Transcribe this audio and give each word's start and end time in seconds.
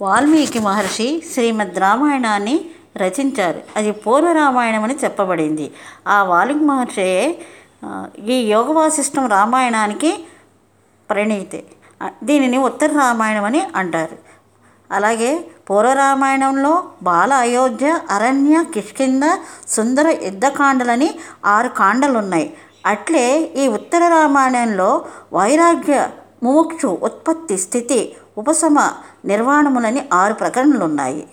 వాల్మీకి 0.00 0.58
మహర్షి 0.58 1.06
శ్రీమద్ 1.30 1.78
రామాయణాన్ని 1.78 2.56
రచించారు. 3.02 3.60
అది 3.76 3.90
పూర్వ 3.92 4.32
రామాయణం 4.32 4.82
అని 4.82 4.96
చెప్పబడింది. 5.04 5.66
ఆ 6.08 6.22
వాల్మీకి 6.22 6.64
మహర్షియే 6.64 7.24
ఈ 8.34 8.36
యోగ 8.54 8.68
వాసిష్టం 8.72 9.26
రామాయణానికి 9.26 10.10
ప్రణీతే. 11.10 11.60
దీనిని 12.22 12.58
ఉత్తర 12.58 12.90
రామాయణం 12.98 13.44
అని 13.44 13.62
అంటారు. 13.74 14.16
అలాగే 14.90 15.30
పూర్వ 15.70 15.92
రామాయణంలో 15.92 16.72
బాల 17.02 17.32
అయోధ్య 17.46 17.88
అరణ్య 18.10 18.64
కిష్కింద 18.74 19.24
సుందర 19.68 20.08
యుద్ధకాండలని 20.22 21.10
ఆరు 21.44 21.68
కాండలు 21.80 22.18
ఉన్నాయి 22.18 22.48
అట్లే 22.86 23.26
ఈ 23.62 23.68
ఉత్తర 23.68 24.02
రామాయణంలో 24.08 24.90
వైరాగ్య 25.32 26.08
ముముక్షు 26.42 26.98
ఉత్పత్తి 27.02 27.56
స్థితి 27.58 28.00
ఉపశమ 28.38 28.78
నిర్వాణములని 29.28 30.02
ఆరు 30.14 30.34
ప్రకరణలు 30.34 30.84
ఉన్నాయి 30.84 31.24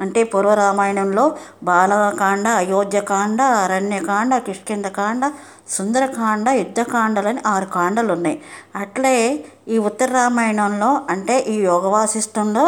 అంటే 0.00 0.20
పూర్వ 0.24 0.52
రామాయణంలో 0.54 1.24
బాలకాండ 1.64 2.46
అయోధ్యకాండ 2.58 3.40
అరణ్యకాండ 3.58 4.38
కిష్కిందకాండ 4.38 5.24
సుందరకాండ 5.68 6.48
యుద్ధకాండలని 6.58 7.40
ఆరు 7.46 7.66
కాండలు 7.66 8.10
ఉన్నాయి 8.12 8.36
అట్లే 8.76 9.14
ఈ 9.68 9.78
ఉత్తర 9.80 10.08
రామాయణంలో 10.12 10.90
అంటే 11.10 11.36
ఈ 11.48 11.56
యోగవాసిష్టంలో 11.66 12.64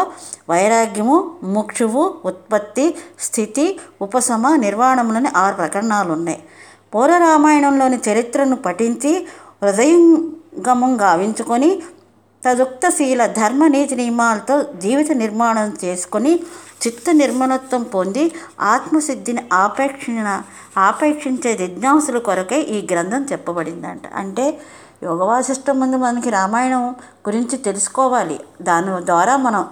వైరాగ్యము 0.49 1.17
ముక్షువు 1.55 2.03
ఉత్పత్తి 2.25 2.85
స్థితి 3.19 3.65
ఉపశమ 4.01 4.55
నిర్వాణములని 4.57 5.31
ఆరు 5.35 5.55
ప్రకరణాలు 5.55 6.13
ఉన్నాయి 6.13 6.39
పూర్వ 6.93 7.17
రామాయణంలోని 7.17 7.99
చరిత్రను 8.07 8.57
పఠించి 8.65 9.13
హృదయంగమం 9.61 10.91
గావించుకొని 10.97 11.69
తదుక్తశీల 12.45 13.25
ధర్మ 13.25 13.67
నీతి 13.67 13.95
నియమాలతో 13.95 14.55
జీవిత 14.63 15.11
నిర్మాణం 15.11 15.77
చేసుకొని 15.83 16.39
చిత్త 16.87 17.11
నిర్మలత్వం 17.11 17.83
పొంది 17.83 18.23
ఆత్మసిద్ధిని 18.61 19.41
ఆపేక్షణ 19.53 20.41
ఆపేక్షించే 20.77 21.57
జిజ్ఞాసుల 21.57 22.17
కొరకే 22.17 22.59
ఈ 22.61 22.87
గ్రంథం 22.91 23.23
చెప్పబడిందంట. 23.31 24.01
అంటే 24.15 24.45
యోగవాసిష్టం 25.03 25.79
ముందు 25.79 25.97
మనకి 25.97 26.29
రామాయణం 26.29 26.83
గురించి 27.27 27.57
తెలుసుకోవాలి. 27.57 28.39
దాని 28.61 29.05
ద్వారా 29.05 29.37
మనం 29.37 29.63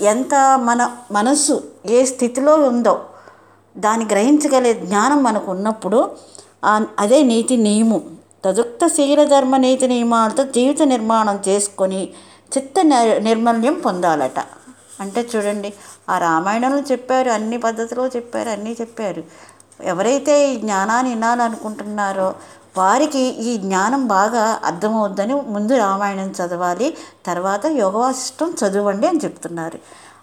ఎంత 0.00 0.34
మన 0.68 0.90
మనస్సు 1.12 1.62
ఏ 1.86 2.04
స్థితిలో 2.04 2.54
ఉందో 2.54 2.94
దాన్ని 3.76 4.04
గ్రహించగలే 4.04 4.74
జ్ఞానం 4.74 5.22
మనకు 5.22 5.50
ఉన్నప్పుడు 5.50 6.10
అదే 6.98 7.22
నీతి 7.22 7.56
నియమం. 7.56 8.02
తదుక్త 8.46 8.86
శీలధర్మ 8.86 9.56
నీతి 9.56 9.86
నియమాలతో 9.88 10.44
జీవిత 10.56 10.82
నిర్మాణం 10.82 11.38
చేసుకొని 11.48 12.02
చిత్త 12.56 12.74
నిర్మల్యం 13.18 13.76
పొందాలట. 13.86 14.40
అంటే 15.00 15.28
చూడండి 15.30 15.70
ఆ 16.08 16.18
రామాయణంలో 16.18 16.82
చెప్పారు 16.92 17.30
అన్ని 17.30 17.56
పద్ధతిలో 17.58 18.06
చెప్పారు 18.06 18.48
అన్నీ 18.48 18.76
చెప్పారు. 18.80 19.22
ఎవరైతే 19.84 20.34
ఈ 20.50 20.56
జ్ఞానాన్ని 20.56 21.10
వినాలనుకుంటున్నారో 21.14 22.34
వారికి 22.78 23.18
ఈ 23.18 23.56
జ్ఞానం 23.56 24.06
బాగా 24.06 24.60
అర్థమవుద్దని 24.64 25.34
ముందు 25.34 25.74
రామాయణం 25.74 26.30
చదవాలి 26.38 26.88
తర్వాత 27.26 27.66
యోగవాసిష్టం 27.66 28.54
చదవండి 28.60 29.06
అని 29.06 29.20
చెప్తున్నారు. 29.24 29.78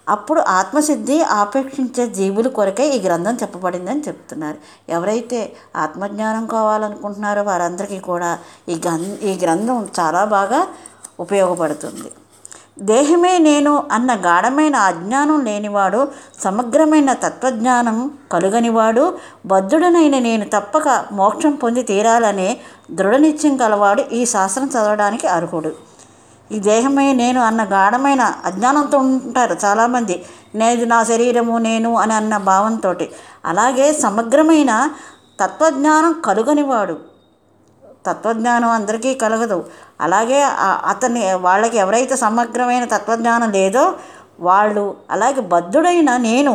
అప్పుడు 0.08 0.40
ఆత్మసిద్ధి 0.40 1.22
ఆపేక్షించే 1.22 2.06
జీవుల 2.06 2.48
కొరకే 2.48 2.96
ఈ 2.96 3.00
గ్రంథం 3.00 3.34
చెప్పబడిందని 3.34 4.00
చెప్తున్నారు. 4.00 4.58
ఎవరైతే 4.88 5.52
ఆత్మజ్ఞానం 5.76 6.46
కావాలనుకుంటున్నారో 6.46 7.42
వారందరికీ 7.42 7.98
కూడా 7.98 8.38
ఈ 8.68 8.74
గ్రం 8.74 9.16
ఈ 9.22 9.38
గ్రంథం 9.44 9.88
చాలా 10.00 10.24
బాగా 10.24 10.66
ఉపయోగపడుతుంది. 11.20 12.12
దేహమే 12.78 13.38
నేను 13.38 13.84
అన్న 13.92 14.14
గాఢమైన 14.14 14.76
అజ్ఞానం 14.76 15.44
లేనివాడు 15.44 16.08
సమగ్రమైన 16.40 17.12
తత్వజ్ఞానం 17.12 18.10
కలుగనివాడు 18.32 19.18
బద్ధుడనైన 19.46 20.18
నేను 20.18 20.44
తప్పక 20.44 21.04
మోక్షం 21.12 21.50
పొంది 21.50 21.82
తీరాలనే 21.82 22.56
దృఢనిత్యం 22.90 23.56
కలవాడు 23.56 24.04
ఈ 24.12 24.26
శాస్త్రం 24.26 24.66
చదవడానికి 24.66 25.26
అర్హుడు. 25.26 25.93
ఈ 26.54 26.58
దేహమే 26.58 27.06
నేను 27.12 27.40
అన్న 27.40 27.62
గాఢమైన 27.64 28.22
అజ్ఞానంతో 28.44 28.98
ఉంటారు 28.98 29.54
చాలామంది. 29.64 30.16
నేను 30.54 30.84
నా 30.92 30.98
శరీరము 31.10 31.58
నేను 31.68 31.90
అని 32.02 32.14
అన్న 32.20 32.36
భావంతో 32.50 32.94
అలాగే 33.44 33.86
సమగ్రమైన 34.04 34.72
తత్వజ్ఞానం 35.40 36.12
కలుగనివాడు. 36.24 36.96
తత్వజ్ఞానం 38.06 38.70
అందరికీ 38.70 39.14
కలగదు. 39.14 39.58
అలాగే 40.00 40.40
అతని 40.90 41.22
వాళ్ళకి 41.46 41.76
ఎవరైతే 41.84 42.16
సమగ్రమైన 42.16 42.84
తత్వజ్ఞానం 42.84 43.50
లేదో 43.50 43.84
వాళ్ళు 44.40 44.84
అలాగే 45.10 45.40
బద్ధుడైన 45.54 46.10
నేను 46.28 46.54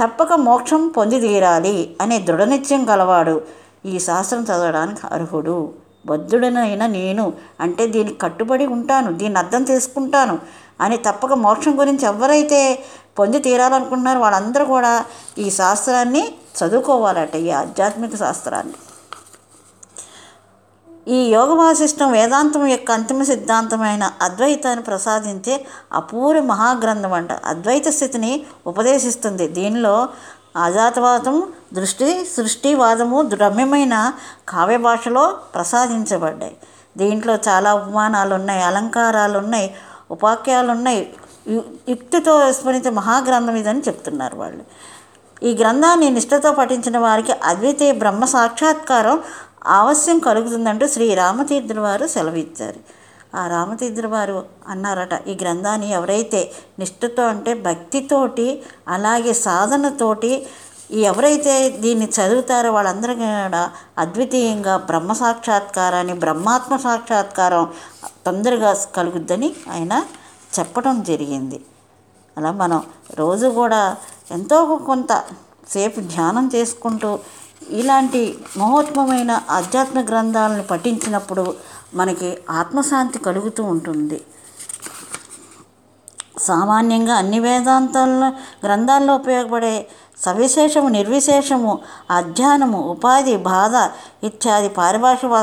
తప్పక 0.00 0.32
మోక్షం 0.32 0.82
పొంది 0.88 1.18
తీరాలి 1.20 1.76
అనే 2.00 2.16
దృఢనిత్యం 2.18 2.84
కలవాడు 2.84 3.34
ఈ 3.86 3.98
శాస్త్రం 3.98 4.42
చదవడానికి 4.42 5.02
అర్హుడు. 5.14 5.56
బద్ధుడనైనా 6.06 6.86
నేను 6.86 7.32
అంటే 7.60 7.86
దీనికి 7.86 8.18
కట్టుబడి 8.18 8.66
ఉంటాను 8.66 9.12
దీన్ని 9.12 9.38
అర్థం 9.38 9.62
చేసుకుంటాను 9.70 10.38
అని 10.80 10.96
తప్పక 10.96 11.32
మోక్షం 11.32 11.80
గురించి 11.80 12.04
ఎవరైతే 12.06 12.78
పొంది 13.18 13.38
తీరాలనుకుంటున్నారో 13.38 14.20
వాళ్ళందరూ 14.20 14.64
కూడా 14.64 15.04
ఈ 15.38 15.50
శాస్త్రాన్ని 15.50 16.22
చదువుకోవాలట 16.58 17.36
ఈ 17.36 17.50
ఆధ్యాత్మిక 17.50 18.16
శాస్త్రాన్ని. 18.16 18.74
ఈ 21.08 21.28
యోగ 21.28 21.54
వాసిష్టం 21.54 22.12
వేదాంతం 22.12 22.66
యొక్క 22.66 22.90
అంతిమ 22.90 23.22
సిద్ధాంతమైన 23.22 24.12
అద్వైతాన్ని 24.22 24.84
ప్రసాదించే 24.84 25.64
అపూర్వ 25.92 26.42
మహాగ్రంథం 26.42 27.12
అంట 27.12 27.32
అద్వైత 27.32 27.88
స్థితిని 27.88 28.44
ఉపదేశిస్తుంది. 28.66 29.48
దీనిలో 29.48 30.08
ఆజాతవాదం 30.56 31.42
దృష్టి 31.74 32.24
సృష్టివాదము 32.36 33.28
రమ్యమైన 33.34 34.12
కావ్య 34.48 34.76
భాషలో 34.76 35.36
ప్రసాదించబడ్డాయి. 35.54 36.56
దీంట్లో 36.96 37.38
చాలా 37.48 37.74
ఉపమానాలు 37.74 38.34
ఉన్నాయి 38.34 38.62
అలంకారాలు 38.62 39.38
ఉన్నాయి 39.38 39.74
ఉపాఖ్యాలు 40.10 40.70
ఉన్నాయి 40.70 41.14
యుక్తితో 41.88 42.36
విస్మరించే 42.36 42.90
మహాగ్రంథం 42.90 43.56
ఇదని 43.56 43.80
చెప్తున్నారు 43.80 44.36
వాళ్ళు. 44.36 44.64
ఈ 45.42 45.50
గ్రంథాన్ని 45.54 46.10
నిష్ఠతో 46.10 46.52
పఠించిన 46.52 46.98
వారికి 46.98 47.32
అద్వితీయ 47.32 47.92
బ్రహ్మ 47.92 48.24
సాక్షాత్కారం 48.24 49.22
ఆవశ్యం 49.66 50.18
కలుగుతుందంటూ 50.18 50.88
శ్రీ 50.88 51.14
రామతీర్థుల 51.14 51.80
వారు 51.80 52.06
సెలవిచ్చారు. 52.06 52.99
ఆ 53.34 53.46
రామతీంద్ర 53.46 54.06
వారు 54.06 54.44
అన్నారట 54.66 55.14
ఈ 55.28 55.34
గ్రంథాన్ని 55.42 55.88
ఎవరైతే 55.88 56.52
నిష్ఠతో 56.78 57.22
అంటే 57.26 57.54
భక్తితోటి 57.54 58.62
అలాగే 58.88 59.32
సాధనతోటి 59.32 60.46
ఎవరైతే 60.90 61.70
దీన్ని 61.70 62.06
చదువుతారో 62.06 62.72
వాళ్ళందరూ 62.72 63.14
కూడా 63.14 63.70
అద్వితీయంగా 63.98 64.76
బ్రహ్మ 64.76 65.12
సాక్షాత్కారాన్ని 65.12 66.14
బ్రహ్మాత్మ 66.14 66.76
సాక్షాత్కారం 66.76 67.66
తొందరగా 68.26 68.72
కలుగుద్దని 68.94 69.54
ఆయన 69.70 70.04
చెప్పడం 70.58 71.02
జరిగింది. 71.02 71.60
అలా 72.38 72.50
మనం 72.52 72.82
రోజు 73.14 73.46
కూడా 73.46 73.96
ఎంతో 74.30 74.76
కొంత 74.76 75.12
సేపు 75.68 76.00
ధ్యానం 76.00 76.50
చేసుకుంటూ 76.54 77.18
ఇలాంటి 77.70 78.38
మహోత్మమైన 78.56 79.40
ఆధ్యాత్మిక 79.50 80.10
గ్రంథాలను 80.10 80.62
పఠించినప్పుడు 80.62 81.54
మనకి 81.94 82.28
ఆత్మశాంతి 82.50 83.18
కలుగుతూ 83.18 83.62
ఉంటుంది. 83.64 84.18
సామాన్యంగా 86.48 87.14
అన్ని 87.14 87.38
వేదాంతాల్లో 87.40 88.28
గ్రంథాల్లో 88.64 89.14
ఉపయోగపడే 89.14 89.74
సవిశేషము 90.24 90.88
నిర్విశేషము 90.88 91.78
అధ్యానము 92.10 92.78
ఉపాధి 92.92 93.36
బాధ 93.36 93.74
ఇత్యాది 94.24 94.68
పారిభాషిక 94.68 95.42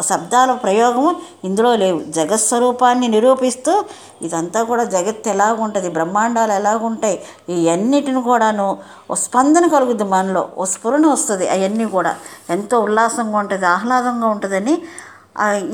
శబ్దాల 0.00 0.52
ప్రయోగము 0.52 1.10
ఇందులో 1.44 1.76
లేవు. 1.76 1.98
జగత్స్వరూపాన్ని 2.16 3.08
నిరూపిస్తూ 3.08 3.84
ఇదంతా 4.22 4.62
కూడా 4.62 4.84
జగత్తు 4.84 5.28
ఎలాగుంటుంది 5.28 5.88
బ్రహ్మాండాలు 5.88 6.52
ఎలాగుంటాయి 6.52 7.22
ఇవన్నిటిని 7.48 8.22
కూడాను 8.22 8.78
ఓ 9.10 9.14
స్పందన 9.14 9.66
కలుగుద్ది 9.66 10.04
మనలో 10.04 10.48
ఓ 10.58 10.64
స్ఫురణ 10.64 11.06
వస్తుంది 11.06 11.48
అవన్నీ 11.48 11.84
కూడా. 11.86 12.14
ఎంతో 12.50 12.78
ఉల్లాసంగా 12.80 13.38
ఉంటుంది 13.38 13.66
ఆహ్లాదంగా 13.66 14.26
ఉంటుందని 14.26 14.76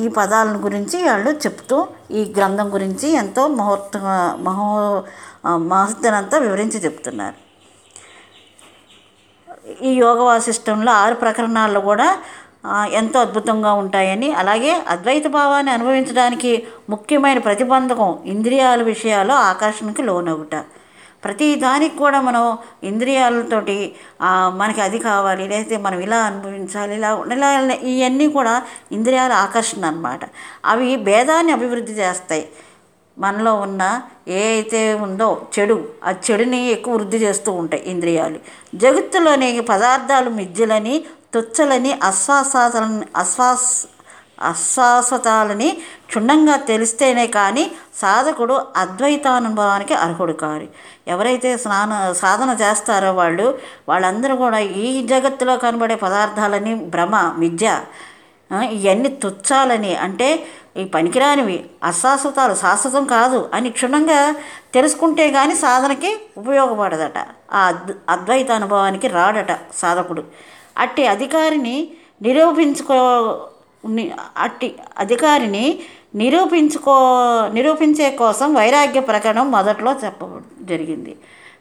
ఈ 0.02 0.08
పదాలను 0.08 0.58
గురించి 0.58 0.98
వాళ్ళు 1.04 1.30
చెప్తూ 1.44 1.76
ఈ 2.10 2.32
గ్రంథం 2.36 2.74
గురించి 2.74 3.08
ఎంతో 3.22 3.42
ముహూర్త 3.48 3.96
మహో 4.46 4.68
మహత్తనంతా 5.72 6.38
వివరించి 6.38 6.78
చెప్తున్నారు. 6.84 7.36
ఈ 9.82 9.90
యోగ 10.04 10.18
వాసిష్టంలో 10.22 10.92
ఆరు 10.92 11.14
ప్రకరణాల్లో 11.14 11.80
కూడా 11.80 12.08
ఎంతో 12.92 13.20
అద్భుతంగా 13.20 13.72
ఉంటాయని 13.72 14.32
అలాగే 14.32 14.72
అద్వైత 14.94 15.26
భావాన్ని 15.26 15.72
అనుభవించడానికి 15.72 16.50
ముఖ్యమైన 16.90 17.38
ప్రతిబంధకం 17.38 18.10
ఇంద్రియాల 18.24 18.82
విషయాల్లో 18.82 19.34
ఆకర్షణకి 19.34 20.02
లోనవుట. 20.02 20.54
ప్రతి 21.24 21.48
దానికి 21.56 21.96
కూడా 21.96 22.20
మనం 22.20 22.44
ఇంద్రియాలతోటి 22.84 23.76
మనకి 24.56 24.80
అది 24.80 24.98
కావాలి 24.98 25.48
లేకపోతే 25.48 25.76
మనం 25.76 26.00
ఇలా 26.00 26.18
అనుభవించాలి 26.18 26.94
ఇలా 26.94 27.10
ఇలా 27.34 27.50
ఇవన్నీ 27.92 28.28
కూడా 28.28 28.54
ఇంద్రియాల 28.92 29.32
ఆకర్షణ 29.32 29.84
అనమాట 29.84 30.20
అవి 30.64 30.88
భేదాన్ని 31.08 31.52
అభివృద్ధి 31.52 31.92
చేస్తాయి. 31.92 32.44
మనలో 33.18 33.52
ఉన్న 33.54 33.82
ఏ 34.28 34.42
అయితే 34.48 34.80
ఉందో 34.94 35.28
చెడు 35.54 35.76
ఆ 36.04 36.10
చెడుని 36.26 36.60
ఎక్కువ 36.66 36.94
వృద్ధి 36.94 37.18
చేస్తూ 37.18 37.52
ఉంటాయి 37.52 37.82
ఇంద్రియాలు. 37.92 38.38
జగత్తులోని 38.74 39.48
పదార్థాలు 39.60 40.30
మిజ్జులని 40.30 40.94
తుచ్చలని 41.34 41.92
అశ్వాసాలని 42.02 43.06
అశ్వాస 43.16 43.64
అశ్వాసతాలని 44.42 45.78
క్షుణ్ణంగా 46.06 46.56
తెలిస్తేనే 46.56 47.26
కానీ 47.26 47.70
సాధకుడు 47.94 48.60
అద్వైతానుభవానికి 48.76 49.94
అర్హుడు 49.94 50.32
కారు. 50.32 50.68
ఎవరైతే 51.08 51.56
స్నాన 51.56 52.12
సాధన 52.12 52.56
చేస్తారో 52.62 53.12
వాళ్ళు 53.12 53.58
వాళ్ళందరూ 53.88 54.36
కూడా 54.36 54.58
ఈ 54.58 55.06
జగత్తులో 55.06 55.56
కనబడే 55.56 55.94
పదార్థాలని 55.94 56.74
భ్రమ 56.74 57.34
విద్య 57.38 57.80
ఇవన్నీ 58.70 59.08
తుచ్చాలని 59.08 59.96
అంటే 59.96 60.46
ఈ 60.76 60.84
పనికిరానివి. 60.84 61.66
అశాశ్వతాలు 61.84 62.54
శాశ్వతం 62.54 63.04
కాదు 63.04 63.50
అని 63.54 63.70
క్షుణ్ణంగా 63.70 64.34
తెలుసుకుంటే 64.74 65.30
కానీ 65.30 65.54
సాధనకి 65.54 66.20
ఉపయోగపడదట. 66.38 67.18
ఆ 67.52 67.66
అద్ 67.66 67.92
అద్వైత 68.08 68.50
అనుభవానికి 68.50 69.08
రాడట 69.08 69.58
సాధకుడు. 69.76 70.24
అట్టి 70.78 71.06
అధికారిని 71.06 71.90
నిరూపించుకో 72.22 72.96
అట్టి 74.36 74.74
అధికారిని 74.98 75.78
నిరూపించుకో 76.14 76.94
నిరూపించే 77.52 78.10
కోసం 78.10 78.54
వైరాగ్య 78.54 79.00
ప్రకరణం 79.00 79.50
మొదట్లో 79.50 79.92
చెప్ప 80.04 80.24
జరిగింది. 80.62 81.16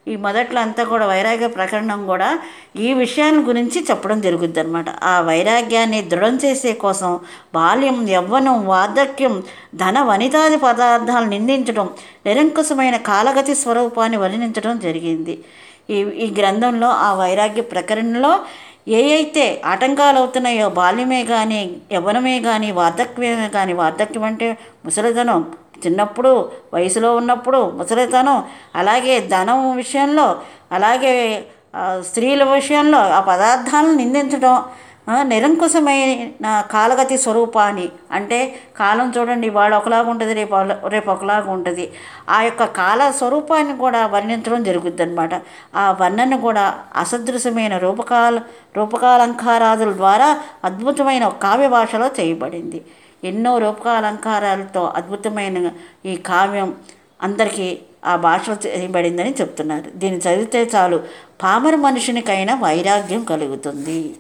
ఈ 0.08 0.16
మొదట్లో 0.16 0.62
అంతా 0.62 0.84
కూడా 0.84 1.06
వైరాగ్య 1.06 1.48
ప్రకరణం 1.48 2.06
కూడా 2.06 2.40
ఈ 2.76 2.94
విషయాల 2.94 3.40
గురించి 3.48 3.80
చెప్పడం 3.90 4.22
జరుగుద్ది 4.22 4.60
అనమాట 4.60 4.90
ఆ 5.04 5.22
వైరాగ్యాన్ని 5.22 6.02
దృఢం 6.02 6.36
చేసే 6.36 6.74
కోసం 6.74 7.20
బాల్యం 7.56 8.10
యవ్వనం 8.10 8.66
వార్ధక్యం 8.68 9.44
ధన 9.76 10.02
వనితాది 10.02 10.58
పదార్థాలు 10.58 11.26
నిందించడం 11.26 11.90
నిరంకుశమైన 12.26 12.98
కాలగతి 12.98 13.56
స్వరూపాన్ని 13.56 14.18
వర్ణించడం 14.18 14.80
జరిగింది. 14.80 15.36
ఈ 15.90 16.00
ఈ 16.00 16.34
గ్రంథంలో 16.40 16.88
ఆ 16.88 17.14
వైరాగ్య 17.14 17.62
ప్రకరణలో 17.62 18.34
ఏ 18.98 19.00
అయితే 19.16 19.46
ఆటంకాలు 19.72 20.18
అవుతున్నాయో 20.22 20.68
బాల్యమే 20.80 21.22
కానీ 21.32 21.62
యవ్వనమే 21.96 22.36
కానీ 22.48 22.70
వార్ధక్యమే 22.80 23.50
కానీ 23.58 23.74
వార్ధక్యం 23.82 24.26
అంటే 24.30 24.48
ముసలితనం. 24.86 25.42
చిన్నప్పుడు 25.84 26.32
వయసులో 26.74 27.10
ఉన్నప్పుడు 27.22 27.60
ముసలితనం. 27.80 28.38
అలాగే 28.82 29.16
ధనం 29.34 29.62
విషయంలో 29.82 30.28
అలాగే 30.78 31.14
స్త్రీల 32.10 32.44
విషయంలో 32.58 33.00
ఆ 33.18 33.20
పదార్థాలను 33.32 33.96
నిందించడం 34.02 34.56
నిరంకుశమైన 35.24 36.64
కాలగతి 36.72 37.18
స్వరూపాన్ని. 37.18 37.90
అంటే 38.12 38.56
కాలం 38.78 39.14
చూడండి 39.18 39.50
వాళ్ళు 39.50 39.78
ఒకలాగా 39.78 40.10
ఉంటుంది 40.10 40.34
రేపు 40.34 40.88
రేపు 40.88 41.12
ఒకలాగా 41.12 41.52
ఉంటుంది. 41.52 41.92
ఆ 42.30 42.42
యొక్క 42.42 42.66
కాల 42.66 43.12
స్వరూపాన్ని 43.12 43.78
కూడా 43.78 44.08
వర్ణించడం 44.08 44.64
జరుగుద్ది 44.64 45.04
అనమాట 45.04 45.30
ఆ 45.76 45.98
వర్ణన 46.02 46.36
కూడా 46.36 46.80
అసదృశమైన 46.96 47.78
రూపకాల 47.78 48.42
రూపకాలంకారాదుల 48.78 49.92
ద్వారా 49.94 50.40
అద్భుతమైన 50.66 51.28
కావ్య 51.28 51.68
భాషలో 51.68 52.08
చేయబడింది. 52.08 52.82
ఎన్నో 53.24 53.58
రూపకాలంకారాలతో 53.58 54.94
అద్భుతమైన 54.96 55.72
ఈ 56.06 56.16
కావ్యం 56.16 56.76
అందరికీ 57.22 57.78
ఆ 58.06 58.16
భాషలో 58.16 58.58
చేయబడిందని 58.66 59.36
చెప్తున్నారు. 59.42 59.86
దీన్ని 59.96 60.20
చదివితే 60.20 60.70
చాలు. 60.76 61.04
పామర 61.44 61.76
మనుషునికైనా 61.76 62.56
వైరాగ్యం 62.56 63.24
కలుగుతుంది. 63.24 64.16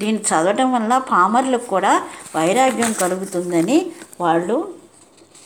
దీన్ని 0.00 0.22
చదవటం 0.28 0.68
వల్ల 0.72 0.92
పామర్లకు 1.12 1.66
కూడా 1.66 1.92
వైరాగ్యం 2.36 2.92
కలుగుతుందని 3.02 3.78
వాళ్ళు 4.20 4.56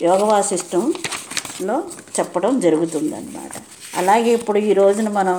యోగవాసిష్టంలో 0.03 1.77
చెప్పడం 2.17 2.53
జరుగుతుందన్నమాట. 2.65 3.53
అలాగే 4.01 4.31
ఇప్పుడు 4.39 4.59
ఈ 4.69 4.73
రోజున 4.81 5.09
మనం 5.21 5.37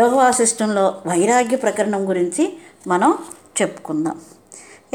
యోగవాసిష్టంలో 0.00 0.84
వైరాగ్య 1.06 1.56
ప్రకరణం 1.56 2.02
గురించి 2.10 2.44
మనం 2.92 3.10
చెప్పుకుందాం. 3.58 4.16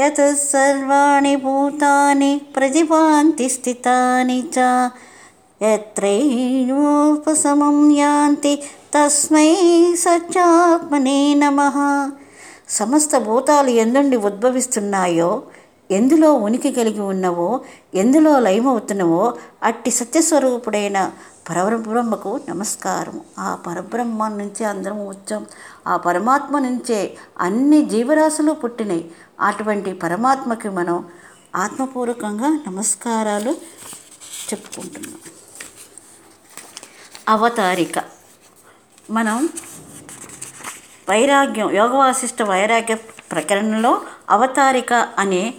యత్ 0.00 0.24
సర్వాణి 0.50 1.34
భూతాని 1.44 2.32
ప్రతిభాంతి 2.56 3.46
స్థితాని 3.56 4.40
చ 4.56 4.66
యత్రైనోపశమం 5.62 7.90
యాంతి 7.90 8.62
తస్మై 8.94 9.96
సత్యాత్మనే 9.98 11.34
నమ 11.34 11.60
సమస్త 12.68 13.18
భూతాలు 13.18 13.70
ఎందుండి 13.70 14.16
ఉద్భవిస్తున్నాయో 14.16 15.42
ఎందులో 15.90 16.34
ఉనికి 16.34 16.72
కలిగి 16.72 17.00
ఉన్నవో 17.00 17.60
ఎందులో 17.94 18.38
లయమవుతున్నవో 18.38 19.34
అట్టి 19.62 19.90
సత్యస్వరూపుడైన 19.90 21.10
పరబ్రహ్మకు 21.50 22.40
నమస్కారం 22.48 23.20
ఆ 23.38 23.58
పరబ్రహ్మ 23.66 24.28
నుంచి 24.28 24.64
అందరం 24.64 25.08
వచ్చాం. 25.08 25.46
ఆ 25.86 25.96
పరమాత్మ 25.96 26.58
నుంచే 26.58 27.16
అన్ని 27.40 27.84
జీవరాశులు 27.84 28.52
పుట్టినాయి 28.52 29.10
అటువంటి 29.40 29.92
పరమాత్మకి 29.92 30.68
మనం 30.68 31.04
ఆత్మపూర్వకంగా 31.54 32.60
నమస్కారాలు 32.68 33.56
చెప్పుకుంటున్నాం. 34.50 35.37
అవతారిక. 37.28 37.98
మనం 39.10 39.48
వైరాగ్యం 41.08 41.70
యోగ 41.70 41.96
వాసిష్ట 41.96 42.42
వైరాగ్య 42.42 42.94
ప్రకరణలో 43.32 44.00
అవతారిక 44.30 44.92
అనే 44.92 45.54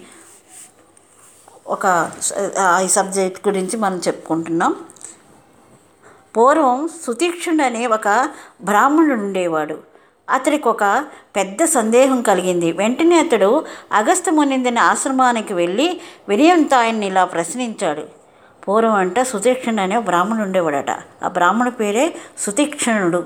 ఒక 1.66 1.86
ఆ 2.58 2.80
ఈ 2.80 2.88
సబ్జెక్ట్ 2.88 3.48
గురించి 3.48 3.76
మనం 3.76 3.98
చెప్పుకుంటున్నాం. 4.06 4.76
పూర్వం 6.36 6.88
సుతీక్షుడు 7.06 7.62
అనే 7.62 7.86
ఒక 7.86 8.30
బ్రాహ్మణుడు 8.62 9.20
ఉండేవాడు. 9.20 9.78
అతడికి 10.30 10.68
ఒక 10.68 11.04
పెద్ద 11.36 11.64
సందేహం 11.64 12.22
కలిగింది. 12.22 12.72
వెంటనే 12.72 13.18
అతడు 13.18 13.66
అగస్త్య 13.92 14.30
మునిందిన 14.30 14.78
ఆశ్రమానికి 14.78 15.54
వెళ్ళి 15.54 16.00
వినయంతో 16.28 16.76
ఆయన్ని 16.76 17.06
ఇలా 17.06 17.24
ప్రశ్నించాడు. 17.24 18.19
పూర్వం 18.70 18.94
అంటే 18.94 19.24
సుతీక్షణుడు 19.24 19.80
అనే 19.80 19.98
బ్రాహ్మణుడు 19.98 20.44
ఉండేవాడట. 20.44 20.90
ఆ 21.24 21.28
బ్రాహ్మణుడి 21.28 21.76
పేరే 21.76 22.14
సుతీక్షణుడు 22.38 23.24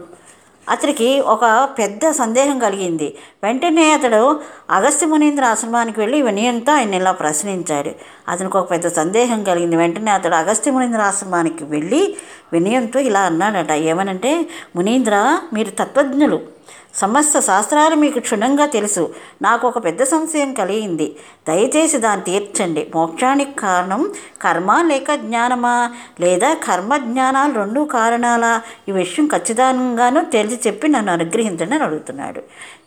అతడికి 0.68 1.20
ఒక 1.20 1.68
పెద్ద 1.78 2.10
సందేహం 2.10 2.58
కలిగింది. 2.58 3.16
వెంటనే 3.42 3.92
అతడు 3.92 4.40
అగస్త్య 4.70 5.06
మునీంద్ర 5.06 5.44
ఆశ్రమానికి 5.44 6.00
వెళ్ళి 6.00 6.22
వినయంతో 6.22 6.72
ఆయన 6.72 6.94
ఇలా 6.94 7.12
ప్రశ్నించాడు. 7.12 7.90
అతనికి 8.28 8.56
ఒక 8.56 8.70
పెద్ద 8.70 8.88
సందేహం 8.88 9.44
కలిగింది. 9.44 9.76
వెంటనే 9.76 10.10
అతడు 10.10 10.34
అగస్త్య 10.34 10.70
మునీంద్ర 10.70 11.00
ఆశ్రమానికి 11.00 11.64
వెళ్ళి 11.64 12.16
వినయంతో 12.52 13.00
ఇలా 13.00 13.20
అన్నాడట. 13.20 13.72
ఏమనంటే 13.72 14.46
మునీంద్ర 14.76 15.38
మీరు 15.52 15.70
తత్వజ్ఞులు. 15.70 16.53
సమస్త 16.94 17.38
శాస్త్రాలు 17.38 17.94
మీకు 17.94 18.18
క్షుణ్ణంగా 18.18 18.66
తెలుసు. 18.66 19.14
నాకు 19.42 19.68
ఒక 19.68 19.84
పెద్ద 19.84 20.02
సంశయం 20.02 20.54
కలిగింది. 20.54 21.16
దయచేసి 21.48 21.98
దాన్ని 21.98 22.24
తీర్చండి. 22.24 22.90
మోక్షానికి 22.94 23.54
కారణం 23.54 24.12
కర్మ 24.42 24.82
లేక 24.86 25.14
జ్ఞానమా? 25.14 25.90
లేదా 26.20 26.54
కర్మ 26.54 26.96
జ్ఞానాలు 26.96 27.52
రెండు 27.52 27.80
కారణాలా? 27.80 28.62
ఈ 28.88 28.92
విషయం 28.92 29.26
ఖచ్చితంగాను 29.26 30.24
తెలిసి 30.24 30.68
చెప్పి 30.68 30.88
నన్ను 30.88 31.12
అనుగ్రహించండి 31.12 31.74
అని 31.74 31.84
అడుగుతున్నాడు. 31.84 32.42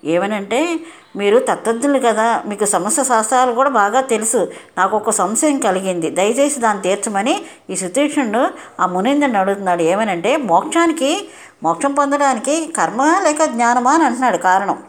ఏమనంటే 0.05 0.79
మీరు 1.17 1.39
తత్వజ్ఞులు 1.39 2.00
కదా. 2.00 2.43
మీకు 2.45 2.65
సమస్య 2.65 3.03
శాస్త్రాలు 3.03 3.51
కూడా 3.51 3.69
బాగా 3.69 4.01
తెలుసు. 4.01 4.51
నాకు 4.77 4.95
ఒక 4.97 5.09
సంశయం 5.09 5.59
కలిగింది. 5.59 6.09
దయచేసి 6.09 6.59
దాన్ని 6.59 6.83
తీర్చమని 6.83 7.45
ఈ 7.69 7.75
సుతీక్షణుడు 7.75 8.47
ఆ 8.81 8.86
మునిందని 8.86 9.38
అడుగుతున్నాడు. 9.38 9.81
ఏమనంటే 9.81 10.38
మోక్షానికి 10.38 11.29
మోక్షం 11.63 11.93
పొందడానికి 11.93 12.74
కర్మ 12.77 13.21
లేక 13.24 13.43
జ్ఞానమా 13.43 13.91
అని 13.91 14.03
అంటున్నాడు. 14.03 14.38
కారణం? 14.38 14.83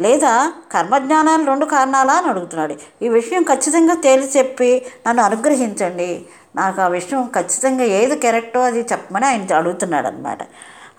లేదా 0.00 0.52
కర్మజ్ఞానాలు 0.72 1.44
రెండు 1.44 1.64
కారణాలా 1.64 2.14
అని 2.14 2.26
అడుగుతున్నాడు. 2.26 2.74
ఈ 3.04 3.08
విషయం 3.08 3.42
ఖచ్చితంగా 3.42 3.94
తేల్చి 3.94 4.38
చెప్పి 4.38 4.86
నన్ను 5.08 5.22
అనుగ్రహించండి. 5.22 6.22
నాకు 6.56 6.80
ఆ 6.80 6.88
విషయం 6.88 7.30
ఖచ్చితంగా 7.34 7.84
ఏది 7.84 8.18
కరెక్టో 8.18 8.60
అది 8.60 8.80
చెప్పమని 8.92 9.26
ఆయన 9.26 9.54
అడుగుతున్నాడు 9.54 10.06
అనమాట 10.06 10.38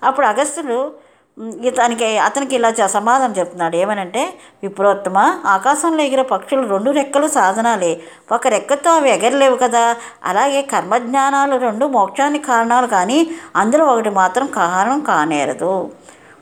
అప్పుడు 0.04 0.26
అగస్తులు 0.26 1.07
ఇతనికి 1.40 2.18
అతనికి 2.18 2.54
ఇలా 2.56 2.70
సమాధానం 2.86 3.34
చెప్తున్నాడు. 3.38 3.76
ఏమనంటే 3.76 4.22
విప్రోత్తమ 4.62 5.18
ఆకాశంలో 5.46 6.02
ఎగిరే 6.02 6.22
పక్షులు 6.22 6.68
రెండు 6.68 6.90
రెక్కలు 6.90 7.26
సాధనాలే. 7.26 8.00
ఒక 8.32 8.48
రెక్కతో 8.48 8.90
అవి 8.90 9.10
ఎగరలేవు 9.10 9.56
కదా. 9.56 9.96
అలాగే 10.24 10.62
కర్మజ్ఞానాలు 10.62 11.56
రెండు 11.56 11.86
మోక్షానికి 11.86 12.44
కారణాలు 12.44 12.86
కానీ 12.86 13.30
అందులో 13.56 13.84
ఒకటి 13.84 14.10
మాత్రం 14.10 14.46
కారణం 14.46 15.00
కానేరదు. 15.00 15.90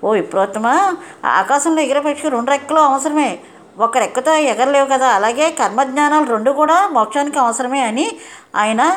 ఓ 0.04 0.10
విప్రోత్తమ 0.12 0.94
ఆకాశంలో 1.24 1.82
ఎగిరే 1.82 2.00
పక్షులు 2.00 2.30
రెండు 2.30 2.50
రెక్కలు 2.50 2.78
అవసరమే. 2.78 3.38
ఒక 3.78 3.98
రెక్కతో 3.98 4.32
ఎగరలేవు 4.32 4.86
కదా. 4.86 5.08
అలాగే 5.08 5.50
కర్మజ్ఞానాలు 5.50 6.24
రెండు 6.24 6.50
కూడా 6.50 6.88
మోక్షానికి 6.92 7.38
అవసరమే 7.38 7.80
అని 7.80 8.06
ఆయన 8.56 8.96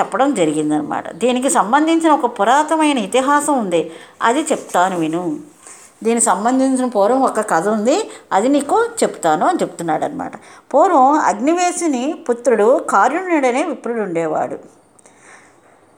చెప్పడం 0.00 0.34
జరిగిందనమాట 0.34 1.12
దీనికి 1.16 1.50
సంబంధించిన 1.50 2.12
ఒక 2.12 2.40
పురాతనమైన 2.40 2.98
ఇతిహాసం 2.98 3.58
ఉంది. 3.58 3.90
అది 4.22 4.40
చెప్తాను 4.52 4.96
విను. 4.98 5.22
దీనికి 6.04 6.26
సంబంధించిన 6.26 6.86
పూర్వం 6.86 7.20
ఒక 7.22 7.40
కథ 7.50 7.68
ఉంది. 7.68 8.10
అది 8.32 8.48
నీకు 8.48 8.78
చెప్తాను 9.02 9.46
అని 9.46 9.58
చెప్తున్నాడు 9.62 10.04
అనమాట 10.04 10.32
పూర్వం 10.74 11.12
అగ్నివేశుని 11.30 12.04
పుత్రుడు 12.28 12.86
కారుణ్యుడనే 12.90 13.62
విప్రుడు 13.62 14.00
ఉండేవాడు. 14.00 14.58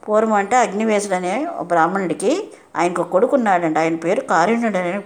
పూర్వం 0.08 0.32
అంటే 0.32 0.56
అగ్నివేశుడు 0.56 1.14
అనే 1.14 1.46
ఒక 1.46 1.66
బ్రాహ్మణుడికి 1.66 2.48
ఆయనకు 2.76 3.02
కొడుకున్నాడంట. 3.02 3.78
ఆయన 3.78 3.96
పేరు 3.96 4.20
కారుణ్యుడు 4.20 4.78
అనే 4.78 5.00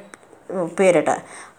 పేరట. 0.78 1.10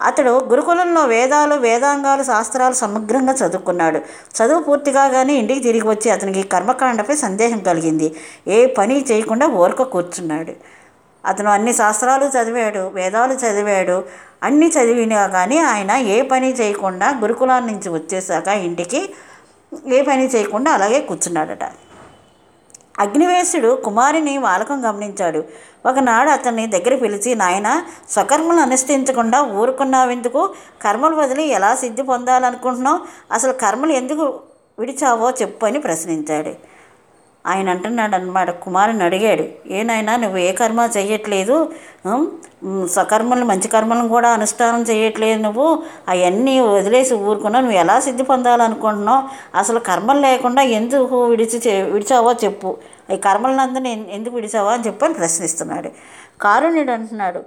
అతడు 0.01 0.31
గురుకులంలో 0.51 1.05
వేదాలు 1.05 1.55
వేదాంగాలు 1.55 2.23
శాస్త్రాలు 2.23 2.73
సమగ్రంగా 2.73 3.33
చదువుకున్నాడు. 3.33 3.99
చదువు 4.37 4.61
పూర్తిగా 4.63 5.09
కానీ 5.09 5.33
ఇంటికి 5.33 5.59
తిరిగి 5.59 5.87
వచ్చి 5.87 6.09
అతనికి 6.09 6.43
కర్మకాండపై 6.43 7.15
సందేహం 7.15 7.59
కలిగింది. 7.59 8.15
ఏ 8.47 8.65
పని 8.65 9.05
చేయకుండా 9.11 9.47
ఊరక 9.47 9.81
కూర్చున్నాడు. 9.81 10.55
అతను 11.25 11.49
అన్ని 11.49 11.73
శాస్త్రాలు 11.73 12.25
చదివాడు 12.25 12.91
వేదాలు 12.93 13.33
చదివాడు 13.33 14.03
అన్నీ 14.43 14.67
చదివినా 14.67 15.27
కానీ 15.27 15.57
ఆయన 15.57 15.91
ఏ 15.91 16.21
పని 16.21 16.53
చేయకుండా 16.53 17.07
గురుకులాల 17.21 17.63
నుంచి 17.63 17.89
వచ్చేసాక 17.89 18.47
ఇంటికి 18.47 19.01
ఏ 19.87 20.01
పని 20.01 20.25
చేయకుండా 20.25 20.71
అలాగే 20.71 20.99
కూర్చున్నాడట. 20.99 21.63
అగ్నివేశుడు 23.03 23.81
కుమారిని 23.85 24.37
వాలకం 24.37 24.89
గమనించాడు. 24.89 25.43
ఒకనాడు 25.85 26.29
అతన్ని 26.29 26.67
దగ్గర 26.67 26.95
పిలిచి 26.95 27.35
నాయన 27.35 27.83
స్వకర్మలు 28.09 28.59
అనుష్ఠించకుండా 28.59 29.41
ఊరుకున్నావెందుకు? 29.41 30.49
కర్మలు 30.81 31.15
వదిలి 31.15 31.47
ఎలా 31.47 31.75
సిద్ధి 31.75 32.01
పొందాలనుకుంటున్నావు? 32.01 32.99
అసలు 33.31 33.53
కర్మలు 33.53 33.91
ఎందుకు 33.91 34.39
విడిచావో 34.79 35.29
చెప్పు 35.29 35.65
అని 35.65 35.79
ప్రశ్నించాడు. 35.79 36.73
ఆయన 37.47 37.69
అంటున్నాడు 37.69 38.15
అనమాట 38.15 38.49
కుమారుని 38.49 39.03
అడిగాడు 39.03 39.73
ఏనాయనా 39.73 40.15
నువ్వు 40.15 40.37
ఏ 40.37 40.51
కర్మ 40.51 40.89
చేయట్లేదు 40.97 41.71
స్వకర్మలు 42.85 43.45
మంచి 43.45 43.67
కర్మలను 43.67 44.07
కూడా 44.07 44.29
అనుష్ఠానం 44.29 44.81
చేయట్లేదు 44.81 45.41
నువ్వు? 45.41 45.83
అవన్నీ 46.09 46.59
వదిలేసి 46.59 47.13
ఊరుకున్నావు. 47.13 47.65
నువ్వు 47.65 47.79
ఎలా 47.79 47.99
సిద్ధి 47.99 48.23
పొందాలనుకుంటున్నావు? 48.23 49.23
అసలు 49.57 49.79
కర్మలు 49.79 50.19
లేకుండా 50.19 50.61
ఎందుకు 50.61 51.25
విడిచి 51.25 51.61
చే- 51.67 51.91
విడిచావో 51.91 52.33
చెప్పు. 52.33 52.77
ఈ 53.11 53.15
కర్మలందరినీ 53.15 54.05
ఎందుకు 54.11 54.35
విడిచావా 54.35 54.73
అని 54.73 54.83
చెప్పని 54.83 55.13
ప్రశ్నిస్తున్నాడు. 55.13 55.89
కారుణ్యుడు 56.41 56.91
అంటున్నాడు 56.91 57.41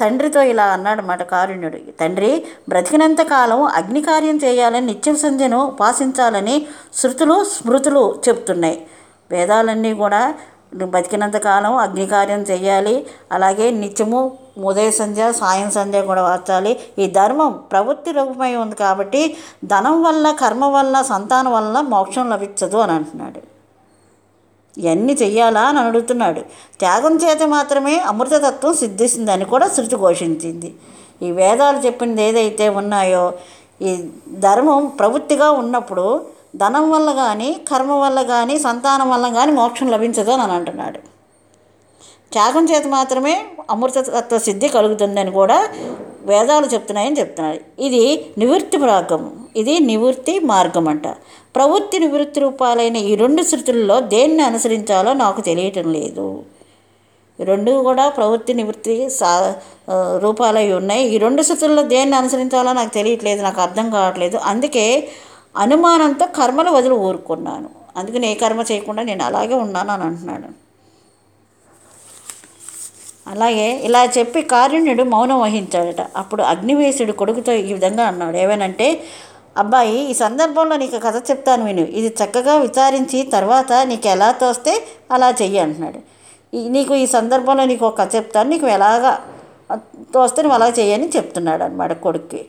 తండ్రితో 0.00 0.42
ఇలా 0.42 0.64
అన్నాడన్నమాట 0.64 1.22
కారుణ్యుడు. 1.22 1.78
తండ్రి 2.00 2.46
బ్రతికినంత 2.68 3.22
కాలం 3.22 3.62
అగ్ని 3.64 4.02
కార్యం 4.02 4.36
చేయాలని 4.36 4.86
నిత్యం 4.86 5.16
సంధ్యను 5.16 5.66
ఉపాసించాలని 5.66 6.66
శృతులు 6.94 7.44
స్మృతులు 7.44 8.20
చెప్తున్నాయి. 8.28 8.86
వేదాలన్నీ 9.30 9.94
కూడా 9.94 10.34
బతికినంత 10.74 11.36
కాలం 11.36 11.76
అగ్నికార్యం 11.76 12.42
చేయాలి 12.42 13.06
అలాగే 13.32 13.70
నిత్యము 13.70 14.38
ఉదయ 14.58 14.90
సంధ్య 14.90 15.32
సాయం 15.32 15.70
సంధ్య 15.70 16.02
కూడా 16.02 16.22
వాచాలి. 16.22 16.80
ఈ 16.98 17.06
ధర్మం 17.06 17.52
ప్రవృత్తి 17.52 18.10
రూపమై 18.10 18.54
ఉంది 18.54 18.76
కాబట్టి 18.76 19.36
ధనం 19.64 20.02
వల్ల 20.02 20.30
కర్మ 20.30 20.64
వల్ల 20.64 21.02
సంతానం 21.02 21.52
వల్ల 21.52 21.80
మోక్షం 21.80 22.30
లభించదు 22.30 22.76
అని 22.76 22.92
అంటున్నాడు. 22.92 23.51
ఇవన్నీ 24.76 25.12
చెయ్యాలా 25.12 25.62
అని 25.62 25.78
అడుగుతున్నాడు. 25.78 26.40
త్యాగం 26.80 27.14
చేత 27.16 27.42
మాత్రమే 27.42 27.94
అమృతతత్వం 28.10 28.74
సిద్ధిస్తుందని 28.74 29.44
కూడా 29.44 29.66
శృతి 29.76 29.96
ఘోషించింది. 29.96 30.70
ఈ 31.22 31.30
వేదాలు 31.30 31.78
చెప్పింది 31.86 32.22
ఏదైతే 32.22 32.68
ఉన్నాయో 32.68 33.32
ఈ 33.82 33.92
ధర్మం 34.46 34.86
ప్రవృత్తిగా 34.98 35.50
ఉన్నప్పుడు 35.50 36.06
ధనం 36.56 36.90
వల్ల 36.90 37.12
కానీ 37.12 37.50
కర్మ 37.68 37.92
వల్ల 37.92 38.22
కానీ 38.22 38.58
సంతానం 38.58 39.10
వల్ల 39.10 39.28
కానీ 39.28 39.52
మోక్షం 39.52 39.88
లభించదు 39.90 40.30
అని 40.30 40.52
అంటున్నాడు. 40.52 40.98
త్యాగం 42.32 42.64
చేత 42.64 42.86
మాత్రమే 42.86 43.34
అమృతతత్వ 43.70 44.38
సిద్ధి 44.38 44.68
కలుగుతుందని 44.68 45.30
కూడా 45.30 45.58
వేదాలు 46.26 46.66
చెప్తున్నాయని 46.66 47.18
చెప్తున్నాడు. 47.20 47.60
ఇది 47.82 48.02
నివృత్తి 48.38 48.76
మార్గం 48.76 49.22
ఇది 49.56 49.78
నివృత్తి 49.78 50.38
మార్గం 50.38 50.88
అంట 50.88 51.06
ప్రవృత్తి 51.56 51.98
నివృత్తి 51.98 52.40
రూపాలైన 52.40 52.96
ఈ 52.96 53.14
రెండు 53.14 53.42
శృతుల్లో 53.42 54.00
దేన్ని 54.00 54.42
అనుసరించాలో 54.42 55.12
నాకు 55.12 55.40
తెలియటం 55.40 55.92
లేదు. 55.92 56.44
రెండు 57.40 57.72
కూడా 57.82 58.08
ప్రవృత్తి 58.08 58.54
నివృత్తి 58.54 59.10
సా 59.10 59.30
రూపాలై 60.22 60.72
ఉన్నాయి. 60.72 61.04
ఈ 61.14 61.18
రెండు 61.18 61.42
శృతుల్లో 61.42 61.82
దేన్ని 61.82 62.16
అనుసరించాలో 62.16 62.72
నాకు 62.72 62.94
తెలియట్లేదు 62.94 63.42
నాకు 63.42 63.60
అర్థం 63.60 63.90
కావట్లేదు. 63.90 64.36
అందుకే 64.36 65.08
అనుమానంతో 65.56 66.26
కర్మలు 66.26 66.70
వదిలి 66.70 66.94
ఊరుకున్నాను. 66.94 67.68
అందుకని 67.96 68.30
ఏ 68.30 68.34
కర్మ 68.34 68.60
చేయకుండా 68.72 69.02
నేను 69.02 69.24
అలాగే 69.24 69.54
ఉన్నాను 69.54 69.90
అని 69.92 70.02
అంటున్నాడు. 70.02 70.62
అలాగే 73.30 73.80
ఇలా 73.84 74.04
చెప్పి 74.04 74.42
కారుణ్యుడు 74.42 75.02
మౌనం 75.02 75.40
వహించాడట. 75.40 76.02
అప్పుడు 76.16 76.42
అగ్నివేశుడు 76.42 77.12
కొడుకుతో 77.12 77.52
ఈ 77.52 77.72
విధంగా 77.72 78.04
అన్నాడు. 78.04 78.36
ఏమనంటే 78.36 78.86
అబ్బాయి 79.58 80.10
ఈ 80.10 80.14
సందర్భంలో 80.14 80.76
నీకు 80.76 80.98
కథ 80.98 81.16
చెప్తాను 81.30 81.64
విను. 81.64 81.80
ఇది 81.80 82.14
చక్కగా 82.24 82.54
విచారించి 82.54 83.22
తర్వాత 83.22 83.72
నీకు 83.84 84.08
ఎలా 84.08 84.32
తోస్తే 84.32 84.84
అలా 85.10 85.30
చెయ్యి 85.30 85.58
అంటున్నాడు. 85.58 85.98
ఈ- 86.56 86.68
నీకు 86.68 86.94
ఈ 86.94 87.06
సందర్భంలో 87.06 87.64
నీకు 87.64 87.86
ఒక 87.86 87.98
కథ 87.98 88.16
చెప్తాను. 88.16 88.50
నీకు 88.50 88.66
ఎలాగా 88.66 89.18
తోస్తే 90.14 90.42
నువ్వు 90.42 90.54
అలా 90.54 90.68
చెయ్యని 90.68 91.08
చెప్తున్నాడు 91.08 91.62
అనమాట 91.62 92.00
కొడుక్కి. 92.00 92.44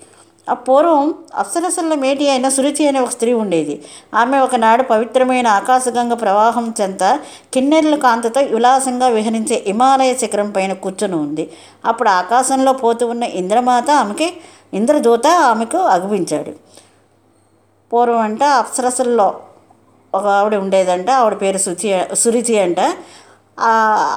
ఆ 0.49 0.53
పూర్వం 0.53 1.13
అప్సరసల 1.35 1.93
మేటి 1.93 2.29
అయిన 2.29 2.49
సురుచి 2.49 2.87
అనే 2.87 2.99
ఒక 2.99 3.09
స్త్రీ 3.09 3.33
ఉండేది. 3.33 3.81
ఆమె 4.15 4.39
ఒకనాడు 4.39 4.83
పవిత్రమైన 4.83 5.47
ఆకాశగంగ 5.47 6.13
ప్రవాహం 6.13 6.73
చెంత 6.81 7.19
కిన్నెర్ల 7.53 7.95
కాంతతో 7.95 8.41
విలాసంగా 8.41 9.07
విహరించే 9.07 9.63
హిమాలయ 9.65 10.13
శిఖరం 10.13 10.51
పైన 10.51 10.73
కూర్చొని 10.73 11.15
ఉంది. 11.15 11.49
అప్పుడు 11.85 12.09
ఆకాశంలో 12.09 12.73
పోతూ 12.73 13.07
ఉన్న 13.07 13.23
ఇంద్రమాత 13.23 13.89
ఆమెకి 13.91 14.33
ఇంద్రదూత 14.73 15.27
ఆమెకు 15.27 15.77
అగుపించాడు. 15.77 16.51
పూర్వం 17.93 18.21
అంట 18.27 18.43
అప్సరసల్లో 18.61 19.27
ఒక 20.13 20.25
ఆవిడ 20.39 20.55
ఉండేదంట 20.63 21.09
ఆవిడ 21.21 21.35
పేరు 21.43 21.59
సుచి 21.65 21.89
సురుచి 22.21 22.55
అంట. 22.65 22.79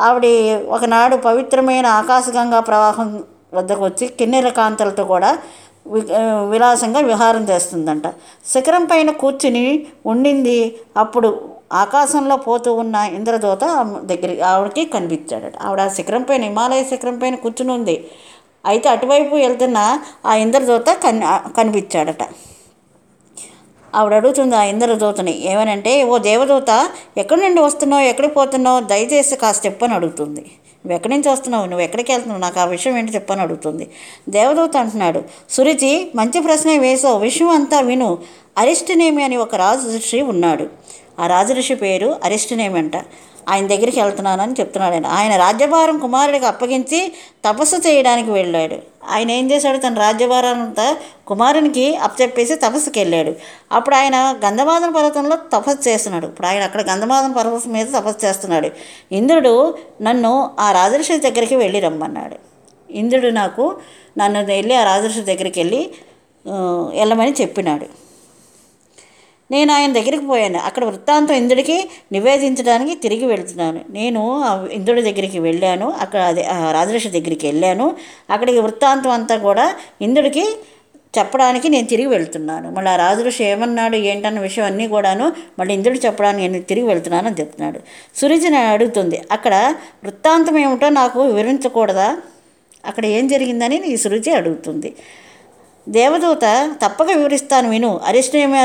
ఆవిడ 0.06 0.26
ఒకనాడు 0.76 1.16
పవిత్రమైన 1.28 1.86
ఆకాశగంగా 2.00 2.60
ప్రవాహం 2.68 3.10
వద్దకు 3.56 3.82
వచ్చి 3.88 4.04
కిన్నెర 4.18 4.48
కాంతలతో 4.58 5.04
కూడా 5.12 5.30
విలాసంగా 6.52 7.00
విహారం 7.10 7.42
చేస్తుందంట. 7.50 8.06
శిఖరం 8.52 8.84
పైన 8.92 9.10
కూర్చుని 9.22 9.66
ఉండింది. 10.12 10.58
అప్పుడు 11.02 11.28
ఆకాశంలో 11.82 12.36
పోతూ 12.48 12.70
ఉన్న 12.82 12.96
ఇంద్రదూత 13.18 13.64
ఆమె 13.80 13.94
దగ్గర 14.10 14.32
ఆవిడకి 14.52 14.82
కనిపించాడట. 14.94 15.54
ఆవిడ 15.66 15.80
ఆ 15.86 15.92
శిఖరం 15.98 16.24
పైన 16.28 16.42
హిమాలయ 16.50 16.82
శిఖరం 16.90 17.16
పైన 17.22 17.34
కూర్చుని 17.44 17.72
ఉంది. 17.78 17.96
అయితే 18.72 18.88
అటువైపు 18.94 19.34
వెళ్తున్న 19.44 19.78
ఆ 20.30 20.34
ఇంద్రదూత 20.44 20.90
కన్ 21.04 21.22
కనిపించాడట. 21.58 22.22
ఆవిడ 23.96 24.14
అడుగుతుంది 24.14 24.56
ఆ 24.56 24.62
ఇంద్రదూతని 24.62 25.34
ఏమనంటే 25.52 26.04
ఓ 26.04 26.18
దేవదూత 26.18 26.88
ఎక్కడి 27.16 27.40
నుండి 27.40 27.60
వస్తున్నావు 27.60 28.02
ఎక్కడికి 28.02 28.34
పోతున్నావు? 28.34 28.80
దయచేసి 28.80 29.36
కాస్త 29.36 29.66
చెప్పని 29.66 29.94
అడుగుతుంది. 29.94 30.40
నువ్వు 30.40 30.96
ఎక్కడి 30.96 31.14
నుంచి 31.14 31.28
వస్తున్నావు? 31.28 31.66
నువ్వు 31.66 31.84
ఎక్కడికి 31.84 32.12
వెళ్తున్నావు? 32.12 32.40
నాకు 32.40 32.60
ఆ 32.60 32.64
విషయం 32.64 32.98
ఏంటి 32.98 33.12
చెప్పని 33.12 33.40
అడుగుతుంది. 33.40 33.84
దేవదూత 34.28 34.76
అంటున్నాడు 34.76 35.22
సురుచి 35.50 36.10
మంచి 36.14 36.40
ప్రశ్న 36.40 36.80
వేసావు 36.80 37.18
విషయం 37.18 37.48
అంతా 37.48 37.80
విను. 37.80 38.18
అరిష్టనేమి 38.58 39.22
అని 39.22 39.36
ఒక 39.36 39.54
రాజు 39.54 39.96
ఋషి 39.96 40.20
ఉన్నాడు. 40.22 40.66
ఆ 41.20 41.26
రాజఋషి 41.26 41.74
పేరు 41.74 42.16
అరిష్టనేమి 42.24 42.78
అంట. 42.78 42.96
ఆయన 43.48 43.66
దగ్గరికి 43.66 44.00
వెళ్తున్నానని 44.00 44.52
చెప్తున్నాడు 44.52 44.94
ఆయన. 44.94 45.06
ఆయన 45.06 45.36
రాజ్యభారం 45.36 45.98
కుమారుడికి 45.98 46.46
అప్పగించి 46.46 47.12
తపస్సు 47.44 47.76
చేయడానికి 47.76 48.30
వెళ్ళాడు. 48.30 48.76
ఆయన 49.08 49.30
ఏం 49.30 49.50
చేశాడు? 49.50 49.78
తన 49.78 49.94
రాజ్యభారాన్నంతా 49.94 50.96
కుమారునికి 51.26 51.96
అప్పచెప్పేసి 51.96 52.54
తపస్సుకి 52.54 53.00
వెళ్ళాడు. 53.00 53.32
అప్పుడు 53.72 53.94
ఆయన 53.94 54.38
గంధమాదన 54.46 54.90
పర్వతంలో 54.90 55.36
తపస్సు 55.52 55.88
చేస్తున్నాడు. 55.88 56.26
ఇప్పుడు 56.26 56.46
ఆయన 56.46 56.62
అక్కడ 56.62 56.90
గంధమాదన 56.90 57.32
పర్వతం 57.32 57.72
మీద 57.72 57.86
తపస్సు 57.86 58.26
చేస్తున్నాడు. 58.26 58.70
ఇంద్రుడు 59.12 59.78
నన్ను 60.02 60.50
ఆ 60.60 60.72
రాజర్షి 60.72 61.16
దగ్గరికి 61.16 61.56
వెళ్ళి 61.56 61.80
రమ్మన్నాడు. 61.80 62.36
ఇంద్రుడు 62.92 63.26
నాకు 63.26 63.76
నన్ను 64.18 64.44
వెళ్ళి 64.44 64.74
ఆ 64.74 64.84
రాజర్షి 64.84 65.20
దగ్గరికి 65.20 65.60
వెళ్ళి 65.60 65.90
వెళ్ళమని 66.98 67.34
చెప్పినాడు. 67.40 68.05
నేను 69.50 69.72
ఆయన 69.72 69.92
దగ్గరికి 69.92 70.26
పోయాను. 70.26 70.58
అక్కడ 70.58 70.84
వృత్తాంతం 70.84 71.34
ఇంద్రుడికి 71.34 71.88
నివేదించడానికి 72.12 72.94
తిరిగి 72.94 73.26
వెళ్తున్నాను. 73.26 73.80
నేను 73.90 74.22
ఇంద్రుడి 74.72 75.02
దగ్గరికి 75.02 75.38
వెళ్ళాను. 75.38 75.90
అక్కడ 75.90 76.20
అదే 76.20 76.44
ఆ 76.44 76.72
రాజర్షి 76.72 77.08
దగ్గరికి 77.08 77.46
వెళ్ళాను. 77.46 77.96
అక్కడికి 78.30 78.58
వృత్తాంతం 78.58 79.10
అంతా 79.10 79.36
కూడా 79.36 79.74
ఇంద్రుడికి 80.00 80.46
చెప్పడానికి 81.18 81.68
నేను 81.68 81.86
తిరిగి 81.86 82.08
వెళ్తున్నాను. 82.08 82.70
మళ్ళీ 82.70 82.90
ఆ 82.92 82.96
రాజఋషి 82.96 83.44
ఏమన్నాడు 83.44 83.96
ఏంటన్న 83.96 84.40
విషయం 84.40 84.64
అన్నీ 84.64 84.88
కూడాను 84.88 85.32
మళ్ళీ 85.58 85.74
ఇంద్రుడు 85.74 85.98
చెప్పడానికి 85.98 86.48
నేను 86.48 86.62
తిరిగి 86.62 86.86
వెళ్తున్నాను 86.86 87.26
అని 87.26 87.36
చెప్తున్నాడు. 87.40 87.80
సురుచి 88.16 88.56
అడుగుతుంది 88.56 89.22
అక్కడ 89.32 89.74
వృత్తాంతం 90.04 90.58
ఏమిటో 90.58 90.88
నాకు 90.88 91.20
వివరించకూడదా? 91.22 92.16
అక్కడ 92.86 93.06
ఏం 93.06 93.28
జరిగిందని 93.28 93.76
ఈ 93.86 93.96
సురుచి 93.96 94.30
అడుగుతుంది. 94.32 94.94
దేవదూత 95.88 96.70
తప్పక 96.84 97.06
వివరిస్తాను 97.06 97.70
విను. 97.70 98.00
అరిష్టనేమి 98.06 98.58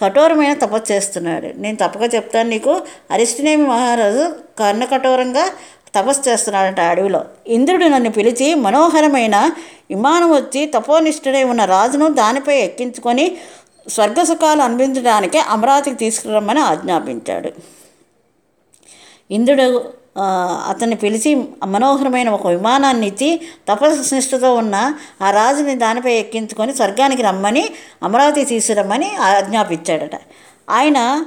కఠోరమైన 0.00 0.52
తపస్సు 0.54 0.92
చేస్తున్నాడు. 0.92 1.48
నేను 1.56 1.76
తప్పక 1.76 2.14
చెప్తాను 2.14 2.48
నీకు. 2.48 2.80
అరిష్టనేమి 3.10 3.68
మహారాజు 3.68 4.34
కర్ణ 4.58 4.84
కఠోరంగా 4.84 5.50
తపస్సు 5.94 6.28
చేస్తున్నాడంట 6.28 6.80
అడవిలో. 6.80 7.24
ఇంద్రుడు 7.46 7.84
నన్ను 7.84 8.10
పిలిచి 8.10 8.54
మనోహరమైన 8.54 9.36
విమానం 9.90 10.30
వచ్చి 10.30 10.66
తపోనిష్ఠుడై 10.66 11.42
ఉన్న 11.42 11.64
రాజును 11.64 12.08
దానిపై 12.08 12.56
ఎక్కించుకొని 12.58 13.36
స్వర్గసుఖాలు 13.88 14.62
అనిపించడానికి 14.62 15.38
అమరావతికి 15.38 15.96
తీసుకురమ్మని 15.96 16.60
ఆజ్ఞాపించాడు. 16.60 17.50
ఇంద్రుడు 19.30 19.99
అతన్ని 20.66 20.96
పిలిచి 20.96 21.44
మనోహరమైన 21.66 22.30
ఒక 22.30 22.46
విమానాన్ని 22.46 23.06
ఇచ్చి 23.06 23.40
తపస్నిష్ఠతో 23.68 24.54
ఉన్న 24.54 24.94
ఆ 25.22 25.30
రాజుని 25.30 25.74
దానిపై 25.74 26.14
ఎక్కించుకొని 26.14 26.74
స్వర్గానికి 26.74 27.22
రమ్మని 27.22 27.68
అమరావతి 28.02 28.44
తీసుకురమ్మని 28.44 29.16
ఆజ్ఞాపించాడట. 29.16 30.10
ఆయన 30.70 31.24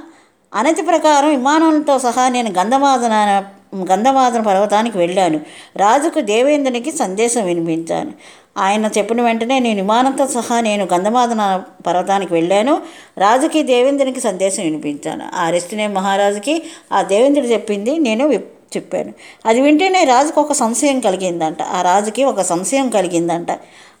అనతి 0.54 0.82
ప్రకారం 0.82 1.28
విమానంతో 1.28 1.98
సహా 1.98 2.28
నేను 2.28 2.50
గంధమాదన 2.58 3.44
గంధమాదన 3.92 4.40
పర్వతానికి 4.40 4.98
వెళ్ళాను. 4.98 5.40
రాజుకు 5.76 6.20
దేవేంద్రునికి 6.20 6.92
సందేశం 6.92 7.44
వినిపించాను. 7.44 8.12
ఆయన 8.58 8.86
చెప్పిన 8.86 9.22
వెంటనే 9.22 9.58
నేను 9.58 9.76
విమానంతో 9.76 10.26
సహా 10.26 10.60
నేను 10.60 10.88
గంధమాదన 10.94 11.62
పర్వతానికి 11.86 12.32
వెళ్ళాను. 12.32 12.82
రాజుకి 13.18 13.62
దేవేంద్రునికి 13.62 14.20
సందేశం 14.20 14.62
వినిపించాను. 14.62 15.24
ఆ 15.34 15.50
రెస్టినే 15.50 15.86
మహారాజుకి 15.86 16.62
ఆ 16.92 17.02
దేవేంద్రుడు 17.02 17.48
చెప్పింది 17.48 17.98
నేను 17.98 18.53
చెప్పాను. 18.76 19.12
అది 19.46 19.60
వింటేనే 19.60 20.04
రాజుకు 20.04 20.40
ఒక 20.40 20.52
సంశయం 20.52 21.00
కలిగిందంట. 21.00 21.62
ఆ 21.62 21.82
రాజుకి 21.82 22.24
ఒక 22.24 22.40
సంశయం 22.40 22.90
కలిగిందంట. 22.90 23.46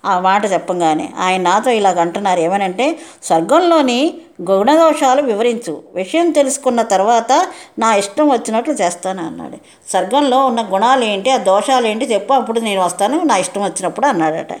ఆ 0.04 0.20
మాట 0.20 0.52
చెప్పంగానే 0.52 1.12
ఆయన 1.18 1.40
నాతో 1.40 1.70
ఇలాగ 1.70 2.00
అంటున్నారు. 2.00 2.40
ఏమనంటే 2.40 2.98
స్వర్గంలోని 3.22 4.14
గుణదోషాలు 4.50 5.22
వివరించు. 5.22 5.82
విషయం 5.94 6.30
తెలుసుకున్న 6.30 6.82
తర్వాత 6.82 7.46
నా 7.78 7.94
ఇష్టం 7.94 8.28
వచ్చినట్లు 8.28 8.74
చేస్తాను 8.74 9.26
అన్నాడు. 9.26 9.56
స్వర్గంలో 9.90 10.46
ఉన్న 10.46 10.68
గుణాలు 10.72 11.04
ఏంటి 11.04 11.30
ఆ 11.30 11.36
దోషాలు 11.36 11.86
ఏంటి 11.86 12.04
చెప్పు 12.04 12.34
అప్పుడు 12.34 12.60
నేను 12.60 12.84
వస్తాను. 12.84 13.20
నా 13.20 13.36
ఇష్టం 13.36 13.62
వచ్చినప్పుడు 13.62 14.06
అన్నాడట. 14.06 14.52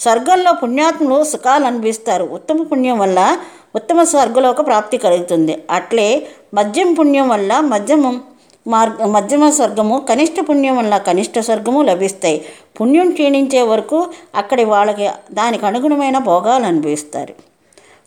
స్వర్గంలో 0.00 0.52
పుణ్యాత్ములు 0.52 1.24
సుఖాలు 1.24 1.64
అనిపిస్తారు 1.64 2.24
ఉత్తమ 2.24 2.62
పుణ్యం 2.62 2.98
వల్ల 2.98 3.38
ఉత్తమ 3.76 4.02
స్వర్గలోక 4.02 4.66
ప్రాప్తి 4.66 4.96
కలుగుతుంది. 4.96 5.62
అట్లే 5.70 6.26
మద్యం 6.54 6.92
పుణ్యం 6.92 7.28
వల్ల 7.28 7.60
మద్యము 7.60 8.20
మార్గ 8.66 9.04
మధ్యమ 9.04 9.50
స్వర్గము 9.50 10.06
కనిష్ట 10.08 10.34
పుణ్యం 10.40 10.76
వల్ల 10.76 10.98
కనిష్ట 10.98 11.38
స్వర్గము 11.38 11.82
లభిస్తాయి. 11.82 12.44
పుణ్యం 12.80 13.10
క్షీణించే 13.10 13.62
వరకు 13.62 14.06
అక్కడి 14.34 14.64
వాళ్ళకి 14.64 15.08
దానికి 15.32 15.66
అనుగుణమైన 15.66 16.18
భోగాలు 16.18 16.64
అనుభవిస్తారు. 16.64 17.34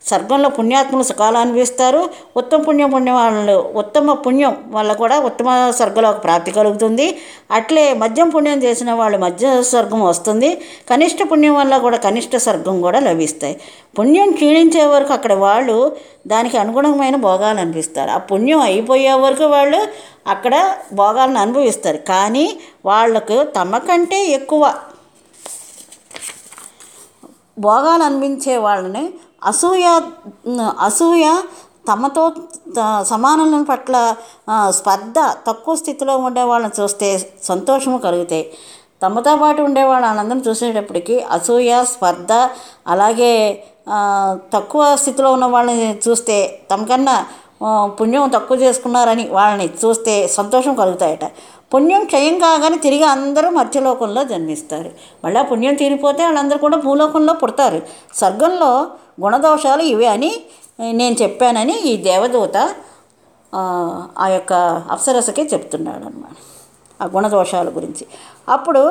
స్వర్గంలో 0.05 0.49
పుణ్యాత్ములు 0.49 1.03
సుఖాలు 1.03 1.37
అనుభవిస్తారు 1.37 2.01
ఉత్తమ 2.37 2.59
పుణ్యం 2.61 2.89
పుణ్యం 2.91 3.15
వాళ్ళు 3.15 3.55
ఉత్తమ 3.81 4.13
పుణ్యం 4.13 4.53
వల్ల 4.67 4.91
కూడా 4.93 5.15
ఉత్తమ 5.19 5.47
స్వర్గంలోకి 5.69 6.19
ప్రాప్తి 6.19 6.51
కలుగుతుంది. 6.51 7.07
అట్లే 7.51 7.93
మద్యం 7.93 8.29
పుణ్యం 8.29 8.59
చేసిన 8.63 8.93
వాళ్ళు 8.93 9.17
మధ్య 9.17 9.61
స్వర్గం 9.61 10.01
వస్తుంది. 10.03 10.49
కనిష్ట 10.89 11.19
పుణ్యం 11.31 11.55
వల్ల 11.55 11.77
కూడా 11.77 11.97
కనిష్ట 11.97 12.35
స్వర్గం 12.35 12.81
కూడా 12.81 12.99
లభిస్తాయి. 12.99 13.59
పుణ్యం 13.99 14.31
క్షీణించే 14.31 14.85
వరకు 14.85 15.13
అక్కడ 15.13 15.33
వాళ్ళు 15.33 15.77
దానికి 16.27 16.57
అనుగుణమైన 16.57 17.15
భోగాలు 17.15 17.59
అనిపిస్తారు 17.59 18.11
ఆ 18.11 18.17
పుణ్యం 18.17 18.59
అయిపోయే 18.59 19.13
వరకు 19.13 19.45
వాళ్ళు 19.45 19.81
అక్కడ 20.27 20.55
భోగాలను 20.93 21.39
అనుభవిస్తారు. 21.39 21.97
కానీ 21.97 22.45
వాళ్ళకు 22.85 23.43
తమ 23.43 23.77
కంటే 23.77 24.19
ఎక్కువ 24.39 24.73
భోగాలు 27.59 28.03
అనిపించే 28.03 28.57
వాళ్ళని 28.57 29.05
అసూయ 29.45 29.99
అసూయ 30.79 31.41
తమతో 31.87 32.31
త- 32.79 33.03
సమానుల 33.03 33.63
పట్ల 33.69 34.15
స్పర్ధ 34.69 35.13
తక్కువ 35.47 35.75
స్థితిలో 35.75 36.17
ఉండే 36.17 36.43
వాళ్ళని 36.43 36.81
చూస్తే 36.81 37.29
సంతోషము 37.43 37.97
కలుగుతాయి. 37.97 38.53
తమతో 39.03 39.35
పాటు 39.35 39.61
ఉండే 39.61 39.81
ఆనందం 39.81 40.39
చూసేటప్పటికి 40.39 41.21
అసూయ 41.21 41.83
స్పర్ధ 41.83 42.31
అలాగే 42.87 43.63
తక్కువ 44.53 44.95
స్థితిలో 44.95 45.31
ఉన్న 45.31 45.45
వాళ్ళని 45.45 45.99
చూస్తే 46.07 46.59
తమకన్నా 46.71 47.25
పుణ్యం 47.85 48.29
తక్కువ 48.29 48.57
చేసుకున్నారని 48.57 49.29
వాళ్ళని 49.31 49.69
చూస్తే 49.85 50.27
సంతోషం 50.27 50.75
కలుగుతాయట. 50.75 51.25
పుణ్యం 51.73 52.05
క్షయం 52.05 52.39
కాగానే 52.39 52.77
తిరిగి 52.77 53.03
అందరూ 53.03 53.49
మధ్యలోకంలో 53.49 54.23
జన్మిస్తారు. 54.23 54.91
మళ్ళీ 55.23 55.43
పుణ్యం 55.43 55.75
తీరిపోతే 55.75 56.23
వాళ్ళందరూ 56.23 56.57
కూడా 56.57 56.77
భూలోకంలో 56.77 57.33
పుడతారు. 57.33 57.81
స్వర్గంలో 58.15 58.87
గుణదోషాలు 59.17 59.83
ఇవే 59.83 60.05
అని 60.07 60.31
నేను 60.91 61.15
చెప్పానని 61.21 61.79
ఈ 61.81 61.97
దేవదూత 62.03 62.57
ఆ, 63.53 63.61
యొక్క 64.27 64.53
అప్సరసకే 64.89 65.43
చెప్తున్నాడు 65.43 66.05
అనమాట 66.05 66.35
ఆ 66.99 67.07
గుణదోషాల 67.07 67.69
గురించి. 67.69 68.03
అప్పుడు 68.47 68.81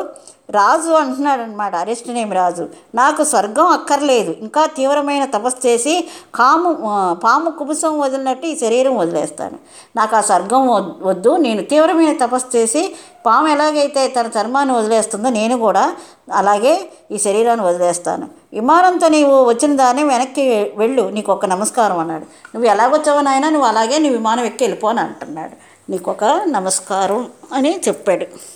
రాజు 0.50 0.90
అంటున్నాడనమాట 0.90 1.76
అరెస్ట్ 1.76 1.86
అరిష్టనేమి 1.86 2.34
రాజు. 2.34 2.68
నాకు 2.94 3.24
స్వర్గం 3.24 3.66
అక్కర్లేదు. 3.66 4.36
ఇంకా 4.40 4.66
తీవ్రమైన 4.66 5.24
తపస్సు 5.24 5.66
చేసి 5.66 6.08
కాము 6.34 6.72
పాము 7.14 7.50
కుబుసం 7.50 7.98
వదిలినట్టు 8.00 8.46
ఈ 8.46 8.58
శరీరం 8.58 8.96
వదిలేస్తాను. 8.96 9.58
నాకు 9.96 10.16
ఆ 10.16 10.20
స్వర్గం 10.20 10.68
వద్- 10.68 10.92
వద్దు. 11.02 11.36
నేను 11.36 11.62
తీవ్రమైన 11.62 12.26
తపస్సు 12.26 12.56
చేసి 12.56 12.96
పాము 13.26 13.48
ఎలాగైతే 13.48 14.08
తన 14.08 14.30
చర్మాన్ని 14.40 14.76
వదిలేస్తుందో 14.76 15.28
నేను 15.28 15.58
కూడా 15.58 15.96
అలాగే 16.32 16.90
ఈ 17.10 17.18
శరీరాన్ని 17.18 17.66
వదిలేస్తాను. 17.66 18.28
విమానంతో 18.52 19.08
నీవు 19.08 19.44
వచ్చిన 19.44 19.76
దాన్ని 19.76 20.04
వెనక్కి 20.04 20.72
వెళ్ళు. 20.76 21.02
నీకు 21.02 21.32
ఒక 21.32 21.46
నమస్కారం 21.46 21.98
అన్నాడు. 21.98 22.22
నువ్వు 22.22 22.70
ఎలాగొచ్చావు 22.70 23.20
నాయన 23.20 23.48
నువ్వు 23.48 23.68
అలాగే 23.68 23.98
నీ 23.98 24.08
విమానం 24.08 24.44
ఎక్కి 24.44 24.64
వెళ్ళిపోను 24.64 25.02
అంటున్నాడు. 25.02 25.52
నీకు 25.90 26.10
ఒక 26.10 26.24
నమస్కారం 26.24 27.30
అని 27.52 27.80
చెప్పాడు. 27.88 28.55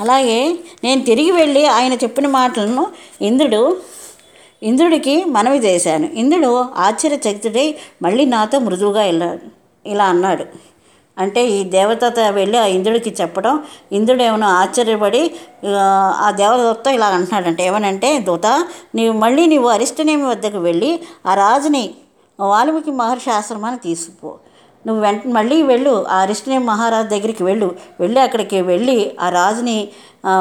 అలాగే 0.00 0.38
నేను 0.84 1.00
తిరిగి 1.02 1.32
వెళ్ళి 1.32 1.66
ఆయన 1.68 1.94
చెప్పిన 1.94 2.26
మాటలను 2.32 2.84
ఇంద్రుడు 3.20 3.62
ఇంద్రుడికి 4.62 5.24
మనవి 5.34 5.58
చేశాను. 5.58 6.06
ఇంద్రుడు 6.14 6.50
ఆశ్చర్యచకితుడై 6.78 7.66
మళ్ళీ 8.02 8.24
నాతో 8.26 8.58
మృదువుగా 8.58 9.02
వెళ్ళాడు 9.02 9.46
ఇలా 9.84 10.04
అన్నాడు. 10.04 10.44
అంటే 11.16 11.48
ఈ 11.48 11.64
దేవత 11.70 12.04
వెళ్ళి 12.30 12.58
ఆ 12.58 12.66
ఇంద్రుడికి 12.66 13.10
చెప్పడం 13.20 13.54
ఇంద్రుడు 13.92 14.22
ఏమైనా 14.22 14.48
ఆశ్చర్యపడి 14.60 15.22
ఆ, 15.72 15.82
ఆ 16.20 16.30
ఇలా 16.90 17.06
అంటున్నాడంటే 17.08 17.64
ఏమనంటే 17.64 18.18
దూత 18.20 18.46
నీవు 18.94 19.12
మళ్ళీ 19.14 19.46
నీవు 19.46 19.68
అరిష్టనేమి 19.68 20.26
వద్దకు 20.26 20.58
వెళ్ళి 20.58 20.90
ఆ 21.26 21.34
రాజుని 21.34 21.84
వాల్మీకి 22.38 22.90
మహర్షి 22.92 23.30
ఆశ్రమాన్ని 23.30 23.80
తీసుకుపో. 23.80 24.30
నువ్వు 24.86 25.02
వెంట 25.02 25.26
మళ్ళీ 25.26 25.62
వెళ్ళు. 25.62 26.06
ఆ 26.08 26.16
అరిష్టనేమి 26.16 26.64
మహారాజు 26.64 27.06
దగ్గరికి 27.06 27.44
వెళ్ళు. 27.44 27.74
వెళ్ళి 28.00 28.20
అక్కడికి 28.20 28.60
వెళ్ళి 28.62 29.16
ఆ 29.20 29.28
రాజుని 29.28 29.88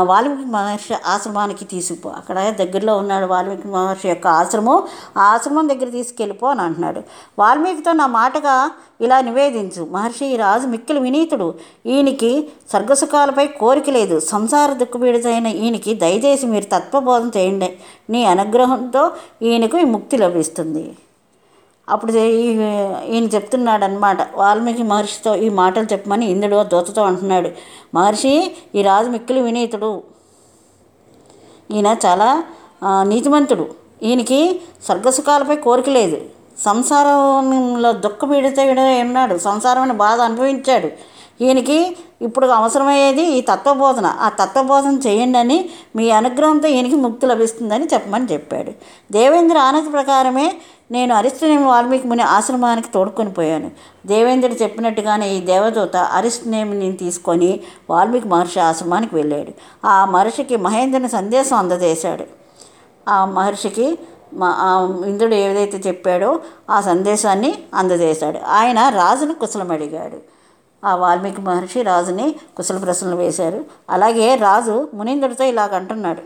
వాల్మీకి 0.04 0.49
మహర్షి 0.52 0.93
ఆశ్రమానికి 1.06 1.65
తీసుకుపో. 1.65 2.10
అక్కడ 2.10 2.38
దగ్గరలో 2.60 2.97
ఉన్నాడు 2.97 3.25
వాల్మీకి 3.25 3.67
మహర్షి 3.67 4.08
యొక్క 4.10 4.28
ఆశ్రమం. 4.28 4.84
ఆ 5.17 5.23
ఆశ్రమం 5.23 5.69
దగ్గర 5.69 5.89
తీసుకెళ్ళిపో 5.89 6.47
అని 6.47 6.62
అంటున్నాడు. 6.62 7.02
వాల్మీకితో 7.39 7.91
నా 7.91 8.08
మాటగా 8.08 8.71
ఇలా 9.02 9.21
నివేదించు. 9.21 9.88
మహర్షి 9.91 10.25
ఈ 10.25 10.36
రాజు 10.36 10.67
మిక్కిలి 10.67 10.99
వినీతుడు. 10.99 11.54
ఈయనకి 11.86 12.49
స్వర్గసుఖాలపై 12.69 13.47
కోరిక 13.47 13.89
లేదు. 13.89 14.19
సంసార 14.19 14.73
దుఃఖపీడితైన 14.73 15.47
ఈయనకి 15.47 15.93
దయచేసి 15.93 16.45
మీరు 16.45 16.65
తత్వబోధం 16.65 17.32
చేయండి. 17.38 17.69
నీ 18.10 18.25
అనుగ్రహంతో 18.25 19.12
ఈయనకు 19.41 19.78
ఈ 19.78 19.84
ముక్తి 19.84 20.17
లభిస్తుంది. 20.17 20.95
అప్పుడు 21.89 22.12
ఈ- 22.12 22.52
ఈయన 23.08 23.23
చెప్తున్నాడు 23.23 23.84
అనమాట 23.84 24.36
వాల్మీకి 24.36 24.84
మహర్షితో 24.84 25.36
ఈ 25.36 25.49
మాటలు 25.49 25.84
చెప్పమని 25.84 26.25
ఇంద్రుడు 26.25 26.63
దూతతో 26.63 27.02
అంటున్నాడు. 27.02 27.49
మహర్షి 27.95 28.56
ఈ 28.75 28.82
రాజు 28.82 29.10
మిక్కిలి 29.10 29.41
వినీతుడు 29.41 30.04
ఈయన 31.71 31.95
చాలా 32.06 32.43
నీతిమంతుడు. 33.04 33.69
ఈయనకి 34.04 34.62
స్వర్గసుఖాలపై 34.86 35.56
కోరిక 35.56 35.89
లేదు. 35.89 36.17
సంసారంలో 36.65 37.91
దుఃఖపీడిత 37.91 38.60
ఉన్నాడు 39.02 39.38
సంసారమైన 39.38 39.91
బాధ 39.91 40.19
అనుభవించాడు. 40.19 40.89
ఈయనకి 41.43 41.97
ఇప్పుడు 42.21 42.47
అవసరమయ్యేది 42.47 43.23
ఈ 43.23 43.41
తత్వబోధన. 43.41 44.06
ఆ 44.06 44.30
తత్వబోధన 44.30 44.99
చేయండి 45.08 45.39
అని 45.39 45.69
మీ 45.95 46.10
అనుగ్రహంతో 46.10 46.67
ఈయనకి 46.67 46.95
ముక్తి 46.95 47.28
లభిస్తుందని 47.28 47.88
చెప్పమని 47.93 48.28
చెప్పాడు. 48.34 48.71
దేవేంద్ర 49.12 49.58
ఆనతి 49.58 49.89
ప్రకారమే 49.89 50.58
నేను 50.91 51.15
అరిష్టనేమి 51.15 51.63
వాల్మీకి 51.63 52.08
ముని 52.08 52.23
ఆశ్రమానికి 52.23 52.88
తోడుకొని 52.93 53.32
పోయాను. 53.32 53.71
దేవేంద్రుడు 54.06 54.63
చెప్పినట్టుగానే 54.63 55.30
ఈ 55.30 55.41
దేవదూత 55.41 55.95
అరిష్టనేమిని 55.95 56.93
తీసుకొని 56.93 57.60
వాల్మీకి 57.89 58.28
మహర్షి 58.28 58.60
ఆశ్రమానికి 58.60 59.15
వెళ్ళాడు. 59.15 59.52
ఆ 59.88 60.06
మహర్షికి 60.06 60.56
మహేంద్రుని 60.56 61.10
సందేశం 61.10 61.56
అందజేశాడు. 61.56 62.25
ఆ 63.10 63.25
మహర్షికి 63.25 63.99
మా 64.34 64.49
ఇంద్రుడు 65.08 65.36
ఏదైతే 65.36 65.78
చెప్పాడో 65.88 66.39
ఆ 66.69 66.82
సందేశాన్ని 66.82 67.63
అందజేశాడు. 67.73 68.39
ఆయన 68.47 68.89
రాజును 68.89 69.34
కుశలం 69.34 69.71
అడిగాడు 69.71 70.19
ఆ 70.86 70.95
వాల్మీకి 70.95 71.41
మహర్షి 71.41 71.82
రాజుని 71.82 72.36
కుశల 72.58 72.78
ప్రశ్నలు 72.78 73.15
వేశారు. 73.15 73.65
అలాగే 73.89 74.36
రాజు 74.36 74.88
మునీంద్రుడితో 74.93 75.43
ఇలాగ 75.43 75.75
అంటున్నాడు. 75.75 76.21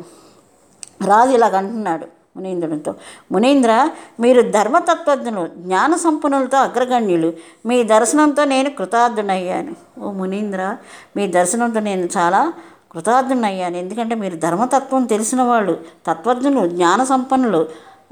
రాజు 1.06 1.32
ఇలాగ 1.32 1.56
అంటున్నాడు. 1.58 2.23
మునీంద్రునితో. 2.38 2.96
మునీంద్ర 3.32 3.90
మీరు 4.20 4.42
ధర్మతత్వజ్ఞులు 4.42 5.48
జ్ఞాన 5.48 5.96
సంపన్నులతో 5.96 6.58
అగ్రగణ్యులు 6.58 7.34
మీ 7.66 7.84
దర్శనంతో 7.84 8.44
నేను 8.44 8.70
కృతార్థునయ్యాను 8.70 9.76
ఓ 10.00 10.12
మునీంద్ర 10.12 10.78
మీ 11.18 11.28
దర్శనంతో 11.28 11.80
నేను 11.80 12.10
చాలా 12.18 12.54
కృతార్థునయ్యాను 12.92 13.78
ఎందుకంటే 13.78 14.16
మీరు 14.16 14.36
ధర్మతత్వం 14.36 15.06
తెలిసిన 15.06 15.42
వాళ్ళు 15.42 15.80
తత్వజ్ఞులు 16.08 16.68
జ్ఞాన 16.68 17.04
సంపన్నులు 17.04 17.62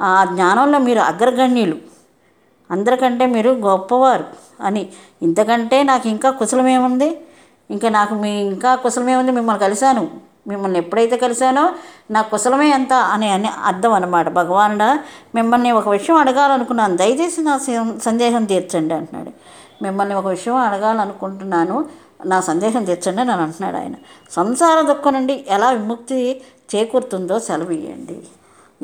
ఆ 0.01 0.25
జ్ఞానంలో 0.25 0.79
మీరు 0.79 0.99
అగ్రగణ్యులు. 0.99 1.77
అందరికంటే 2.71 3.25
మీరు 3.25 3.49
గొప్పవారు 3.49 4.25
అని. 4.61 4.89
ఇంతకంటే 5.21 5.83
నాకు 5.83 6.07
ఇంకా 6.07 6.29
కుశలమేముంది? 6.29 7.21
ఇంకా 7.71 7.89
నాకు 7.89 8.15
మీ 8.15 8.31
ఇంకా 8.41 8.75
కుశలమేముంది? 8.75 9.31
మిమ్మల్ని 9.31 9.63
కలిశాను. 9.63 10.30
మిమ్మల్ని 10.47 10.79
ఎప్పుడైతే 10.79 11.17
కలిశానో 11.17 11.69
నా 12.11 12.21
కుశలమే 12.21 12.69
ఎంత 12.69 12.93
అని 12.93 13.29
అని 13.29 13.47
అర్థం 13.47 13.93
అనమాట 13.93 14.29
భగవానుడా 14.29 14.99
మిమ్మల్ని 15.35 15.71
ఒక 15.71 15.89
విషయం 15.89 16.15
అడగాలనుకున్నాను. 16.15 16.97
దయచేసి 16.97 17.41
నా 17.41 17.57
సందేహం 18.03 18.45
తీర్చండి 18.45 18.93
అంటున్నాడు. 18.93 19.31
మిమ్మల్ని 19.83 20.15
ఒక 20.15 20.27
విషయం 20.27 20.55
అడగాలనుకుంటున్నాను 20.55 21.85
నా 22.25 22.41
సందేహం 22.41 22.83
తీర్చండి 22.83 23.21
అని 23.21 23.31
అంటున్నాడు 23.31 23.77
ఆయన. 23.77 23.93
సంసార 24.31 24.81
దుఃఖం 24.85 25.13
నుండి 25.13 25.45
ఎలా 25.47 25.69
విముక్తి 25.71 26.41
చేకూరుతుందో 26.75 27.39
సెలవియండి 27.39 28.19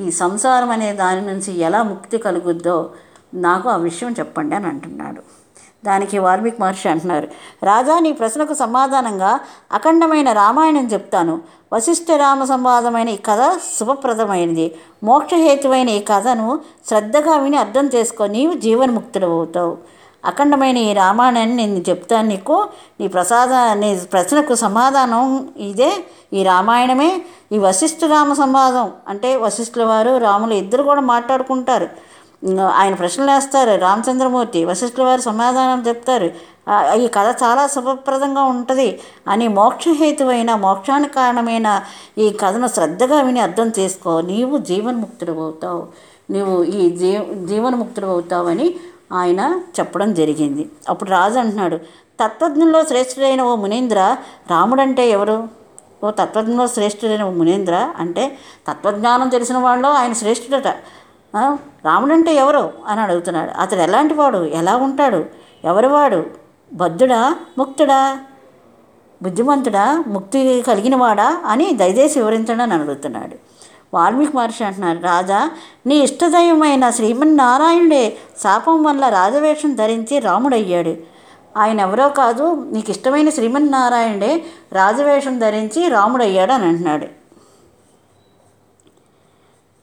ఈ 0.03 0.11
సంసారం 0.11 0.69
అనే 0.69 0.93
దాని 0.93 1.21
నుంచి 1.21 1.59
ఎలా 1.59 1.83
ముక్తి 1.83 2.17
కలుగుద్దో 2.17 2.91
నాకు 3.33 3.69
ఆ 3.69 3.75
విషయం 3.75 4.15
చెప్పండి 4.19 4.55
అని 4.55 4.67
అంటున్నాడు. 4.67 5.36
దానికి 5.85 6.17
వాల్మీకి 6.17 6.61
మహర్షి 6.61 6.89
అంటున్నారు. 6.89 7.27
రాజా 7.63 7.99
నీ 7.99 8.11
ప్రశ్నకు 8.11 8.53
సమాధానంగా 8.53 9.39
అఖండమైన 9.71 10.31
రామాయణం 10.31 10.85
చెప్తాను. 10.87 11.41
వశిష్ఠ 11.73 12.11
రామ 12.17 12.43
సంవాదమైన 12.43 13.09
ఈ 13.09 13.17
కథ 13.17 13.57
శుభప్రదమైనది. 13.79 14.75
మోక్షహేతువైన 15.03 15.89
ఈ 15.89 15.99
కథను 15.99 16.59
శ్రద్ధగా 16.87 17.37
విని 17.37 17.57
అర్థం 17.57 17.89
చేసుకో 17.95 18.25
నీవు 18.25 18.53
జీవన్ముక్తుడు 18.53 19.25
అవుతావు 19.25 19.77
అఖండమైన 20.25 20.77
ఈ 20.77 20.93
రామాయణాన్ని 20.93 21.55
నేను 21.55 21.83
చెప్తాను 21.89 22.27
నీకు. 22.27 22.65
నీ 22.99 23.07
ప్రసాద 23.07 23.53
నీ 23.53 24.01
ప్రశ్నకు 24.13 24.55
సమాధానం 24.55 25.49
ఇదే. 25.57 25.91
ఈ 26.33 26.43
రామాయణమే. 26.43 27.21
ఈ 27.51 27.57
వశిష్ఠ 27.57 28.05
రామ 28.05 28.33
సంవాదం 28.33 28.91
అంటే 29.07 29.35
వశిష్ఠుల 29.35 29.83
వారు 29.83 30.17
రాములు 30.17 30.53
ఇద్దరు 30.53 30.83
కూడా 30.83 31.01
మాట్లాడుకుంటారు. 31.01 32.06
ఆయన 32.79 32.93
ప్రశ్నలు 33.01 33.31
వేస్తారు. 33.31 33.73
రామచంద్రమూర్తి 33.85 34.59
వశిష్ఠుల 34.69 35.03
వారు 35.07 35.23
సమాధానం 35.29 35.79
చెప్తారు. 35.87 36.27
ఈ 37.03 37.05
కథ 37.17 37.27
చాలా 37.43 37.63
శుభప్రదంగా 37.75 38.43
ఉంటుంది 38.53 38.87
అని 39.27 39.45
మోక్షహేతువైన 39.59 40.51
మోక్షానికి 40.65 41.13
కారణమైన 41.13 41.67
ఈ 42.23 42.25
కథను 42.41 42.67
శ్రద్ధగా 42.75 43.17
విని 43.27 43.39
అర్థం 43.45 43.69
చేసుకో. 43.79 44.13
నీవు 44.31 44.57
జీవన్ముక్తుడు 44.69 45.33
అవుతావు 45.45 45.81
నీవు 46.33 46.55
ఈ 46.79 46.83
జీ 47.01 47.11
జీవన్ముక్తుడు 47.51 48.07
అవుతావని 48.13 48.67
ఆయన 49.19 49.41
చెప్పడం 49.77 50.09
జరిగింది. 50.13 50.63
అప్పుడు 50.91 51.09
రాజు 51.17 51.37
అంటున్నాడు 51.43 51.77
తత్వజ్ఞంలో 52.21 52.79
శ్రేష్ఠుడైన 52.89 53.41
ఓ 53.41 53.55
మునీంద్ర 53.63 53.99
రాముడంటే 54.51 55.03
ఎవరు? 55.15 55.37
ఓ 56.03 56.07
తత్వజ్ఞంలో 56.19 56.67
శ్రేష్ఠుడైన 56.67 57.23
ఓ 57.23 57.31
మునీంద్ర 57.39 57.75
అంటే 58.03 58.23
తత్వజ్ఞానం 58.67 59.27
తెలిసిన 59.35 59.57
వాళ్ళు 59.67 59.89
ఆయన 59.99 60.13
శ్రేష్ఠుడట. 60.13 60.69
రాముడంటే 61.85 62.35
ఎవరు? 62.35 62.73
అని 62.87 63.01
అడుగుతున్నాడు. 63.01 63.51
అతడు 63.59 63.79
ఎలాంటి 63.79 64.13
వాడు? 64.13 64.37
ఎలా 64.37 64.75
ఉంటాడు? 64.75 65.25
ఎవరివాడు 65.63 66.25
బద్ధుడా? 66.73 67.35
ముక్తుడా? 67.57 68.19
బుద్ధిమంతుడా? 69.23 70.03
ముక్తి 70.07 70.63
కలిగినవాడా 70.67 71.37
అని 71.45 71.73
దయచేసి 71.73 72.19
వివరించండి 72.19 72.63
అని 72.63 72.73
అడుగుతున్నాడు. 72.73 73.35
వాల్మీకి 73.93 74.37
మహర్షి 74.37 74.63
అంటున్నారు 74.63 74.99
రాజా 74.99 75.51
నీ 75.85 75.95
ఇష్టదైవమైన 75.95 76.89
శ్రీమన్నారాయణుడే 76.89 78.17
శాపం 78.43 78.83
వల్ల 78.83 79.09
రాజవేషం 79.09 79.75
ధరించి 79.75 80.19
రాముడయ్యాడు. 80.19 80.95
ఆయన 81.57 81.79
ఎవరో 81.79 82.09
కాదు 82.09 82.67
నీకు 82.71 82.91
ఇష్టమైన 82.91 83.29
శ్రీమన్నారాయణుడే 83.29 84.45
రాజవేషం 84.73 85.39
ధరించి 85.39 85.89
రాముడయ్యాడు 85.89 86.51
అని 86.51 86.65
అంటున్నాడు. 86.65 87.16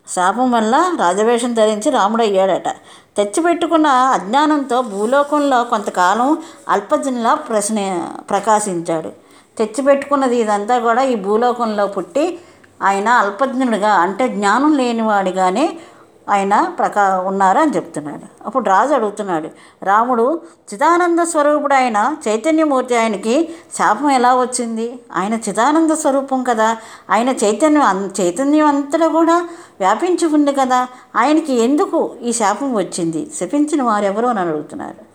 శాపం 0.08 0.50
వల్ల 0.52 0.92
రాజవేషం 1.00 1.54
ధరించి 1.54 1.90
రాముడయ్యాడట. 1.90 2.68
తెచ్చిపెట్టుకున్న 3.16 3.86
అజ్ఞానంతో 3.86 4.82
భూలోకంలో 4.82 5.64
కొంతకాలం 5.64 6.38
అల్పజనిలా 6.68 7.34
ప్రశ్న 7.34 7.78
ప్రకాశించాడు. 8.30 9.12
తెచ్చిపెట్టుకున్నది 9.58 10.36
ఇదంతా 10.36 10.78
కూడా 10.78 11.02
ఈ 11.02 11.14
భూలోకంలో 11.14 11.86
పుట్టి 11.86 12.38
ఆయన 12.82 13.08
అల్పజ్ఞుడిగా 13.08 13.92
అంటే 13.94 14.28
జ్ఞానం 14.28 14.76
లేనివాడిగానే 14.76 15.78
ఆయన 16.30 16.74
ప్రకా 16.78 17.20
ఉన్నారు 17.20 17.58
అని 17.58 17.76
చెప్తున్నాడు. 17.76 18.46
అప్పుడు 18.46 18.64
రాజు 18.64 18.94
అడుగుతున్నాడు 18.94 19.48
రాముడు 19.82 20.40
చిదానంద 20.74 21.18
స్వరూపుడు 21.18 21.74
ఆయన 21.74 22.16
చైతన్యమూర్తి 22.28 22.96
ఆయనకి 22.96 23.54
శాపం 23.78 24.10
ఎలా 24.10 24.40
వచ్చింది? 24.40 24.98
ఆయన 25.12 25.34
చిదానంద 25.34 25.90
స్వరూపం 25.90 26.44
కదా. 26.44 26.76
ఆయన 27.10 27.28
చైతన్యం 27.28 27.82
అన్- 27.82 28.20
చైతన్యం 28.20 28.66
అంతటా 28.66 29.06
కూడా 29.06 29.48
వ్యాపించి 29.80 30.26
ఉంది 30.26 30.52
కదా. 30.52 30.88
ఆయనకి 31.16 31.52
ఎందుకు 31.52 32.16
ఈ 32.22 32.32
శాపం 32.32 32.74
వచ్చింది? 32.74 33.30
శపించిన 33.34 33.82
వారెవరో 33.82 34.28
అని 34.28 34.40
అడుగుతున్నారు. 34.40 35.14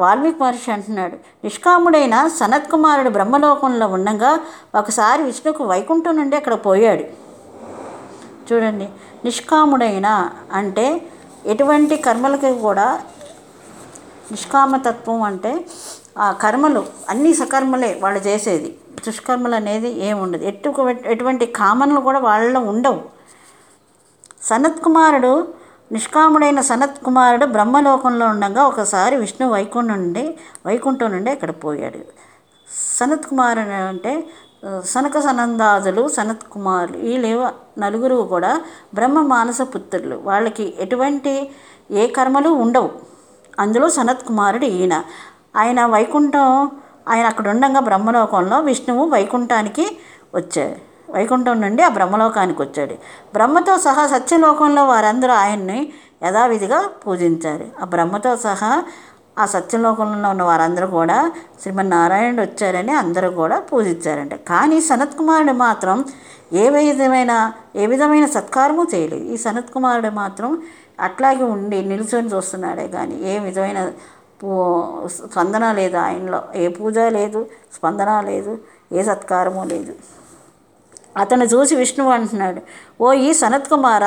వాల్మీకి 0.00 0.42
మహర్షి 0.42 0.72
అంటున్నాడు 0.72 1.14
నిష్కాముడైన 1.44 2.26
సనత్ 2.26 2.70
కుమారుడు 2.70 3.10
బ్రహ్మలోకంలో 3.10 3.86
ఉండగా 3.86 4.40
ఒకసారి 4.74 5.22
విష్ణుకు 5.22 5.64
వైకుంఠం 5.64 6.16
నుండి 6.16 6.36
అక్కడ 6.36 6.54
పోయాడు. 6.54 7.24
చూడండి 8.52 8.88
నిష్కాముడైన 9.24 10.08
అంటే 10.52 10.86
ఎటువంటి 11.46 11.96
కర్మలకి 11.96 12.52
కూడా 12.58 12.86
నిష్కామతత్వం 14.30 15.22
అంటే 15.22 15.52
ఆ 16.18 16.32
కర్మలు 16.32 16.82
అన్ని 17.08 17.34
సకర్మలే 17.34 17.98
వాళ్ళు 18.02 18.20
చేసేది. 18.20 18.70
దుష్కర్మలు 19.06 19.54
అనేది 19.54 19.88
ఏముండదు 20.08 20.44
ఎటు 20.44 20.70
ఎటువంటి 21.06 21.46
కామనలు 21.46 22.00
కూడా 22.00 22.18
వాళ్ళలో 22.18 22.60
ఉండవు. 22.60 23.00
సనత్ 24.42 24.80
కుమారుడు 24.84 25.32
నిష్కాముడైన 25.92 26.60
సనత్ 26.60 27.04
కుమారుడు 27.04 27.46
బ్రహ్మలోకంలో 27.46 28.26
ఉండగా 28.26 28.62
ఒకసారి 28.64 29.16
విష్ణు 29.16 29.46
వైకుంఠం 29.48 29.88
నుండి 29.88 30.38
వైకుంఠం 30.66 31.10
నుండి 31.10 31.30
అక్కడ 31.30 31.50
పోయాడు. 31.64 32.00
సనత్ 32.98 33.26
కుమారుడు 33.26 33.76
అంటే 33.92 34.12
సనక 34.84 35.18
సనందాదులు 35.18 36.08
సనత్ 36.08 36.42
కుమారులు 36.42 36.98
వీళ్ళు 36.98 37.48
నలుగురు 37.80 38.26
కూడా 38.28 38.60
బ్రహ్మ 38.94 39.20
మానస 39.20 39.58
పుత్రులు. 39.62 40.16
వాళ్ళకి 40.16 40.74
ఎటువంటి 40.78 41.50
ఏ 41.90 42.06
కర్మలు 42.06 42.48
ఉండవు. 42.48 42.90
అందులో 43.58 43.88
సనత్ 43.88 44.26
కుమారుడు 44.26 44.64
ఈయన. 44.64 45.04
ఆయన 45.56 45.86
వైకుంఠం 45.86 46.70
ఆయన 47.08 47.26
అక్కడ 47.26 47.48
ఉండగా 47.48 47.80
బ్రహ్మలోకంలో 47.80 48.60
విష్ణువు 48.60 49.08
వైకుంఠానికి 49.08 49.98
వచ్చాడు. 50.34 51.12
వైకుంఠం 51.12 51.60
నుండి 51.60 51.82
ఆ 51.82 51.88
బ్రహ్మలోకానికి 51.88 52.62
వచ్చాడు. 52.62 52.94
బ్రహ్మతో 53.32 53.78
సహా 53.78 54.06
సత్యలోకంలో 54.06 54.84
వారందరూ 54.84 55.32
ఆయన్ని 55.32 55.92
యథావిధిగా 56.22 56.88
పూజించారు. 57.06 57.66
ఆ 57.82 57.84
బ్రహ్మతో 57.84 58.36
సహా 58.36 58.82
ఆ 59.36 59.44
సత్యలోకంలో 59.54 60.28
ఉన్న 60.30 60.42
వారందరూ 60.42 60.86
కూడా 60.98 61.18
శ్రీమన్నారాయణుడు 61.62 62.42
వచ్చారని 62.42 62.92
అందరూ 62.92 63.28
కూడా 63.40 63.56
పూజించారంట. 63.70 64.34
కానీ 64.50 64.78
సనత్ 64.88 65.16
కుమారుడు 65.20 65.54
మాత్రం 65.66 66.04
ఏ 66.62 66.64
విధమైన 66.76 67.32
ఏ 67.76 67.86
విధమైన 67.92 68.26
సత్కారము 68.36 68.84
చేయలేదు. 68.94 69.24
ఈ 69.34 69.36
సనత్ 69.44 69.72
కుమారుడు 69.76 70.10
మాత్రం 70.22 70.50
అట్లాగే 71.00 71.44
ఉండి 71.54 71.78
నిలుచొని 71.92 72.28
చూస్తున్నాడే 72.34 72.88
కానీ 72.88 73.16
ఏ 73.30 73.36
విధమైన 73.38 73.80
పూ 74.40 74.50
స్పందన 75.16 75.64
లేదు 75.80 75.96
ఆయనలో. 76.06 76.40
ఏ 76.54 76.64
పూజ 76.68 76.98
లేదు 77.18 77.40
స్పందన 77.76 78.10
లేదు 78.30 78.52
ఏ 78.92 79.02
సత్కారము 79.02 79.64
లేదు. 79.72 79.94
అతను 81.22 81.44
చూసి 81.44 81.74
విష్ణువు 81.80 82.10
అంటున్నాడు 82.10 82.60
ఓ 83.00 83.12
ఈ 83.26 83.28
సనత్ 83.40 83.68
కుమార 83.68 84.04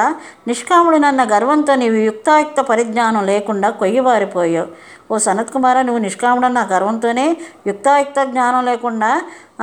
నిష్కాముడు 0.48 0.98
నన్న 0.98 1.24
గర్వంతో 1.34 1.74
నీవు 1.76 2.00
యుక్తాయుక్త 2.08 2.62
పరిజ్ఞానం 2.62 3.24
లేకుండా 3.32 3.70
కొయ్యబారిపోయావు. 3.70 4.70
ఓ 5.12 5.18
సనత్ 5.26 5.52
కుమార 5.56 5.78
నువ్వు 5.88 6.02
నిష్కాముడు 6.06 6.48
నా 6.56 6.64
గర్వంతోనే 6.72 7.26
యుక్తాయుక్త 7.70 8.24
జ్ఞానం 8.32 8.64
లేకుండా 8.70 9.12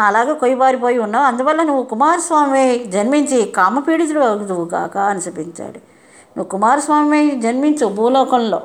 అలాగే 0.07 0.35
కొయ్యబారిపోయి 0.43 0.99
ఉన్నావు. 1.07 1.27
అందువల్ల 1.31 1.61
నువ్వు 1.71 1.83
కుమారస్వామి 1.91 2.63
జన్మించి 2.95 3.41
కామపీడితుడు 3.59 4.23
అవుతువు 4.29 4.65
కాక 4.75 4.97
అని 5.11 5.21
శపించాడు. 5.27 5.81
నువ్వు 6.37 6.49
కుమారస్వామి 6.55 7.21
జన్మించు 7.45 7.89
భూలోకంలో. 7.99 8.61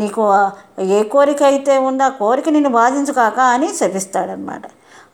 నీకు 0.00 0.22
ఏ 0.96 1.00
కోరిక 1.12 1.42
అయితే 1.50 1.74
ఉందో 1.88 2.04
ఆ 2.04 2.12
కోరిక 2.20 2.48
నిన్ను 2.56 2.70
బాధించు 2.78 3.12
కాక 3.18 3.38
అని 3.54 3.68
శపిస్తాడనమాట 3.80 4.64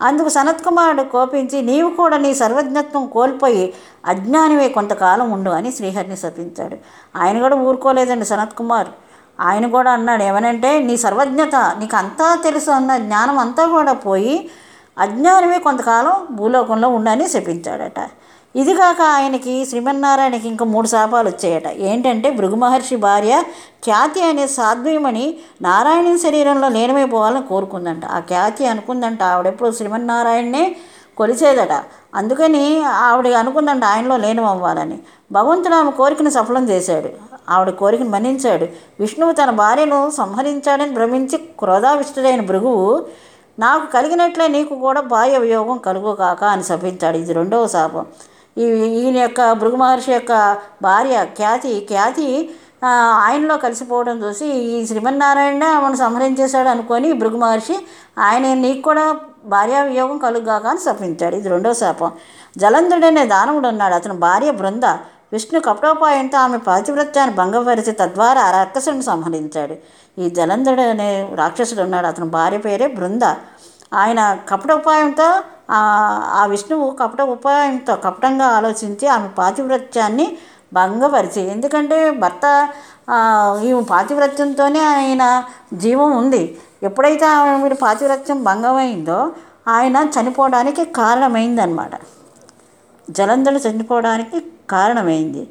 అందుకు 0.09 0.31
సనత్ 0.37 0.63
కుమారుడు 0.67 1.05
కోపించి 1.15 1.59
నీవు 1.71 1.89
కూడా 2.01 2.17
నీ 2.25 2.31
సర్వజ్ఞత్వం 2.43 3.05
కోల్పోయి 3.15 3.65
అజ్ఞానివే 4.13 4.69
కొంతకాలం 4.77 5.29
ఉండు 5.37 5.51
అని 5.59 5.71
శ్రీహరిని 5.77 6.19
శపించాడు. 6.23 6.77
ఆయన 7.21 7.37
కూడా 7.45 7.57
ఊరుకోలేదండి 7.69 8.27
సనత్ 8.33 8.55
కుమార్. 8.61 8.91
ఆయన 9.41 9.67
కూడా 9.67 9.91
అన్నాడు 9.91 10.23
ఏమనంటే 10.23 10.79
నీ 10.79 10.97
సర్వజ్ఞత 10.97 11.57
నీకు 11.79 11.97
అంతా 11.97 12.35
తెలుసు 12.35 12.71
అన్న 12.71 12.97
జ్ఞానం 12.97 13.39
అంతా 13.39 13.67
కూడా 13.67 13.93
పోయి 13.93 14.51
అజ్ఞానమే 14.99 15.59
కొంతకాలం 15.59 16.27
భూలోకంలో 16.31 16.89
ఉండని 16.89 17.29
శపించాడట. 17.29 18.09
ఇది 18.57 18.75
కాక 18.75 19.01
ఆయనకి 19.03 19.67
శ్రీమన్నారాయణకి 19.67 20.49
ఇంకా 20.49 20.65
మూడు 20.65 20.87
శాపాలు 20.87 21.29
వచ్చాయట. 21.29 21.69
ఏంటంటే 21.69 22.31
భృగు 22.31 22.55
మహర్షి 22.55 22.97
భార్య 22.97 23.43
ఖ్యాతి 23.85 24.23
అనే 24.23 24.47
సాధ్వీమణి 24.47 25.37
నారాయణుని 25.63 26.19
శరీరంలో 26.19 26.69
లీనమైపోవాలని 26.69 27.43
కోరుకుందంట. 27.43 28.07
ఆ 28.07 28.19
ఖ్యాతి 28.19 28.67
అనుకుందంట 28.67 29.23
ఆవిడెప్పుడు 29.23 29.71
శ్రీమన్నారాయణనే 29.71 30.77
కొలిచేదట. 31.17 31.85
అందుకని 32.15 32.85
ఆవిడ 32.85 33.29
అనుకుందంట 33.29 33.85
ఆయనలో 33.85 34.17
లీనం 34.17 34.45
అవ్వాలని 34.45 34.99
భగవంతుడు 35.33 35.75
ఆమె 35.75 35.91
కోరికను 35.91 36.31
సఫలం 36.31 36.69
చేశాడు. 36.69 37.28
ఆవిడ 37.55 37.71
కోరికను 37.81 38.11
మన్నించాడు. 38.11 38.67
విష్ణువు 39.01 39.33
తన 39.41 39.51
భార్యను 39.63 39.99
సంహరించాడని 40.21 40.95
భ్రమించి 40.99 41.37
క్రోధావిష్టుడైన 41.61 42.43
భృగువు 42.51 42.87
నాకు 43.59 43.87
కలిగినట్లే 43.93 44.47
నీకు 44.57 44.75
కూడా 44.87 45.01
భార్య 45.15 45.37
వియోగం 45.39 45.79
కలుగు 45.87 46.13
కాక 46.23 46.43
అని 46.55 46.65
శపించాడు. 46.71 47.17
ఇది 47.23 47.33
రెండవ 47.41 47.67
శాపం. 47.67 48.05
ఈ 48.59 48.65
ఈయన 49.01 49.17
యొక్క 49.17 49.41
భృగు 49.61 49.77
మహర్షి 49.77 50.13
యొక్క 50.13 50.33
భార్య 50.83 51.17
ఖ్యాతి 51.37 51.73
ఖ్యాతి 51.91 52.29
ఆయనలో 53.27 53.55
కలిసిపోవడం 53.65 54.17
చూసి 54.25 54.47
ఈ 54.47 54.75
శ్రీమన్నారాయణ 54.87 55.65
ఆమెను 55.77 55.99
సంహరించేశాడు 56.03 56.69
అనుకొని 56.75 57.09
భృగు 57.23 57.39
మహర్షి 57.45 57.77
ఆయన 58.27 58.47
నీకు 58.65 58.83
కూడా 58.89 59.05
భార్యా 59.55 59.81
వియోగం 59.91 60.19
కలుగాక 60.19 60.67
అని 60.73 60.83
శపించాడు. 60.87 61.35
ఇది 61.41 61.49
రెండో 61.55 61.71
శాపం. 61.75 62.11
జలంధుడనే 62.59 63.25
దానవుడు 63.35 63.69
ఉన్నాడు 63.69 63.95
అతని 63.95 64.17
భార్య 64.27 64.51
బృంద 64.61 64.87
విష్ణు 65.33 65.61
కపటోపాయంతో 65.61 66.39
ఆమె 66.39 66.59
పాతివ్రత్యాన్ని 66.59 67.37
భంగపరిచి 67.37 67.93
తద్వారా 67.93 68.43
ఆ 68.43 68.51
రాక్షసుని 68.51 69.03
సంహరించాడు. 69.03 69.75
ఈ 70.21 70.31
జలంధరుడు 70.31 70.81
అనే 70.81 71.33
రాక్షసుడు 71.35 71.83
ఉన్నాడు. 71.83 72.07
అతని 72.07 72.27
భార్య 72.27 72.59
పేరే 72.59 72.87
బృంద. 72.87 73.23
ఆయన 73.95 74.39
కపటోపాయంతో 74.49 75.29
ఆ 75.71 75.81
ఆ 76.33 76.47
విష్ణువు 76.47 76.91
కపట 76.91 77.23
ఉపాయంతో 77.23 77.97
కపటంగా 77.97 78.47
ఆలోచించి 78.47 79.07
ఆమె 79.07 79.29
పాతివ్రత్యాన్ని 79.29 80.39
భంగపరిచి 80.73 81.43
ఎందుకంటే 81.49 82.11
భర్త 82.11 82.69
ఈ 83.63 83.81
పాతివ్రత్యంతోనే 83.91 84.81
ఆయన 84.81 85.45
జీవం 85.75 86.11
ఉంది. 86.17 86.59
ఎప్పుడైతే 86.83 87.27
ఆమె 87.27 87.57
మీరు 87.63 87.75
పాతివ్రత్యం 87.75 88.45
భంగమైందో 88.45 89.33
ఆయన 89.69 89.97
చనిపోవడానికి 90.17 90.85
కారణమైందనమాట 90.85 91.95
జలంధరుడు 93.11 93.61
చనిపోవడానికి 93.69 94.39
కారణమైంది. 94.71 95.51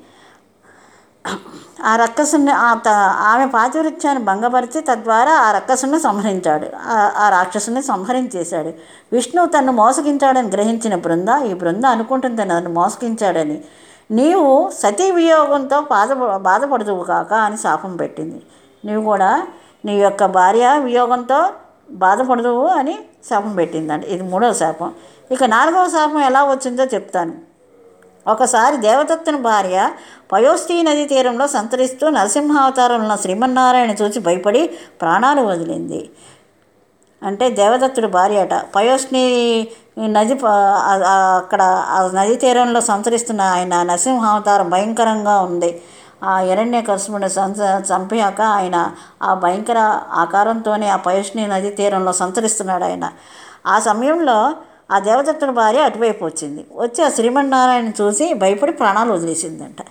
ఆ 1.83 1.95
రక్కసుని 1.95 2.51
ఆ 2.51 2.73
త- 2.73 3.15
ఆమె 3.21 3.45
పాతివృత్యాన్ని 3.45 4.23
భంగపరిచి 4.23 4.81
తద్వారా 4.81 5.33
ఆ 5.33 5.51
రక్కసుని 5.51 5.99
సంహరించాడు. 5.99 6.67
ఆ- 6.87 7.11
ఆ 7.17 7.29
రాక్షసుని 7.29 7.83
సంహరించేశాడు. 7.83 8.73
విష్ణువు 9.13 9.47
తన్ను 9.47 9.71
మోసగించాడని 9.71 10.47
గ్రహించిన 10.47 10.95
బృంద 10.95 11.27
ఈ 11.45 11.53
బృంద 11.53 11.85
అనుకుంటుంది 11.85 12.45
నన్ను 12.45 12.69
మోసగించాడని. 12.69 13.63
నీవు 14.11 14.69
సతీ 14.69 15.11
వియోగంతో 15.11 15.81
బాధ 15.81 16.13
బాధపడుతువు 16.37 17.03
కాక 17.03 17.33
అని 17.33 17.57
శాపం 17.57 17.95
పెట్టింది. 17.95 18.41
నీవు 18.85 19.03
కూడా 19.03 19.47
నీ 19.85 20.01
యొక్క 20.01 20.25
భార్య 20.25 20.79
వియోగంతో 20.83 21.49
బాధపడదువు 21.91 22.67
అని 22.67 22.99
శాపం 23.29 23.55
పెట్టిందండి. 23.55 24.07
ఇది 24.07 24.23
మూడవ 24.23 24.53
శాపం. 24.53 24.93
ఇక 25.31 25.43
నాలుగవ 25.43 25.87
శాపం 25.87 26.19
ఎలా 26.19 26.43
వచ్చిందో 26.43 26.83
చెప్తాను. 26.83 27.46
ఒకసారి 28.27 28.77
దేవదత్తుని 28.77 29.37
భార్య 29.37 29.89
పయోస్తీ 30.33 30.83
నదీ 30.83 31.05
తీరంలో 31.05 31.47
సంతరిస్తూ 31.47 32.09
నరసింహావతారంలో 32.09 33.17
శ్రీమన్నారాయణ 33.17 33.91
చూసి 33.91 34.19
భయపడి 34.19 34.67
ప్రాణాలు 35.01 35.41
వదిలింది. 35.41 36.09
అంటే 37.23 37.49
దేవదత్తుడు 37.49 38.07
భార్య 38.07 38.41
అట. 38.41 38.53
పయోస్ని 38.75 39.67
నది 39.99 40.33
ప- 40.33 40.47
అక్కడ 41.35 41.61
ఆ 41.61 42.11
నదీ 42.13 42.35
తీరంలో 42.35 42.81
సంచరిస్తున్న 42.81 43.41
ఆయన 43.41 43.83
నరసింహావతారం 43.83 44.69
భయంకరంగా 44.69 45.41
ఉంది. 45.41 45.81
ఆ 46.23 46.39
ఎరణ్య 46.39 46.81
కసుముని 46.81 47.25
చంపాక 47.65 48.41
ఆయన 48.41 48.91
ఆ 49.23 49.33
భయంకర 49.33 49.99
ఆకారంతోనే 50.11 50.89
ఆ 50.89 50.95
పయోష్ని 50.95 51.47
నదీ 51.47 51.69
తీరంలో 51.69 52.13
సంచరిస్తున్నాడు 52.13 52.83
ఆయన. 52.83 53.11
ఆ 53.67 53.79
సమయంలో 53.79 54.53
ఆ 54.89 54.97
దేవదత్తుడి 54.99 55.51
భార్య 55.51 55.81
అటువైపు 55.81 56.25
వచ్చింది. 56.25 56.61
వచ్చి 56.75 56.99
ఆ 57.05 57.09
శ్రీమన్నారాయణ 57.09 57.89
చూసి 58.01 58.25
భయపడి 58.33 58.71
ప్రాణాలు 58.71 59.11
వదిలేసిందంట. 59.13 59.81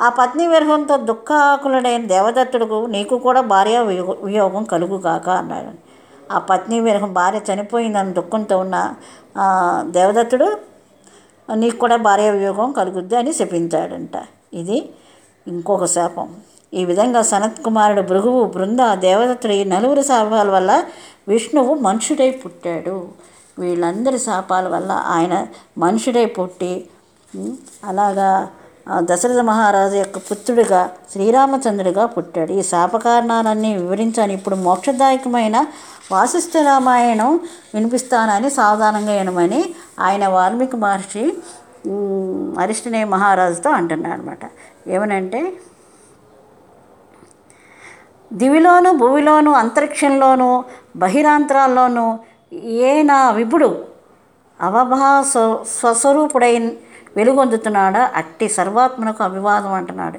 ఆ 0.00 0.08
పత్ని 0.08 0.44
విరహంతో 0.46 0.96
దుఃఖాకులుడైన 0.96 2.04
దేవదత్తుడుకు 2.06 2.78
నీకు 2.86 3.16
కూడా 3.18 3.40
భార్య 3.54 3.78
వియోగం 4.28 4.64
కలుగు 4.64 4.98
కాక 4.98 5.28
అన్నాడు. 5.40 5.72
ఆ 6.32 6.38
పత్ని 6.50 6.80
విరహం 6.80 7.12
భార్య 7.12 7.40
చనిపోయిందని 7.48 8.12
దుఃఖంతో 8.12 8.58
ఉన్న 8.58 8.76
దేవదత్తుడు 9.90 10.48
నీకు 11.54 11.76
కూడా 11.76 11.96
భార్య 11.96 12.30
వియోగం 12.30 12.72
కలుగుద్ది 12.72 13.16
అని 13.16 13.32
శపించాడంట. 13.32 14.16
ఇది 14.54 14.78
ఇంకొక 15.46 15.84
శాపం. 15.84 16.28
ఈ 16.74 16.82
విధంగా 16.84 17.22
సనత్ 17.22 17.58
కుమారుడు 17.64 18.02
భృగువు 18.02 18.44
బృంద 18.44 18.82
దేవదత్తుడు 19.06 19.52
ఈ 19.52 19.64
నలుగురు 19.64 20.02
శాపాల 20.02 20.48
వల్ల 20.50 20.72
విష్ణువు 21.28 21.74
మనుషుడై 21.86 22.30
పుట్టాడు. 22.30 22.96
వీళ్ళందరి 23.58 24.18
శాపాల 24.18 24.68
వల్ల 24.68 24.92
ఆయన 25.06 25.34
మనుషుడే 25.78 26.24
పుట్టి 26.26 26.72
అలాగా 27.84 28.28
దశరథ 29.02 29.40
మహారాజు 29.40 29.96
యొక్క 29.96 30.18
పుత్రుడిగా 30.18 30.80
శ్రీరామచంద్రుడిగా 31.12 32.06
పుట్టాడు. 32.06 32.52
ఈ 32.52 32.62
శాప 32.62 32.96
కారణాలన్నీ 32.96 33.70
వివరించాను. 33.76 34.32
ఇప్పుడు 34.32 34.56
మోక్షదాయకమైన 34.56 35.56
వాసిష్ఠ 36.12 36.56
రామాయణం 36.64 37.40
వినిపిస్తానని 37.74 38.50
సావధానంగా 38.50 39.12
వినమని 39.12 39.74
ఆయన 39.98 40.26
వాల్మీకి 40.28 40.76
మహర్షి 40.76 41.24
అరిష్టనే 42.58 43.04
మహారాజుతో 43.04 43.70
అంటున్నాడు 43.70 44.14
అనమాట 44.14 44.44
ఏమనంటే 44.88 45.40
దివిలోను 48.32 48.90
భూమిలోను 48.92 49.50
అంతరిక్షంలోను 49.52 50.50
బహిరాంతరాల్లోనూ 50.96 52.18
ఏ 52.52 53.02
నా 53.02 53.30
విభుడు? 53.30 53.68
అవభా 54.60 55.22
స్వ- 55.22 55.62
స్వస్వరూపుడై 55.80 56.78
వెలుగొందుతున్నాడా? 57.16 58.10
అట్టి 58.14 58.48
సర్వాత్మనకు 58.48 59.24
అభివాదం 59.24 59.72
అంటున్నాడు. 59.72 60.18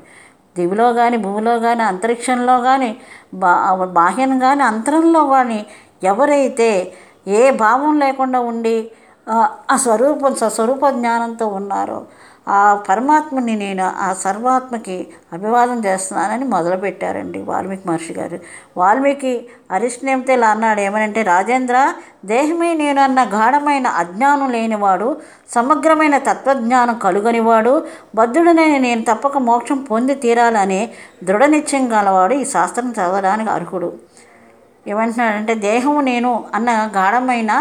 దివిలో 0.55 0.93
కానీ 0.93 1.17
భూమిలో 1.17 1.59
కానీ 1.59 1.83
అంతరిక్షంలో 1.83 2.61
కానీ 2.61 2.89
బా 3.33 3.53
బాహ్యం 3.93 4.39
కానీ 4.39 4.63
అంతరంలో 4.63 5.27
కానీ 5.27 5.65
ఎవరైతే 6.03 6.69
ఏ 7.27 7.51
భావం 7.51 7.99
లేకుండా 7.99 8.39
ఉండి 8.41 8.91
ఆ, 9.27 9.35
ఆ 9.71 9.77
స్వరూపం 9.77 10.35
స్వస్వరూప 10.35 10.89
జ్ఞానంతో 10.89 11.47
ఉన్నారో 11.47 11.99
ఆ 12.47 12.83
పరమాత్మని 12.89 13.55
నేను 13.55 13.91
ఆ 13.97 14.13
సర్వాత్మకి 14.13 15.07
అభివాదం 15.33 15.85
చేస్తున్నానని 15.85 16.45
మొదలుపెట్టారండి 16.45 17.41
వాల్మీకి 17.41 17.87
మహర్షి 17.87 18.13
గారు. 18.13 18.39
వాల్మీకి 18.77 19.47
అరిష్టనేమితే 19.71 20.33
ఇలా 20.33 20.49
అన్నాడు 20.49 20.81
ఏమనంటే 20.81 21.21
రాజేంద్ర 21.21 21.93
దేహమే 22.25 22.73
నేను 22.73 23.01
అన్న 23.01 23.23
గాఢమైన 23.23 23.87
అజ్ఞానం 23.87 24.51
లేనివాడు 24.51 25.17
సమగ్రమైన 25.49 26.17
తత్వజ్ఞానం 26.17 26.99
కలుగనివాడు 26.99 27.85
బద్ధుడనని 28.15 28.79
నేను 28.79 29.01
తప్పక 29.01 29.37
మోక్షం 29.37 29.83
పొంది 29.83 30.15
తీరాలని 30.15 30.89
దృఢ 31.23 31.45
నిశ్చయం 31.45 31.93
గలవాడు 31.93 32.33
ఈ 32.33 32.45
శాస్త్రం 32.45 32.91
చదవడానికి 32.91 33.49
అర్హుడు. 33.49 33.93
ఏమంటున్నాడంటే 34.87 35.55
దేహము 35.55 36.01
నేను 36.01 36.45
అన్న 36.53 36.91
గాఢమైన 36.95 37.51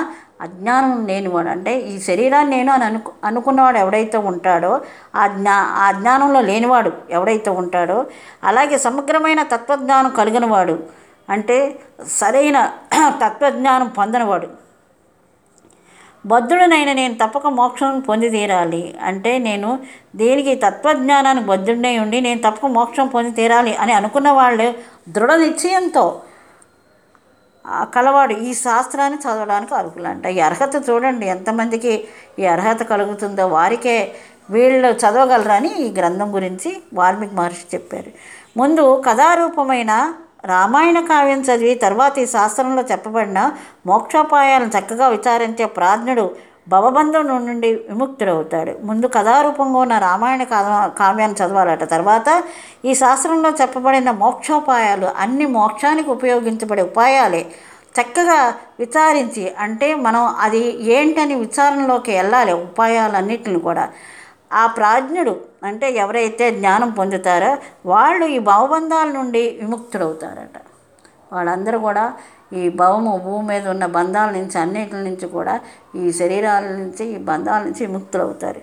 అజ్ఞానం 0.42 0.92
లేనివాడు 1.06 1.48
అంటే 1.48 1.72
ఈ 1.90 1.94
శరీరాన్ని 2.00 2.52
నేను 2.56 2.70
అని 2.72 2.84
అనుకు 2.84 3.10
అనుకున్నవాడు 3.24 3.78
ఎవడైతే 3.78 4.18
ఉంటాడో 4.30 4.72
ఆ 5.16 5.24
జ్ఞా 5.26 5.56
ఆ 5.84 5.86
జ్ఞానంలో 5.92 6.40
లేనివాడు 6.40 6.92
ఎవడైతే 7.10 7.50
ఉంటాడో 7.62 7.98
అలాగే 8.44 8.78
సమగ్రమైన 8.78 9.42
తత్వజ్ఞానం 9.52 10.10
కలిగినవాడు 10.10 10.76
అంటే 11.28 11.56
సరైన 12.18 12.58
తత్వజ్ఞానం 13.22 13.88
పొందనివాడు. 13.98 14.48
బద్ధుడనైన 16.24 16.90
నేను 16.92 17.14
తప్పక 17.14 17.46
మోక్షం 17.52 17.92
పొంది 18.00 18.28
తీరాలి. 18.30 18.82
అంటే 19.02 19.30
నేను 19.38 19.68
దేనికి 20.16 20.52
తత్వజ్ఞానానికి 20.64 21.46
బద్ధుడినై 21.46 21.94
ఉండి 21.98 22.18
నేను 22.20 22.40
తప్పక 22.40 22.68
మోక్షం 22.70 23.06
పొంది 23.06 23.32
తీరాలి 23.32 23.72
అని 23.76 23.92
అనుకున్న 23.92 24.30
వాళ్ళు 24.30 24.68
దృఢ 25.08 25.32
నిశ్చయంతో 25.40 26.04
కలవాడు 27.66 28.32
ఈ 28.32 28.54
శాస్త్రాన్ని 28.54 29.18
చదవడానికి 29.18 29.74
అర్హులంట. 29.74 30.26
ఈ 30.26 30.40
అర్హత 30.40 30.90
చూడండి 30.90 31.26
ఎంతమందికి 31.26 32.04
ఈ 32.38 32.44
అర్హత 32.46 32.82
కలుగుతుందో 32.82 33.46
వారికే 33.46 34.14
వీళ్ళు 34.50 34.88
చదవగలరని 34.88 35.68
ఈ 35.68 35.92
గ్రంథం 35.92 36.34
గురించి 36.34 36.82
వాల్మీకి 36.94 37.34
మహర్షి 37.34 37.64
చెప్పారు. 37.74 38.10
ముందు 38.56 39.02
కథారూపమైన 39.06 40.14
రామాయణ 40.44 41.00
కావ్యం 41.00 41.40
చదివి 41.40 41.74
తర్వాత 41.74 42.18
ఈ 42.18 42.26
శాస్త్రంలో 42.26 42.82
చెప్పబడిన 42.82 43.52
మోక్షోపాయాలను 43.86 44.70
చక్కగా 44.78 45.08
విచారించే 45.08 45.64
ప్రాజ్ఞుడు 45.66 46.51
భవబంధం 46.68 47.26
నుండి 47.28 47.74
విముక్తుడవుతాడు. 47.74 48.72
ముందు 48.82 49.06
కథారూపంగా 49.06 49.78
ఉన్న 49.78 49.98
రామాయణ 49.98 50.42
కావ్యాన్ని 50.98 51.36
చదవాలట. 51.40 51.90
తర్వాత 51.90 52.42
ఈ 52.84 52.94
శాస్త్రంలో 52.94 53.50
చెప్పబడిన 53.60 54.10
మోక్షోపాయాలు 54.10 55.06
అన్ని 55.06 55.46
మోక్షానికి 55.46 56.10
ఉపయోగించబడే 56.10 56.82
ఉపాయాలే. 56.82 57.46
చక్కగా 58.00 58.54
విచారించి 58.80 59.54
అంటే 59.58 59.94
మనం 59.94 60.22
అది 60.40 60.60
ఏంటని 60.92 61.34
విచారణలోకి 61.34 62.16
వెళ్ళాలి 62.16 62.52
ఉపాయాలన్నిటిని 62.52 63.60
కూడా. 63.60 63.88
ఆ 64.52 64.66
ప్రాజ్ఞుడు 64.66 65.36
అంటే 65.64 65.90
ఎవరైతే 65.92 66.50
జ్ఞానం 66.50 66.90
పొందుతారో 66.90 67.56
వాళ్ళు 67.86 68.24
ఈ 68.26 68.38
భావబంధాల 68.38 69.08
నుండి 69.08 69.58
విముక్తుడవుతారట. 69.62 70.56
వాళ్ళందరూ 71.32 71.78
కూడా 71.78 72.12
ఈ 72.54 72.68
భవము 72.68 73.20
భూమి 73.24 73.48
మీద 73.48 73.68
ఉన్న 73.68 73.86
బంధాల 73.86 74.30
నుంచి 74.30 74.58
అన్నిటి 74.58 74.94
నుంచి 74.94 75.28
కూడా 75.28 75.60
ఈ 75.96 76.12
శరీరాల 76.12 76.62
నుంచి 76.62 77.06
ఈ 77.06 77.16
బంధాల 77.16 77.62
నుంచి 77.62 77.86
ముక్తులవుతారు. 77.86 78.60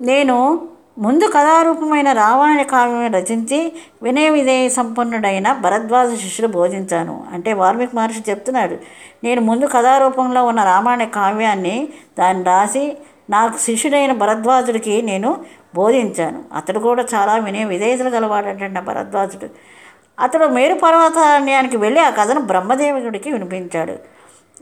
నేను 0.00 0.68
ముందు 0.98 1.24
కథారూపమైన 1.26 2.12
రామాయణ 2.12 2.62
కావ్యం 2.62 3.12
రచించి 3.14 3.72
వినయ 4.02 4.28
విధేయ 4.28 4.68
సంపన్నుడైన 4.68 5.52
భరద్వాజ 5.52 6.08
శిష్యుడు 6.14 6.52
బోధించాను. 6.52 7.24
అంటే 7.32 7.52
వాల్మీకి 7.52 7.96
మహర్షి 7.96 8.22
చెప్తున్నాడు 8.30 8.76
నేను 9.24 9.40
ముందు 9.40 9.66
కథారూపంలో 9.66 10.44
ఉన్న 10.44 10.62
రామాయణ 10.62 11.04
కావ్యాన్ని 11.04 11.88
దాన్ని 12.18 12.44
రాసి 12.44 12.96
నాకు 13.30 13.58
శిష్యుడైన 13.58 14.12
భరద్వాజుడికి 14.12 15.02
నేను 15.02 15.44
బోధించాను. 15.74 16.44
అతడు 16.56 16.78
కూడా 16.78 17.04
చాలా 17.14 17.34
వినయ 17.36 17.64
విధేయతలు 17.64 18.08
గలవాడంట 18.08 18.78
భరద్వాజుడు. 18.78 19.77
అతడు 20.20 20.46
మేరు 20.46 20.74
పర్వతాన్యానికి 20.74 21.76
వెళ్ళి 21.76 22.00
ఆ 22.00 22.10
కథను 22.10 22.40
బ్రహ్మదేవుడికి 22.40 23.32
వినిపించాడు. 23.32 24.18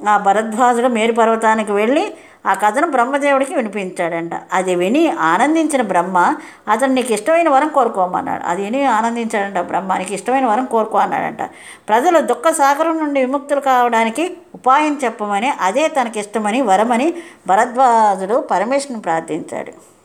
ఆ 0.08 0.18
భరద్వాజుడు 0.18 0.88
మేరు 0.88 1.12
పర్వతానికి 1.12 1.72
వెళ్ళి 1.72 2.14
ఆ 2.46 2.54
కథను 2.54 2.90
బ్రహ్మదేవుడికి 2.90 3.54
వినిపించాడంట. 3.54 4.30
అది 4.52 4.74
విని 4.74 5.10
ఆనందించిన 5.10 5.82
బ్రహ్మ 5.82 6.36
అతను 6.68 6.94
నీకు 6.94 7.12
ఇష్టమైన 7.12 7.48
వరం 7.48 7.68
కోరుకోమన్నాడు 7.68 8.44
అది 8.44 8.62
విని 8.62 8.84
ఆనందించాడంట 8.84 9.58
బ్రహ్మ 9.58 9.96
నీకు 9.96 10.12
ఇష్టమైన 10.12 10.46
వరం 10.46 10.64
కోరుకో 10.64 10.98
అన్నాడంట. 10.98 11.42
ప్రజలు 11.88 12.20
దుఃఖ 12.20 12.48
సాగరం 12.48 12.98
నుండి 12.98 13.20
విముక్తులు 13.20 13.60
కావడానికి 13.60 14.36
ఉపాయం 14.54 15.00
చెప్పమని 15.04 15.52
అదే 15.60 15.88
తనకిష్టమని 15.88 16.62
వరమని 16.62 17.14
భరద్వాజుడు 17.46 18.48
పరమేశ్వరుని 18.50 19.02
ప్రార్థించాడు. 19.02 19.95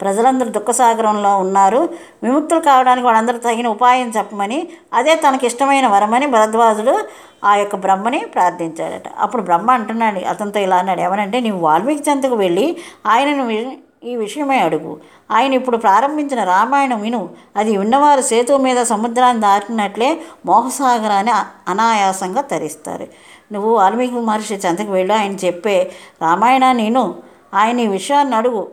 ప్రజలందరూ 0.00 0.48
దుఃఖసాగరంలో 0.48 1.38
ఉన్నారు. 1.38 1.88
విముక్తులు 2.22 2.60
కావడానికి 2.60 3.04
వాళ్ళందరూ 3.04 3.38
తగిన 3.38 3.68
ఉపాయం 3.68 4.12
చెప్పమని 4.16 4.68
అదే 4.94 5.14
తనకి 5.14 5.46
ఇష్టమైన 5.46 5.86
వరమని 5.86 6.26
భరద్వాజుడు 6.26 6.98
ఆ 7.44 7.56
యొక్క 7.56 7.76
బ్రహ్మని 7.76 8.18
ప్రార్థించాడట 8.18 9.04
అప్పుడు 9.18 9.42
బ్రహ్మ 9.42 9.70
అంటున్నాడు 9.70 10.18
అతనితో 10.18 10.60
ఇలా 10.60 10.76
అన్నాడు 10.76 11.00
ఏమనంటే 11.00 11.40
నీవు 11.40 11.58
వాల్మీకి 11.58 12.10
చెంతకు 12.10 12.34
వెళ్ళి 12.34 12.76
ఆయనను 13.06 13.72
ఈ 14.04 14.16
విషయమై 14.16 14.58
అడుగు. 14.58 15.00
ఆయన 15.30 15.54
ఇప్పుడు 15.54 15.76
ప్రారంభించిన 15.76 16.44
రామాయణం 16.44 17.00
విను. 17.00 17.28
అది 17.56 17.76
విన్నవారు 17.76 18.20
సేతు 18.20 18.56
మీద 18.56 18.82
సముద్రాన్ని 18.82 19.42
దాటినట్లే 19.42 20.20
మోహసాగరాన్ని 20.46 21.32
అనాయాసంగా 21.68 22.40
తరిస్తారు. 22.40 23.06
నువ్వు 23.52 23.74
వాల్మీకి 23.74 24.14
మహర్షి 24.14 24.54
చెంతకు 24.54 24.92
వెళ్ళి. 24.92 25.14
ఆయన 25.14 25.32
చెప్పే 25.32 25.90
రామాయణాన్ని 26.22 26.82
విను. 26.82 27.14
ఆయన 27.54 27.80
ఈ 27.80 27.86
విషయాన్ని 27.86 28.36
అడుగు. 28.36 28.68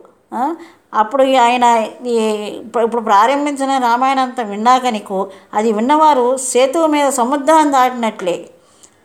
అప్పుడు 0.94 1.22
ఈ 1.22 1.34
ఆయన 1.36 1.66
ఈ 2.06 2.16
ఇప్పుడు 2.62 2.84
ఇప్పుడు 2.84 3.02
ప్రారంభించిన 3.02 3.78
రామాయణం 3.78 4.22
అంతా 4.22 4.42
విన్నాక 4.42 4.86
నీకు 4.86 5.18
అది 5.54 5.72
విన్నవారు 5.72 6.36
సేతువు 6.50 6.86
మీద 6.86 7.08
సముద్రాన్ని 7.10 7.72
దాటినట్లే. 7.72 8.36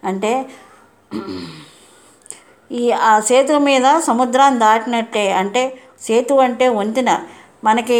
అంటే 0.03 0.31
ఈ 2.71 2.91
ఆ 2.91 3.19
సేతు 3.19 3.53
మీద 3.59 3.87
సముద్రాన్ని 3.99 4.59
దాటినట్లే. 4.59 5.31
అంటే 5.31 5.63
సేతు 6.01 6.33
అంటే 6.33 6.67
వంతెన. 6.67 7.11
మనకి 7.63 7.99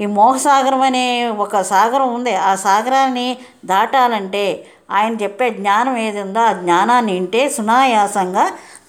ఈ 0.00 0.06
మోహసాగరం 0.18 0.82
అనే 0.82 1.04
ఒక 1.38 1.60
సాగరం 1.62 2.14
ఉంది. 2.14 2.34
ఆ 2.48 2.54
సాగరాన్ని 2.66 3.26
దాటాలంటే 3.64 4.44
ఆయన 4.90 5.14
చెప్పే 5.22 5.50
జ్ఞానం 5.50 5.96
ఏది 5.96 6.20
ఉందో 6.20 6.40
ఆ 6.40 6.52
జ్ఞానాన్ని 6.52 7.12
వింటే 7.12 7.48
సునాయాసంగా 7.48 8.44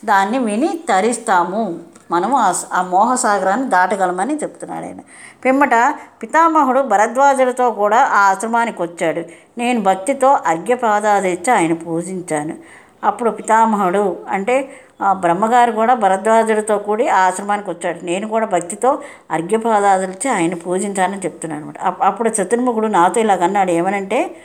దాన్ని 0.06 0.40
విని 0.40 0.72
తరిస్తాము. 0.90 1.64
మనము 2.12 2.36
ఆ 2.38 2.54
ఆ 2.74 2.82
మోహసాగరాన్ని 2.82 3.68
దాటగలమని 3.70 4.36
చెప్తున్నాడు 4.36 4.86
ఆయన. 4.86 5.00
పిమ్మట 5.46 5.76
పితామహుడు 6.24 6.82
భరద్వాజుడితో 6.82 7.72
కూడా 7.72 7.98
ఆ 7.98 8.20
ఆశ్రమానికి 8.30 8.82
వచ్చాడు. 8.82 9.24
నేను 9.58 9.82
భక్తితో 9.82 10.40
అర్ఘ్యపాదాదిచ్చి 10.46 11.54
ఆయన 11.54 11.74
పూజించాను. 11.74 12.56
అప్పుడు 13.04 13.30
పితామహుడు 13.30 14.18
అంటే 14.30 14.72
ఆ 15.02 15.14
బ్రహ్మగారు 15.14 15.72
కూడా 15.72 15.94
భరద్వాజుడితో 15.94 16.78
కూడి 16.78 17.08
ఆ 17.10 17.20
ఆశ్రమానికి 17.20 17.70
వచ్చాడు. 17.70 18.06
నేను 18.06 18.28
కూడా 18.28 18.46
భక్తితో 18.46 19.00
అర్ఘ్యపాదాదులిచ్చి 19.32 20.30
ఆయన 20.30 20.56
పూజించానని 20.56 21.20
చెప్తున్నాను 21.20 21.62
అనమాట 21.62 22.04
అప్పుడు 22.04 22.30
చతుర్ముఖుడు 22.30 22.88
నాతో 22.88 23.22
ఇలాగ 23.22 23.44
అన్నాడు. 23.44 23.72
ఏమనంటే 23.72 24.36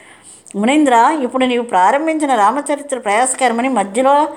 మునీంద్ర 0.57 1.19
ఇప్పుడు 1.23 1.45
నీవు 1.45 1.65
ప్రారంభించిన 1.65 2.35
రామచరిత్ర 2.35 2.99
ప్రయాసకరమని 2.99 3.69
మధ్యలో 3.69 4.29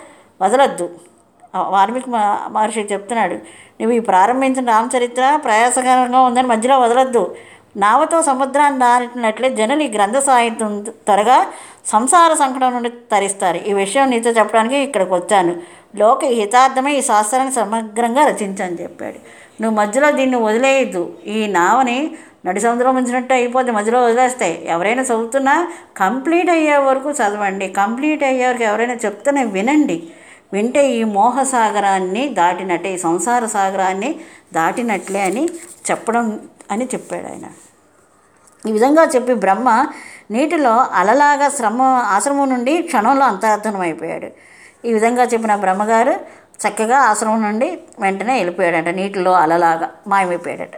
వదలొద్దు. 0.42 1.13
వాల్మీకి 1.56 2.10
మహర్షి 2.48 2.88
చెప్తున్నాడు 2.92 3.34
నువ్వు 3.82 3.92
ఈ 3.92 4.00
ప్రారంభించిన 4.00 4.70
రామచరిత్ర 4.70 5.40
ప్రయాసకరంగా 5.44 6.22
ఉందని 6.22 6.48
మధ్యలో 6.48 6.80
వదలొద్దు. 6.80 7.36
నావతో 7.78 8.22
సముద్రాన్ని 8.22 8.80
దాటినట్లే 8.80 9.50
జనులు 9.50 9.84
ఈ 9.84 9.88
గ్రంథ 9.88 10.18
సాహిత్యం 10.18 10.86
త్వరగా 10.90 11.48
సంసార 11.86 12.34
సంకటం 12.34 12.74
నుండి 12.74 12.90
తరిస్తారు. 12.90 13.58
ఈ 13.58 13.74
విషయం 13.74 14.10
నీతో 14.10 14.30
చెప్పడానికి 14.30 14.78
ఇక్కడికి 14.78 15.14
వచ్చాను. 15.14 15.56
లోక 15.96 16.26
హితార్థమై 16.26 16.94
ఈ 16.94 17.02
శాస్త్రాన్ని 17.02 17.54
సమగ్రంగా 17.54 18.26
రచించని 18.28 18.84
చెప్పాడు. 18.84 19.16
నువ్వు 19.62 19.80
మధ్యలో 19.80 20.12
దీన్ని 20.12 20.38
వదిలేయద్దు. 20.38 21.14
ఈ 21.28 21.48
నావని 21.48 22.12
నడి 22.46 22.60
సముద్రం 22.60 22.96
ఉంచినట్టు 22.96 23.34
అయిపోద్ది. 23.34 23.72
మధ్యలో 23.72 24.02
వదిలేస్తే 24.02 24.62
ఎవరైనా 24.66 25.02
చదువుతున్నా 25.02 25.68
కంప్లీట్ 25.98 26.50
అయ్యే 26.50 26.78
వరకు 26.78 27.12
చదవండి. 27.12 27.68
కంప్లీట్ 27.68 28.24
అయ్యే 28.24 28.48
వరకు 28.48 28.64
ఎవరైనా 28.64 28.94
చెప్తున్నా 28.94 29.42
వినండి. 29.42 30.04
వింటే 30.54 30.92
ఈ 30.92 31.04
మోహసాగరాన్ని 31.18 32.30
దాటినట్టే 32.30 32.94
ఈ 32.94 32.98
సంసార 32.98 33.46
సాగరాన్ని 33.46 34.10
దాటినట్లే 34.54 35.22
అని 35.22 35.44
చెప్పడం 35.92 36.26
అని 36.72 36.86
చెప్పాడు 36.86 37.28
ఆయన. 37.28 37.46
ఈ 38.64 38.72
విధంగా 38.72 39.04
చెప్పి 39.16 39.34
బ్రహ్మ 39.36 39.70
నీటిలో 40.32 40.74
అలలాగా 40.94 41.50
శ్రమ 41.50 41.82
ఆశ్రమం 42.16 42.50
నుండి 42.50 42.82
క్షణంలో 42.82 43.26
అంతర్ధనమైపోయాడు 43.26 44.30
ఈ 44.86 44.94
విధంగా 44.94 45.24
చెప్పిన 45.24 45.56
బ్రహ్మగారు 45.56 46.14
చక్కగా 46.64 47.00
ఆశ్రమం 47.10 47.42
నుండి 47.42 47.68
వెంటనే 48.00 48.34
వెళ్ళిపోయాడట 48.38 48.90
నీటిలో 48.96 49.32
అలలాగా 49.34 49.88
మాయమైపోయాడట. 50.08 50.76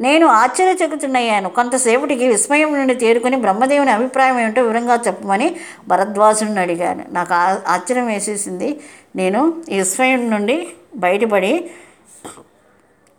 నేను 0.00 0.26
ఆశ్చర్యచకుతున్నయ్యాను 0.26 1.48
కొంతసేపటికి 1.48 2.28
విస్మయం 2.28 2.74
నుండి 2.74 2.94
తేరుకొని 2.94 3.36
బ్రహ్మదేవుని 3.36 3.90
అభిప్రాయం 3.90 4.38
ఏమిటో 4.38 4.62
వివరంగా 4.62 4.94
చెప్పమని 4.94 5.56
భరద్వాసుని 5.88 6.60
అడిగాను. 6.60 7.04
నాకు 7.10 7.34
ఆ- 7.34 7.58
ఆశ్చర్యం 7.68 8.06
వేసేసింది. 8.06 8.80
నేను 9.16 9.62
ఈ 9.68 9.78
విస్మయం 9.78 10.30
నుండి 10.30 10.68
బయటపడి 10.96 11.70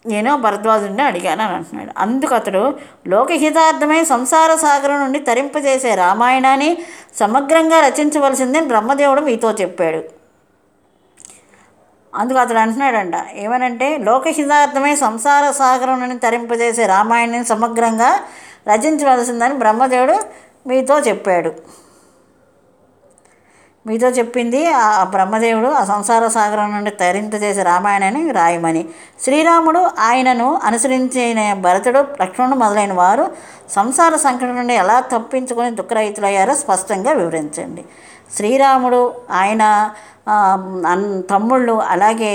నేను 0.05 0.37
భరద్వాజుడిని 0.37 1.01
అడిగాను 1.01 1.43
అని 1.43 1.55
అంటున్నాడు. 1.55 1.91
అందుకు 1.97 2.35
అతడు 2.35 2.73
లోకహితార్థమై 3.07 4.03
సంసార 4.03 4.55
సాగరం 4.55 4.99
నుండి 4.99 5.19
తరింపజేసే 5.19 5.95
రామాయణాన్ని 5.95 6.77
సమగ్రంగా 7.19 7.79
రచించవలసిందని 7.79 8.65
బ్రహ్మదేవుడు 8.65 9.21
మీతో 9.21 9.51
చెప్పాడు. 9.51 10.22
అందుకు 12.15 12.39
అతడు 12.39 12.57
అంటున్నాడంట 12.57 13.13
ఏమనంటే 13.35 13.97
లోకహితార్థమై 13.97 14.95
సంసార 14.95 15.51
సాగరం 15.51 15.99
నుండి 15.99 16.17
తరింపజేసే 16.17 16.85
రామాయణాన్ని 16.87 17.45
సమగ్రంగా 17.45 18.19
రచించవలసిందని 18.67 19.53
బ్రహ్మదేవుడు 19.53 20.19
మీతో 20.67 20.99
చెప్పాడు. 20.99 21.51
మీతో 23.87 24.07
చెప్పింది 24.07 24.71
ఆ 24.71 25.03
బ్రహ్మదేవుడు 25.03 25.67
ఆ 25.67 25.83
సంసార 25.83 26.27
సాగరం 26.27 26.71
నుండి 26.71 26.91
తరింపజేసే 26.91 27.63
రామాయణాన్ని 27.63 28.31
రాయమని. 28.31 28.85
శ్రీరాముడు 29.23 29.89
ఆయనను 29.99 30.61
అనుసరించిన 30.63 31.53
భరతుడు 31.53 31.99
లక్ష్మణుడు 32.21 32.55
మొదలైన 32.55 32.93
వారు 32.93 33.31
సంసార 33.69 34.15
సంకటం 34.15 34.55
నుండి 34.55 34.73
ఎలా 34.73 34.99
తప్పించుకొని 34.99 35.71
దుఃఖరహితులయ్యారో 35.71 36.55
స్పష్టంగా 36.55 37.11
వివరించండి. 37.11 37.85
శ్రీరాముడు 38.35 39.01
ఆయన 39.41 39.63
అన్ 40.91 41.07
తమ్ముళ్ళు 41.31 41.75
అలాగే 41.93 42.33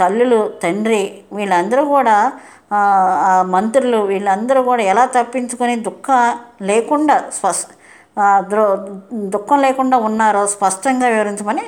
తల్లులు 0.00 0.40
తండ్రి 0.62 1.02
వీళ్ళందరూ 1.38 1.82
కూడా 1.94 2.16
మంత్రులు 3.54 4.00
వీళ్ళందరూ 4.10 4.60
కూడా 4.70 4.82
ఎలా 4.92 5.04
తప్పించుకొని 5.16 5.74
దుఃఖ 5.88 6.10
లేకుండా 6.70 7.16
స్పష్ట 7.38 7.68
ద్రో 8.50 8.64
దుఃఖం 9.34 9.58
లేకుండా 9.66 9.96
ఉన్నారో 10.08 10.42
స్పష్టంగా 10.54 11.06
వివరించమని 11.14 11.64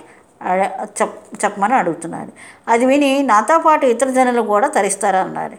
చెప్ 0.98 1.14
చెప్పమని 1.42 1.74
అడుగుతున్నాడు. 1.80 2.32
అది 2.72 2.84
విని 2.90 3.10
నాతో 3.32 3.56
పాటు 3.66 3.84
ఇతర 3.94 4.08
జనులు 4.16 4.42
కూడా 4.52 4.68
తరిస్తారన్నారు. 4.76 5.56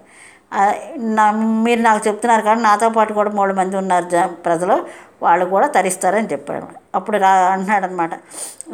నా 1.18 1.26
మీరు 1.66 1.82
నాకు 1.88 2.02
చెప్తున్నారు 2.08 2.44
కానీ 2.48 2.62
నాతో 2.70 2.88
పాటు 2.98 3.12
కూడా 3.20 3.32
మూడు 3.40 3.54
మంది 3.60 3.76
ఉన్నారు 3.82 4.08
జ 4.14 4.26
ప్రజలు. 4.46 4.76
వాళ్ళు 5.24 5.46
కూడా 5.46 5.68
తరిస్తారని 5.68 6.28
చెప్పాడు. 6.32 6.68
అప్పుడు 6.96 7.18
రా 7.18 7.30
అన్నాడనమాట 7.30 8.14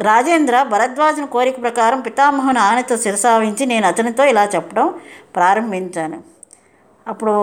రాజేంద్ర 0.02 0.62
భరద్వాజుని 0.62 1.26
కోరిక 1.26 1.62
ప్రకారం 1.62 2.00
పితామహుని 2.00 2.58
ఆనతో 2.58 2.96
శిరసావించి 2.96 3.66
నేను 3.66 3.86
అతనితో 3.86 4.24
ఇలా 4.24 4.44
చెప్పడం 4.44 4.94
ప్రారంభించాను. 5.34 6.22
అప్పుడు 7.08 7.34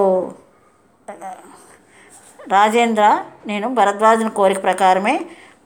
రాజేంద్ర 2.52 3.24
నేను 3.48 3.68
భరద్వాజుని 3.74 4.30
కోరిక 4.30 4.64
ప్రకారమే 4.64 5.20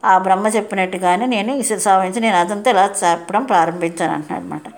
ఆ 0.06 0.18
బ్రహ్మ 0.18 0.48
చెప్పినట్టుగానే 0.48 1.26
నేను 1.26 1.62
శిరసావించి 1.62 2.20
నేను 2.20 2.38
అతనితో 2.38 2.72
ఇలా 2.72 2.94
చెప్పడం 3.12 3.44
ప్రారంభించాను 3.44 4.14
అంటున్నాడు 4.14 4.70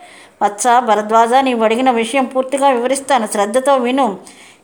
వత్స 0.44 0.68
భరద్వాజ 0.80 1.34
నీవు 1.34 1.64
అడిగిన 1.64 1.92
విషయం 1.92 2.26
పూర్తిగా 2.26 2.70
వివరిస్తాను. 2.70 3.28
శ్రద్ధతో 3.28 3.76
విను. 3.76 4.20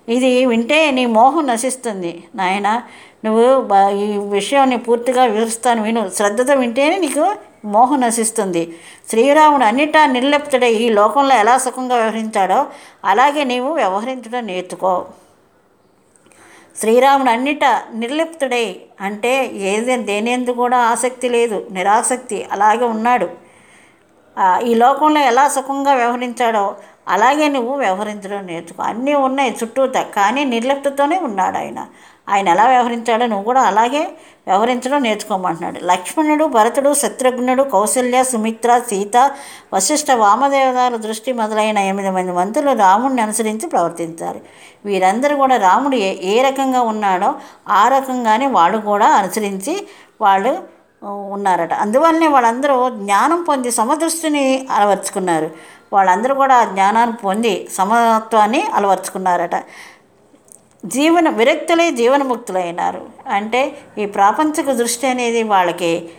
ఇది 0.10 0.46
వింటే 0.46 0.92
నీ 0.92 1.06
మోహం 1.06 1.48
నశిస్తుంది. 1.48 2.24
నాయన 2.36 2.82
నువ్వు 3.24 3.46
ఈ 4.04 4.08
విషయాన్ని 4.38 4.78
పూర్తిగా 4.86 5.24
వివరిస్తాను 5.34 5.82
విను. 5.88 6.04
శ్రద్ధతో 6.18 6.54
వింటేనే 6.62 6.98
నీకు 7.06 7.26
మోహం 7.74 8.00
నశిస్తుంది. 8.02 8.64
శ్రీరాముడు 9.10 9.66
అన్నిటా 9.70 10.02
నిర్లిప్తుడై 10.16 10.72
ఈ 10.86 10.88
లోకంలో 11.00 11.34
ఎలా 11.44 11.56
సుఖంగా 11.66 11.96
వ్యవహరించాడో 12.02 12.60
అలాగే 13.12 13.44
నీవు 13.52 13.72
వ్యవహరించడం 13.82 14.44
నేర్చుకో. 14.52 14.94
శ్రీరాముడు 16.80 17.32
అన్నిట 17.36 17.66
నిర్లిప్తుడై 18.02 18.66
అంటే 19.08 19.32
ఏదే 19.72 19.96
దేనేందు 20.10 20.52
కూడా 20.62 20.78
ఆసక్తి 20.92 21.28
లేదు 21.30 21.58
నిరాసక్తి 21.78 22.38
అలాగే 22.56 22.86
ఉన్నాడు. 22.96 23.28
ఈ 24.70 24.74
లోకంలో 24.84 25.22
ఎలా 25.32 25.46
సుఖంగా 25.56 25.94
వ్యవహరించాడో 26.02 26.66
అలాగే 27.16 27.46
నువ్వు 27.56 27.74
వ్యవహరించడం 27.84 28.42
నేర్చుకో. 28.52 28.82
అన్నీ 28.92 29.14
ఉన్నాయి 29.28 29.52
చుట్టూత 29.60 29.98
కానీ 30.18 30.42
నిర్లిప్తతోనే 30.54 31.18
ఉన్నాడు 31.30 31.58
ఆయన 31.64 31.80
ఆయన 32.32 32.48
ఎలా 32.50 32.66
వ్యవహరించాడో 32.68 33.26
నువ్వు 33.26 33.46
కూడా 33.46 33.62
అలాగే 33.62 34.04
వ్యవహరించడం 34.48 35.04
నేర్చుకోమంటున్నాడు. 35.04 35.80
లక్ష్మణుడు 35.86 36.46
భరతుడు 36.46 36.94
శత్రుఘ్నుడు 36.94 37.64
కౌశల్య 37.64 38.24
సుమిత్ర 38.24 38.80
సీత 38.90 39.18
వశిష్ఠ 39.74 40.12
వామదేవదాల 40.12 40.96
దృష్టి 40.96 41.32
మొదలైన 41.34 41.78
ఎనిమిది 41.78 42.10
మంది 42.10 42.32
మంత్రులు 42.32 42.74
రాముడిని 42.80 43.22
అనుసరించి 43.22 43.68
ప్రవర్తించారు. 43.68 44.40
వీరందరూ 44.86 45.36
కూడా 45.36 45.58
రాముడు 45.58 45.96
ఏ 45.96 46.12
ఏ 46.34 46.42
రకంగా 46.42 46.82
ఉన్నాడో 46.82 47.34
ఆ 47.70 47.88
రకంగానే 47.88 48.48
వాళ్ళు 48.48 48.78
కూడా 48.78 49.08
అనుసరించి 49.08 49.88
వాళ్ళు 50.22 50.54
ఉన్నారట. 51.08 51.74
అందువల్లనే 51.74 52.28
వాళ్ళందరూ 52.28 52.90
జ్ఞానం 52.90 53.40
పొంది 53.44 53.72
సమదృష్టిని 53.72 54.68
అలవర్చుకున్నారు. 54.72 55.50
వాళ్ళందరూ 55.94 56.34
కూడా 56.36 56.56
ఆ 56.56 56.64
జ్ఞానాన్ని 56.64 57.16
పొంది 57.16 57.54
సమత్వాన్ని 57.74 58.62
అలవర్చుకున్నారట. 58.74 59.56
జీవన 60.86 61.30
విరక్తులై 61.30 61.92
జీవనముక్తులైనారు. 61.92 63.02
అంటే 63.28 63.78
ఈ 63.98 64.06
ప్రాపంచిక 64.06 64.72
దృష్టి 64.72 65.08
అనేది 65.08 65.44
వాళ్ళకి 65.44 66.10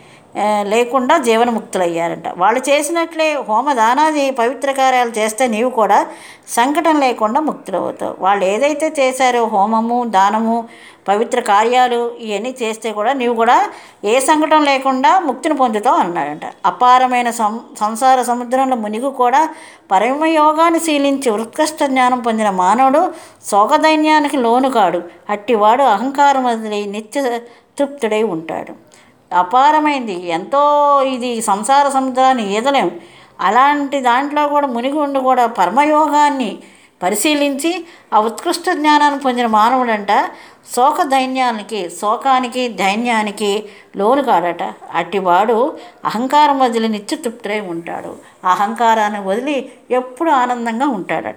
లేకుండా 0.63 1.17
జీవనముక్తులయ్యారంట. 1.17 2.27
వాళ్ళు 2.37 2.59
చేసినట్లే 2.69 3.27
హోమదానాది 3.49 4.31
పవిత్ర 4.31 4.71
కార్యాలు 4.71 5.11
చేస్తే 5.19 5.47
నీవు 5.47 5.69
కూడా 5.69 5.99
సంకటం 6.47 6.95
లేకుండా 6.99 7.39
ముక్తులవుతావు. 7.39 8.15
వాళ్ళు 8.19 8.45
ఏదైతే 8.45 8.93
చేశారో 8.99 9.43
హోమము 9.45 10.03
దానము 10.03 10.55
పవిత్ర 11.07 11.39
కార్యాలు 11.39 11.99
ఇవన్నీ 12.19 12.55
చేస్తే 12.61 12.91
కూడా 12.91 13.13
నీవు 13.13 13.33
కూడా 13.33 13.57
ఏ 14.03 14.19
సంకటం 14.19 14.63
లేకుండా 14.63 15.19
ముక్తిని 15.19 15.55
పొందుతావు 15.55 15.95
అన్నాడంట. 15.95 16.45
అపారమైన 16.65 17.29
సం 17.29 17.59
సంసార 17.79 18.21
సముద్రంలో 18.21 18.75
మునిగి 18.75 19.11
కూడా 19.11 19.49
పరమయోగాన్ని 19.91 20.79
శీలించి 20.79 21.29
ఉత్కృష్ట 21.29 21.83
జ్ఞానం 21.83 22.19
పొందిన 22.19 22.49
మానవుడు 22.49 23.13
శోకదైన్యానికి 23.51 24.37
లోను 24.37 24.69
కాడు 24.69 25.01
అట్టివాడు 25.29 25.83
అహంకారం 25.83 26.43
వదిలి 26.43 26.85
నిత్య 26.85 27.21
తృప్తుడై 27.79 28.23
ఉంటాడు. 28.23 28.92
అపారమైంది. 29.33 30.27
ఎంతో 30.27 30.63
ఇది 31.01 31.41
సంసార 31.41 31.89
సముద్రాన్ని 31.89 32.57
ఈదలేం. 32.57 32.91
అలాంటి 33.41 33.99
దాంట్లో 34.01 34.47
కూడా 34.47 34.67
మునిగి 34.67 34.99
ఉండి 34.99 35.19
కూడా 35.19 35.45
పరమయోగాన్ని 35.45 36.57
పరిశీలించి 37.03 37.85
ఆ 38.13 38.19
ఉత్కృష్ట 38.19 38.69
జ్ఞానాన్ని 38.69 39.19
పొందిన 39.19 39.47
మానవుడంట. 39.47 40.11
శోక 40.75 41.01
దైన్యానికి 41.01 41.89
శోకానికి 41.89 42.69
దైన్యానికి 42.69 43.65
లోను 43.97 44.23
కాడట. 44.23 44.63
అట్టివాడు 44.93 45.77
అహంకారం 46.05 46.59
వదిలి 46.59 46.87
నిత్య 46.89 47.17
తృప్తుడై 47.17 47.59
ఉంటాడు. 47.59 48.15
ఆ 48.45 48.51
అహంకారాన్ని 48.51 49.19
వదిలి 49.19 49.71
ఎప్పుడు 49.91 50.31
ఆనందంగా 50.31 50.87
ఉంటాడట. 50.87 51.35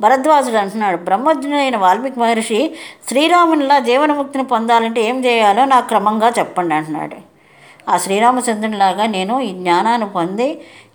భరద్వాజుడు 0.00 0.56
అంటున్నాడు. 0.56 0.96
బ్రహ్మజ్ఞుడైన 0.96 1.76
వాల్మీకి 1.76 2.20
మహర్షి 2.20 2.60
శ్రీరామునిలా 3.08 3.78
జీవనముక్తిని 3.78 4.44
పొందాలంటే 4.44 5.00
ఏం 5.00 5.24
చేయాలో 5.24 5.64
నాకు 5.64 5.88
క్రమంగా 5.88 6.28
చెప్పండి 6.38 6.74
అంటున్నాడు. 6.74 7.18
ఆ 7.88 7.96
శ్రీరామచంద్రునిలాగా 7.98 9.06
నేను 9.06 9.40
ఈ 9.40 9.50
జ్ఞానాన్ని 9.52 10.08
పొంది 10.08 10.48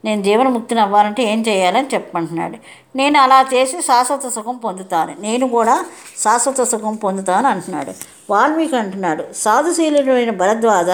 నేను 0.05 0.21
జీవనముక్తిని 0.23 0.81
అవ్వాలంటే 0.81 1.23
ఏం 1.23 1.39
చేయాలని 1.47 1.87
చెప్పమంటున్నాడు 1.93 2.57
నేను 2.95 3.19
అలా 3.19 3.45
చేసి 3.53 3.81
శాశ్వత 3.81 4.27
సుఖం 4.27 4.57
పొందుతాను. 4.57 5.13
నేను 5.19 5.49
కూడా 5.49 5.85
శాశ్వత 6.23 6.61
సుఖం 6.61 6.95
పొందుతాను 6.95 7.47
అంటున్నాడు. 7.47 7.91
వాల్మీకి 8.29 8.75
అంటున్నాడు 8.75 9.23
సాధుశీలుడైన 9.35 10.29
భరద్వాజ 10.29 10.89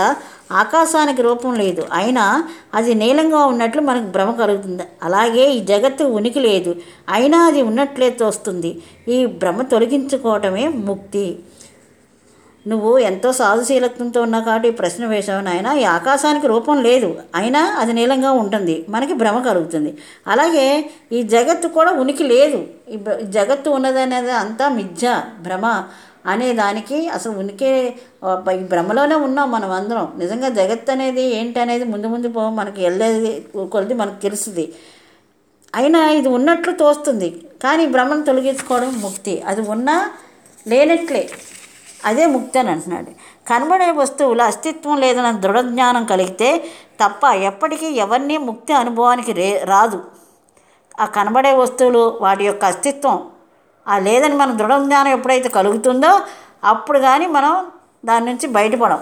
ఆకాశానికి 0.53 1.21
రూపం 1.21 1.53
లేదు. 1.53 1.87
అయినా 1.93 2.43
అది 2.73 2.93
నీలంగా 2.93 3.45
ఉన్నట్లు 3.45 3.81
మనకు 3.81 4.03
భ్రమ 4.03 4.31
కలుగుతుంది. 4.31 4.83
అలాగే 5.03 5.49
ఈ 5.49 5.59
జగత్తు 5.59 6.03
ఉనికి 6.03 6.39
లేదు. 6.39 6.75
అయినా 7.09 7.45
అది 7.45 7.61
ఉన్నట్లే 7.61 8.09
తోస్తుంది. 8.09 8.81
ఈ 9.07 9.25
భ్రమ 9.25 9.61
తొలగించుకోవటమే 9.61 10.67
ముక్తి. 10.67 11.39
నువ్వు 12.67 12.97
ఎంతో 12.97 13.31
సాధుశీలత్వంతో 13.31 14.21
ఉన్నావు 14.21 14.43
కాబట్టి 14.43 14.67
ఈ 14.69 14.71
ప్రశ్న 14.71 15.05
వేశావు 15.05 15.41
నాయన. 15.41 15.67
ఈ 15.79 15.83
ఆకాశానికి 15.83 16.47
రూపం 16.47 16.83
లేదు. 16.83 17.19
అయినా 17.35 17.61
అది 17.79 17.93
నీలంగా 17.93 18.31
ఉంటుంది. 18.31 18.85
మనకి 18.89 19.13
భ్రమ 19.13 19.43
కలుగుతుంది. 19.43 19.97
అలాగే 20.27 20.89
ఈ 21.11 21.21
జగత్తు 21.23 21.67
కూడా 21.67 21.91
ఉనికి 21.91 22.23
లేదు. 22.23 22.59
ఈ 22.89 22.97
జగత్తు 23.23 23.69
ఉన్నదనేది 23.69 24.31
అంతా 24.31 24.69
మిథ్య 24.69 25.21
భ్రమ 25.41 25.83
అనే 26.25 26.53
దానికి 26.53 27.09
అసలు 27.09 27.31
ఉనికి 27.31 27.93
ఈ 28.55 28.63
భ్రమలోనే 28.71 29.15
ఉన్నాం 29.15 29.51
మనం 29.51 29.71
అందరం. 29.71 30.13
నిజంగా 30.17 30.49
జగత్ 30.49 30.89
అనేది 30.89 31.21
ఏంటి 31.21 31.59
అనేది 31.59 31.83
ముందు 31.83 32.07
ముందు 32.07 32.27
పో 32.27 32.49
మనకి 32.49 32.81
వెళ్ళేది 32.83 33.45
కొలిది 33.71 33.93
మనకు 33.93 34.21
తెలుస్తుంది. 34.21 34.73
అయినా 35.75 36.09
ఇది 36.11 36.27
ఉన్నట్లు 36.27 36.71
తోస్తుంది. 36.71 37.29
కానీ 37.63 37.85
భ్రమను 37.87 38.23
తొలగించుకోవడం 38.23 39.01
ముక్తి. 39.01 39.41
అది 39.41 39.61
ఉన్నా 39.61 40.11
లేనట్లే. 40.67 41.29
అదే 42.05 42.25
ముక్తి 42.25 42.59
అని 42.59 42.69
అంటున్నాడు. 42.69 43.11
కనబడే 43.49 43.91
వస్తువుల 43.91 44.41
అస్తిత్వం 44.41 44.97
లేదన్న 44.97 45.31
దృఢ 45.31 45.59
జ్ఞానం 45.59 46.05
కలిగితే 46.05 46.49
తప్ప 47.03 47.25
ఎప్పటికీ 47.25 47.85
ఎవరిని 47.85 48.37
ముక్తి 48.37 48.73
అనుభవానికి 48.73 49.31
రే 49.31 49.61
రాదు. 49.65 50.03
ఆ 50.99 51.05
కనబడే 51.05 51.53
వస్తువులు 51.53 52.17
వాటి 52.21 52.43
యొక్క 52.45 52.65
అస్తిత్వం. 52.65 53.29
ఆ 53.87 53.97
లేదని 53.97 54.35
మన 54.35 54.51
దృఢ 54.51 54.73
జ్ఞానం 54.83 55.11
ఎప్పుడైతే 55.11 55.49
కలుగుతుందో 55.49 56.19
అప్పుడు 56.63 56.99
కానీ 56.99 57.27
మనం 57.27 57.71
దాని 58.05 58.25
నుంచి 58.25 58.47
బయటపడం 58.47 58.99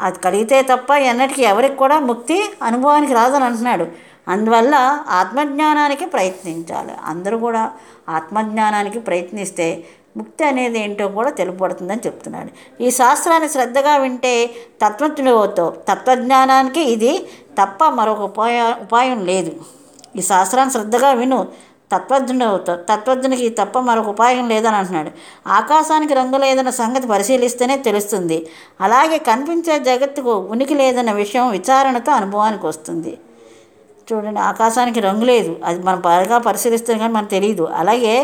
అది 0.00 0.18
కలిగితే 0.18 0.62
తప్ప 0.62 0.90
ఎన్నటికీ 0.92 1.42
ఎవరికి 1.42 1.76
కూడా 1.76 1.98
ముక్తి 2.00 2.50
అనుభవానికి 2.62 3.14
రాదని 3.14 3.44
అంటున్నాడు. 3.44 3.86
అందువల్ల 4.28 5.04
ఆత్మజ్ఞానానికి 5.08 6.06
ప్రయత్నించాలి. 6.06 6.92
అందరూ 7.04 7.38
కూడా 7.38 7.72
ఆత్మజ్ఞానానికి 8.08 8.98
ప్రయత్నిస్తే 8.98 9.84
ముక్తి 10.16 10.44
అనేది 10.44 10.78
ఏంటో 10.80 11.08
కూడా 11.08 11.30
తెలుపబడుతుందని 11.30 12.00
చెప్తున్నాడు. 12.06 12.82
ఈ 12.82 12.90
శాస్త్రాన్ని 12.90 13.48
శ్రద్ధగా 13.48 13.96
వింటే 13.96 14.50
తత్వజ్ఞుడు 14.82 15.72
తత్వజ్ఞానానికి 15.88 16.80
ఇది 16.80 17.26
తప్ప 17.62 17.84
మరొక 17.88 18.20
ఉపాయ 18.20 18.74
ఉపాయం 18.82 19.24
లేదు. 19.24 19.52
ఈ 20.16 20.22
శాస్త్రాన్ని 20.22 20.72
శ్రద్ధగా 20.72 21.12
విను. 21.12 21.46
తత్వజ్ఞుడు 21.92 22.44
అవుతావు 22.44 22.78
తత్వజ్ఞునికి 22.78 23.48
తప్ప 23.48 23.78
మరొక 23.78 24.08
ఉపాయం 24.08 24.48
లేదని 24.48 24.76
అంటున్నాడు. 24.76 25.10
ఆకాశానికి 25.46 26.14
రంగు 26.14 26.36
లేదన్న 26.36 26.70
సంగతి 26.70 27.06
పరిశీలిస్తేనే 27.06 27.76
తెలుస్తుంది. 27.76 28.46
అలాగే 28.80 29.18
కనిపించే 29.18 29.78
జగత్తుకు 29.78 30.30
ఉనికి 30.30 30.74
లేదన్న 30.74 31.12
విషయం 31.12 31.50
విచారణతో 31.50 32.12
అనుభవానికి 32.12 32.66
వస్తుంది. 32.66 33.18
చూడండి 34.12 34.40
ఆకాశానికి 34.40 35.00
రంగు 35.00 35.24
లేదు. 35.24 35.52
అది 35.64 35.78
మనం 35.82 36.00
బాగా 36.00 36.38
పరిశీలిస్తే 36.38 36.98
కానీ 36.98 37.12
మనకు 37.14 37.30
తెలియదు 37.30 37.64
అలాగే 37.80 38.14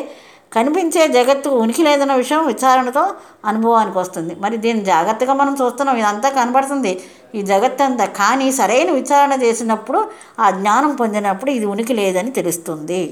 కనిపించే 0.54 1.02
జగత్తుకు 1.08 1.56
ఉనికి 1.56 1.82
లేదన్న 1.82 2.14
విషయం 2.14 2.46
విచారణతో 2.46 3.02
అనుభవానికి 3.44 3.98
వస్తుంది. 3.98 4.32
మరి 4.40 4.56
దీన్ని 4.56 4.84
జాగ్రత్తగా 4.84 5.34
మనం 5.34 5.54
చూస్తున్నాం. 5.62 5.96
ఇదంతా 5.96 6.28
కనబడుతుంది. 6.28 6.92
ఈ 7.34 7.42
జగత్ 7.42 7.82
అంతా 7.82 8.04
కానీ 8.20 8.52
సరైన 8.52 8.90
విచారణ 8.90 9.32
చేసినప్పుడు 9.42 10.00
ఆ 10.40 10.50
జ్ఞానం 10.50 10.92
పొందినప్పుడు 10.94 11.50
ఇది 11.50 11.66
ఉనికి 11.66 11.94
లేదని 11.94 12.30
తెలుస్తుంది. 12.30 13.02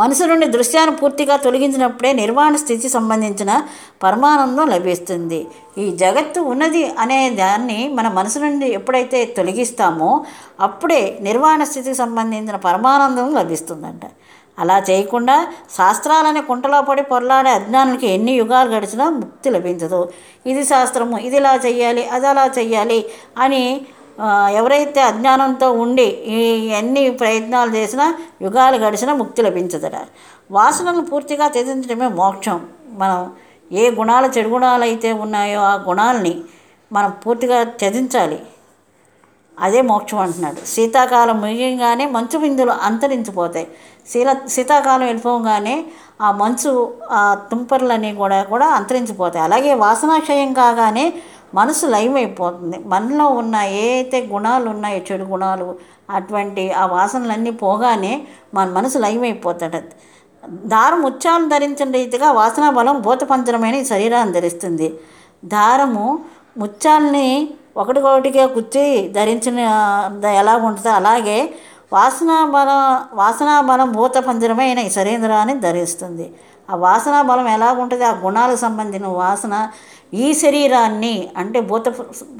మనసు 0.00 0.24
నుండి 0.30 0.46
దృశ్యాన్ని 0.54 0.94
పూర్తిగా 1.00 1.34
తొలగించినప్పుడే 1.44 2.10
నిర్వాణ 2.22 2.52
స్థితి 2.62 2.88
సంబంధించిన 2.88 3.50
పరమానందం 4.04 4.66
లభిస్తుంది. 4.74 5.40
ఈ 5.78 5.86
జగత్తు 6.02 6.40
ఉన్నది 6.52 6.82
అనే 6.98 7.20
దాన్ని 7.42 7.78
మన 7.98 8.06
మనసు 8.18 8.38
నుండి 8.38 8.68
ఎప్పుడైతే 8.78 9.18
తొలగిస్తామో 9.36 10.10
అప్పుడే 10.66 11.02
నిర్వాణ 11.28 11.62
స్థితికి 11.70 11.98
సంబంధించిన 12.02 12.58
పరమానందం 12.68 13.34
లభిస్తుందంట. 13.40 14.04
అలా 14.58 14.76
చేయకుండా 14.88 15.34
శాస్త్రాలనే 15.76 16.40
కుంటలో 16.40 16.78
పడి 16.82 17.02
పొరలాడే 17.02 17.50
అజ్ఞానులకి 17.50 18.06
ఎన్ని 18.06 18.32
యుగాలు 18.32 18.68
గడిచినా 18.74 19.06
ముక్తి 19.18 19.48
లభించదు. 19.56 20.00
ఇది 20.50 20.62
శాస్త్రము 20.64 21.16
ఇది 21.26 21.36
ఇలా 21.40 21.52
చెయ్యాలి 21.66 22.04
అది 22.16 22.26
అలా 22.32 22.44
చెయ్యాలి 22.58 23.00
అని 23.44 23.64
ఎవరైతే 24.54 25.00
అజ్ఞానంతో 25.02 25.72
ఉండి 25.72 26.06
ఈ 26.36 26.38
ఎన్ని 26.70 27.10
ప్రయత్నాలు 27.10 27.70
చేసినా 27.76 28.14
యుగాలు 28.42 28.76
గడిచినా 28.76 29.14
ముక్తి 29.14 29.42
లభించదట. 29.42 29.96
వాసనలు 30.50 31.00
పూర్తిగా 31.00 31.48
త్యజించడమే 31.48 32.08
మోక్షం. 32.08 32.60
మనం 32.92 33.34
ఏ 33.72 33.90
గుణాలు 33.90 34.26
చెడు 34.26 34.48
గుణాలు 34.48 34.84
అయితే 34.84 35.12
ఉన్నాయో 35.12 35.60
ఆ 35.60 35.74
గుణాలని 35.88 36.34
మనం 36.92 37.10
పూర్తిగా 37.10 37.62
త్యజించాలి. 37.64 38.38
అదే 39.60 39.80
మోక్షం 39.82 40.18
అంటున్నాడు. 40.18 40.60
శీతాకాలం 40.66 41.40
ముగియంగానే 41.40 42.06
మంచు 42.06 42.38
బిందులు 42.38 42.70
అంతరించిపోతాయి. 42.70 43.66
శీల 44.10 44.32
శీతాకాలం 44.48 45.06
వెళ్ళిపోగానే 45.06 45.84
ఆ 46.20 46.32
మంచు 46.32 46.92
ఆ 47.10 47.34
తుంపర్లన్నీ 47.50 48.14
కూడా 48.14 48.42
కూడా 48.42 48.66
అంతరించిపోతాయి. 48.66 49.44
అలాగే 49.44 49.74
వాసనాక్షయం 49.74 50.52
కాగానే 50.52 51.12
మనసు 51.54 51.86
లయమైపోతుంది. 51.86 52.78
మనలో 52.86 53.26
ఉన్న 53.28 53.56
ఏ 53.56 53.84
అయితే 53.94 54.18
గుణాలు 54.32 54.68
ఉన్నాయో 54.70 55.00
చెడు 55.12 55.24
గుణాలు 55.24 55.66
అటువంటి 56.10 56.72
ఆ 56.72 56.86
వాసనలన్నీ 56.86 57.50
పోగానే 57.50 58.12
మన 58.54 58.66
మనసు 58.68 58.98
లయమైపోతాడు 58.98 59.80
దారం 60.72 61.04
ఉచ్చాలను 61.04 61.48
ధరించిన 61.48 61.90
రీతిగా 61.90 62.32
వాసనా 62.32 62.70
బలం 62.70 63.00
భూతపంచరమైన 63.00 63.74
ఈ 63.74 63.84
శరీరాన్ని 63.84 64.34
ధరిస్తుంది. 64.34 64.88
దారము 65.44 66.18
ముత్యాల్ని 66.58 67.48
ఒకటికొకటిగా 67.76 68.44
గుచ్చి 68.44 69.08
ధరించిన 69.08 69.58
ఎలా 70.42 70.56
ఉంటుందో 70.56 70.90
అలాగే 70.90 71.38
వాసనా 71.92 72.44
బలం 72.44 72.80
వాసనా 73.18 73.60
బలం 73.60 73.92
భూత 73.92 74.18
పంజరమైన 74.18 74.78
ఈ 74.78 74.90
శరీరాన్ని 74.90 75.54
ధరిస్తుంది. 75.60 76.32
ఆ 76.70 76.74
వాసనా 76.76 77.22
బలం 77.22 77.48
ఎలా 77.48 77.72
ఉంటుంది? 77.72 78.04
ఆ 78.04 78.12
గుణాలకు 78.24 78.56
సంబంధించిన 78.56 79.06
వాసన 79.06 79.68
ఈ 80.14 80.32
శరీరాన్ని 80.32 81.28
అంటే 81.36 81.60
భూత 81.60 81.88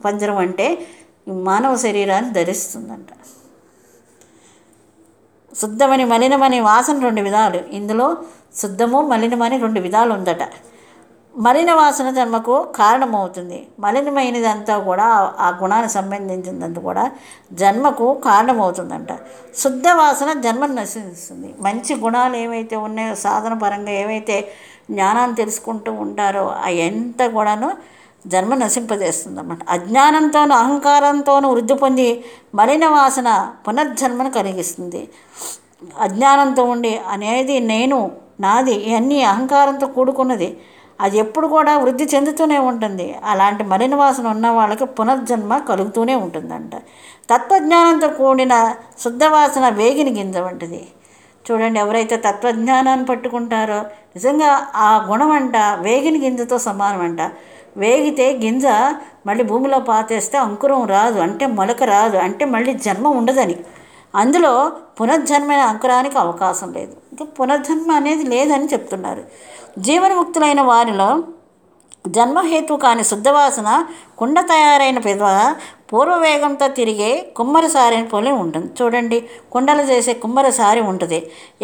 పంజరం 0.05 0.37
అంటే 0.37 0.87
మానవ 1.29 1.77
శరీరాన్ని 1.77 2.33
ధరిస్తుందంట. 2.33 3.07
శుద్ధమని 5.57 6.05
మలినమని 6.05 6.61
వాసన 6.61 7.03
రెండు 7.03 7.23
విధాలు. 7.23 7.61
ఇందులో 7.73 8.17
శుద్ధము 8.57 9.01
మలినమని 9.01 9.59
రెండు 9.59 9.81
విధాలు 9.81 10.13
ఉందట. 10.13 10.39
మలిన 11.39 11.73
వాసన 11.73 12.11
జన్మకు 12.11 12.73
కారణమవుతుంది. 12.77 13.69
మలినమైనదంతా 13.81 14.79
కూడా 14.79 15.05
ఆ 15.39 15.59
గుణానికి 15.63 15.93
సంబంధించినంత 15.93 16.79
కూడా 16.79 17.13
జన్మకు 17.53 18.15
కారణమవుతుందంట. 18.15 19.09
శుద్ధ 19.59 19.89
వాసన 19.89 20.41
జన్మను 20.41 20.75
నశిస్తుంది. 20.75 21.55
మంచి 21.61 21.95
గుణాలు 21.95 22.37
ఏవైతే 22.37 22.77
ఉన్నాయో 22.77 23.15
సాధన 23.15 23.55
పరంగా 23.55 23.91
ఏవైతే 23.91 24.53
జ్ఞానాన్ని 24.91 25.37
తెలుసుకుంటూ 25.37 25.93
ఉంటారో 25.93 26.55
ఎంత 26.69 27.27
కూడాను 27.27 27.69
జన్మ 28.27 28.55
నశింపజేస్తుంది 28.55 29.41
అన్నమాట 29.41 29.59
అజ్ఞానంతోనూ 29.71 30.55
అహంకారంతోనూ 30.55 31.49
వృద్ధి 31.51 31.75
పొంది 31.75 32.25
మలిన 32.55 32.87
వాసన 32.87 33.29
పునర్జన్మను 33.69 34.31
కలిగిస్తుంది. 34.31 35.09
అజ్ఞానంతో 36.01 36.65
ఉండి 36.65 37.01
అనేది 37.09 37.59
నేను 37.59 38.11
నాది 38.41 38.73
ఇవన్నీ 38.73 39.23
అహంకారంతో 39.23 39.87
కూడుకున్నది. 39.87 40.57
అది 41.01 41.19
ఎప్పుడు 41.19 41.47
కూడా 41.47 41.79
వృద్ధి 41.79 42.05
చెందుతూనే 42.05 42.59
ఉంటుంది. 42.59 43.17
అలాంటి 43.25 43.65
మలిన 43.65 43.95
వాసన 43.95 44.27
ఉన్న 44.29 44.49
వాళ్ళకి 44.49 44.85
పునర్జన్మ 44.85 45.59
కలుగుతూనే 45.59 46.15
ఉంటుందంట. 46.15 46.75
తత్వజ్ఞానంతో 47.31 48.09
కూడిన 48.09 48.75
శుద్ధవాసన 49.01 49.69
వేగిని 49.69 50.11
గింజ 50.11 50.37
వంటిది. 50.37 50.87
చూడండి 51.51 51.79
ఎవరైతే 51.79 52.17
తత్వజ్ఞానాన్ని 52.17 53.07
పట్టుకుంటారో 53.07 53.81
నిజంగా 54.17 54.51
ఆ 54.75 55.07
గుణం 55.11 55.31
అంట 55.31 55.57
వేగిన 55.81 56.17
గింజతో 56.25 56.59
సమానం 56.59 57.01
అంట 57.01 57.21
వేగితే 57.77 58.27
గింజ 58.45 58.67
మళ్ళీ 59.27 59.45
భూమిలో 59.45 59.79
పాతేస్తే 59.79 60.39
అంకురం 60.39 60.85
రాదు 60.87 61.19
అంటే 61.19 61.47
మొలక 61.47 61.83
రాదు 61.83 62.17
అంటే 62.17 62.45
మళ్ళీ 62.45 62.73
జన్మ 62.75 63.09
ఉండదని. 63.09 63.57
అందులో 64.15 64.73
పునర్జన్మైన 65.01 65.61
అంకురానికి 65.61 66.19
అవకాశం 66.19 66.73
లేదు. 66.73 66.95
ఇంకా 67.13 67.25
పునర్జన్మ 67.25 67.93
అనేది 67.93 68.25
లేదని 68.25 68.67
చెప్తున్నారు. 68.67 69.23
జీవనముక్తులైన 69.79 70.61
వారిలో 70.61 71.09
జన్మహేతు 72.17 72.75
కాని 72.77 73.05
శుద్ధవాసన 73.05 73.69
కుండ 74.19 74.37
తయారైన 74.51 74.99
పెదవ 74.99 75.29
పూర్వవేగంతో 75.91 76.67
తిరిగే 76.79 77.11
కుమ్మరిసారిని 77.37 78.07
పోలి 78.09 78.31
ఉంటుంది. 78.43 78.69
చూడండి 78.79 79.19
కుండలు 79.53 79.83
చేసే 79.83 80.13
కుమ్మరిసారి 80.25 80.81
ఉంటుంది. 80.91 81.19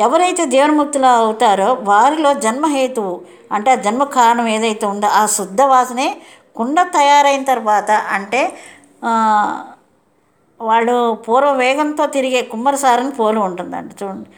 ఎవరైతే 0.07 0.45
జీవన్ముక్తులు 0.47 1.09
అవుతారో 1.23 1.69
వారిలో 1.91 2.33
జన్మహేతువు 2.45 3.15
అంటే 3.53 3.71
ఆ 3.71 3.79
జన్మ 3.87 4.03
కారణం 4.19 4.47
ఏదైతే 4.49 4.87
ఉందో 4.87 5.09
ఆ 5.21 5.23
శుద్ధ 5.39 5.63
వాసనే 5.73 6.09
కుండ 6.57 6.79
తయారైన 6.97 7.43
తర్వాత 7.53 7.91
అంటే 8.17 8.43
వాళ్ళు 10.61 10.97
పూర్వ 11.27 11.51
వేగంతో 11.53 12.05
తిరిగే 12.07 12.41
కుమ్మరిసారిని 12.43 13.13
పోలి 13.13 13.39
ఉంటుందండి. 13.39 13.95
చూడండి. 14.01 14.31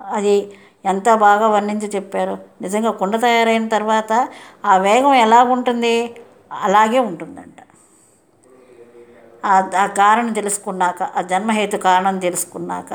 అది 0.00 0.36
ఎంత 0.84 1.08
బాగా 1.22 1.46
వర్ణించి 1.48 1.88
చెప్పారు. 1.94 2.34
నిజంగా 2.60 2.90
కుండ 3.00 3.14
తయారైన 3.20 3.66
తర్వాత 3.68 4.12
ఆ 4.64 4.74
వేగం 4.78 5.14
ఎలా 5.24 5.40
ఉంటుంది? 5.54 5.94
అలాగే 6.64 6.98
ఉంటుందంట. 7.08 7.58
ఆ 9.76 9.86
కారణం 9.98 10.28
తెలుసుకున్నాక 10.34 11.02
ఆ 11.16 11.22
జన్మహేతు 11.30 11.76
కారణం 11.86 12.16
తెలుసుకున్నాక 12.18 12.90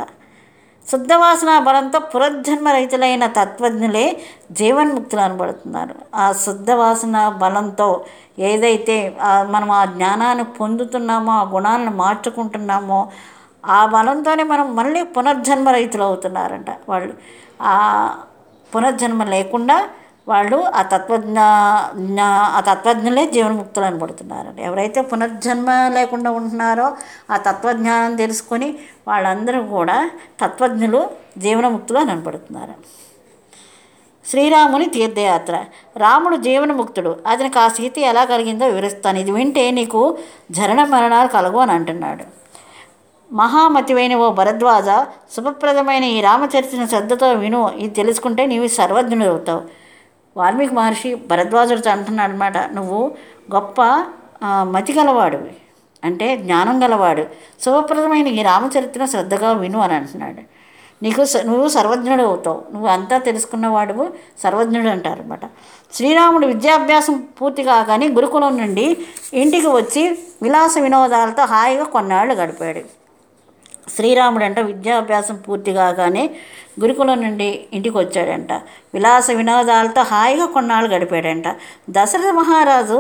శుద్ధవాసన 0.85 1.51
బలంతో 1.59 1.99
పునర్జన్మ 2.11 2.67
రహితులైన 2.69 3.25
తత్వజ్ఞులే 3.37 4.03
జీవన్ముక్తులు 4.51 5.21
అనబడుతున్నారు. 5.21 5.95
ఆ 6.15 6.25
శుద్ధవాసన 6.43 7.15
బలంతో 7.41 7.87
ఏదైతే 8.49 8.95
మనం 9.49 9.69
ఆ 9.71 9.83
జ్ఞానాన్ని 9.93 10.45
పొందుతున్నామో 10.59 11.33
ఆ 11.33 11.45
గుణాలను 11.53 11.93
మార్చుకుంటున్నామో 12.01 12.99
ఆ 13.67 13.85
బలంతోనే 13.85 14.43
మనం 14.43 14.75
మళ్ళీ 14.75 15.03
పునర్జన్మ 15.03 15.69
రైతులు 15.69 16.03
అవుతున్నారంట 16.03 16.69
వాళ్ళు. 16.89 17.13
ఆ 17.61 17.75
పునర్జన్మ 18.75 19.23
లేకుండా 19.23 19.89
వాళ్ళు 20.27 20.57
ఆ 20.75 20.81
తత్వజ్ఞ 20.81 21.39
ఆ 22.21 22.59
తత్వజ్ఞులే 22.59 23.25
జీవన్ముక్తులు 23.25 23.85
అనబడుతున్నారంట 23.85 24.59
ఎవరైతే 24.59 25.01
పునర్జన్మ 25.01 25.69
లేకుండా 25.87 26.31
ఉంటున్నారో 26.31 26.87
ఆ 27.31 27.37
తత్వజ్ఞానం 27.37 28.15
తెలుసుకొని 28.15 28.79
వాళ్ళందరూ 29.07 29.63
కూడా 29.63 30.11
తత్వజ్ఞులు 30.39 31.09
జీవనముక్తులు 31.37 31.99
అని 31.99 32.11
అనబడుతున్నారు 32.11 32.75
శ్రీరాముని 34.25 34.85
తీర్థయాత్ర. 34.85 35.65
రాముడు 35.97 36.35
జీవనముక్తుడు. 36.35 37.19
అతనికి 37.27 37.59
ఆ 37.59 37.67
స్థితి 37.67 38.01
ఎలా 38.01 38.25
కలిగిందో 38.25 38.65
వివరిస్తాను. 38.65 39.19
ఇది 39.19 39.31
వింటే 39.31 39.71
నీకు 39.71 40.17
జరణ 40.51 40.83
మరణాలు 40.83 41.27
కలగు 41.27 41.57
అని 41.57 41.71
అంటున్నాడు. 41.71 42.25
మహామతివైన 43.31 44.15
ఓ 44.15 44.27
భరద్వాజ 44.31 44.89
శుభప్రదమైన 45.35 46.03
ఈ 46.03 46.21
రామచరిత్రను 46.21 46.87
శ్రద్ధతో 46.87 47.27
విను. 47.31 47.61
ఇది 47.77 47.93
తెలుసుకుంటే 47.93 48.45
నీవు 48.45 48.67
సర్వజ్ఞుడు 48.67 49.25
అవుతావు 49.25 49.61
వాల్మీకి 50.37 50.73
మహర్షి 50.75 51.09
భరద్వాజుడితో 51.15 51.89
అంటున్నాడు 51.89 52.31
అనమాట 52.31 52.57
నువ్వు 52.57 52.99
గొప్ప 53.55 53.81
మతి 54.75 54.93
గలవాడివి. 54.93 55.51
అంటే 56.03 56.37
జ్ఞానం 56.37 56.83
గలవాడు. 56.83 57.23
శుభప్రదమైన 57.63 58.27
ఈ 58.27 58.41
రామచరిత్రను 58.43 59.07
శ్రద్ధగా 59.07 59.51
విను 59.51 59.79
అని 59.79 59.95
అంటున్నాడు. 59.95 60.41
నీకు 61.03 61.23
నువ్వు 61.45 61.67
సర్వజ్ఞుడు 61.67 62.23
అవుతావు 62.23 62.59
నువ్వు 62.73 62.87
అంతా 62.87 63.17
తెలుసుకున్నవాడు 63.17 64.05
సర్వజ్ఞుడు 64.43 64.89
అంటారు 64.89 65.21
అనమాట 65.21 65.45
శ్రీరాముడు 65.93 66.45
విద్యాభ్యాసం 66.47 67.17
పూర్తి 67.39 67.63
కాగానే 67.63 68.07
గురుకులం 68.07 68.57
నుండి 68.57 68.97
ఇంటికి 69.33 69.67
వచ్చి 69.67 70.03
విలాస 70.43 70.77
వినోదాలతో 70.77 71.43
హాయిగా 71.45 71.83
కొన్నాళ్ళు 71.83 72.33
గడిపాడు. 72.33 72.83
శ్రీరాముడంట 73.95 74.59
విద్యాభ్యాసం 74.69 75.35
పూర్తి 75.45 75.71
కాగానే 75.79 76.23
గురుకులం 76.81 77.19
నుండి 77.25 77.47
ఇంటికి 77.75 77.95
వచ్చాడంట 77.97 78.51
విలాస 78.95 79.27
వినోదాలతో 79.39 80.01
హాయిగా 80.11 80.45
కొన్నాళ్ళు 80.55 80.89
గడిపాడంట. 80.95 81.47
దశరథ 81.97 82.31
మహారాజు 82.39 82.99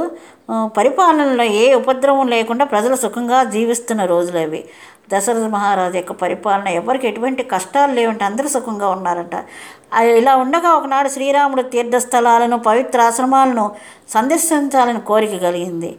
పరిపాలనలో 0.77 1.45
ఏ 1.61 1.65
ఉపద్రవం 1.81 2.27
లేకుండా 2.35 2.65
ప్రజలు 2.73 2.95
సుఖంగా 3.03 3.39
జీవిస్తున్న 3.55 4.01
రోజులు 4.13 4.39
అవి. 4.45 4.61
దశరథ 5.11 5.45
మహారాజు 5.55 5.95
యొక్క 5.97 6.13
పరిపాలన 6.23 6.67
ఎవరికి 6.79 7.05
ఎటువంటి 7.07 7.43
కష్టాలు 7.53 7.93
లేవంటే 7.97 8.23
అందరూ 8.29 8.47
సుఖంగా 8.55 8.87
ఉన్నారంట. 8.95 9.35
ఇలా 10.19 10.33
ఉండగా 10.43 10.69
ఒకనాడు 10.79 11.09
శ్రీరాముడు 11.15 11.63
తీర్థస్థలాలను 11.73 12.57
పవిత్ర 12.69 13.01
ఆశ్రమాలను 13.09 13.65
సందర్శించాలని 14.15 15.01
కోరిక 15.09 15.35
కలిగింది. 15.47 15.91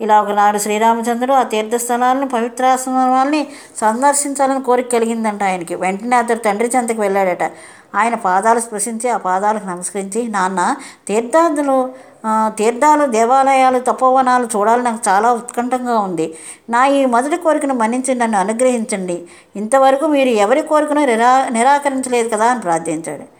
ఇలా 0.00 0.22
ఒకనాడు 0.22 0.58
శ్రీరామచంద్రుడు 0.58 1.32
ఆ 1.32 1.42
తీర్థస్థలాలను 1.42 2.28
పవిత్రాశ్రమాలని 2.28 3.46
సందర్శించాలని 3.80 4.62
కోరిక 4.62 4.92
కలిగిందంట 4.92 5.42
ఆయనకి. 5.42 5.74
వెంటనే 5.74 6.16
అతడు 6.16 6.38
తండ్రి 6.38 6.68
చెంతకు 6.76 7.00
వెళ్ళాడట. 7.00 7.44
ఆయన 7.94 8.14
పాదాలు 8.14 8.60
స్పృశించి 8.60 9.08
ఆ 9.08 9.16
పాదాలకు 9.16 9.66
నమస్కరించి 9.66 10.28
నాన్న 10.28 10.76
తీర్థాదులు 11.08 11.76
తీర్థాలు 12.48 13.06
దేవాలయాలు 13.06 13.78
తపోవనాలు 13.78 14.46
చూడాలని 14.56 14.84
నాకు 14.84 15.02
చాలా 15.08 15.32
ఉత్కంఠంగా 15.32 15.98
ఉంది. 15.98 16.34
నా 16.70 16.86
ఈ 16.86 17.04
మొదటి 17.06 17.36
కోరికను 17.36 17.74
మన్నించి 17.74 18.14
నన్ను 18.14 18.38
అనుగ్రహించండి. 18.38 19.16
ఇంతవరకు 19.56 20.06
మీరు 20.06 20.28
ఎవరి 20.28 20.62
కోరికను 20.62 21.04
నిరా 21.06 21.48
నిరాకరించలేదు 21.52 22.28
కదా 22.28 22.46
అని 22.46 22.60
ప్రార్థించాడు. 22.60 23.35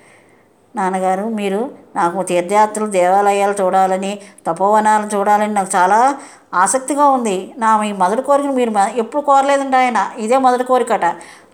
నాన్నగారు 0.77 1.23
మీరు 1.23 1.71
నాకు 1.97 2.23
తీర్థయాత్రలు 2.23 2.87
దేవాలయాలు 2.87 3.63
చూడాలని 3.63 4.19
తపోవనాలు 4.47 5.17
చూడాలని 5.17 5.55
నాకు 5.55 5.69
చాలా 5.77 6.17
ఆసక్తిగా 6.55 7.09
ఉంది. 7.09 7.55
నా 7.59 7.77
మీ 7.77 7.93
మొదటి 7.93 8.23
కోరికను 8.23 8.53
మీరు 8.53 8.71
మ- 8.71 8.89
ఎప్పుడు 8.97 9.23
కోరలేదండి 9.23 9.77
ఆయన. 9.77 10.11
ఇదే 10.19 10.39
మొదటి 10.39 10.65
కోరికట. 10.65 11.05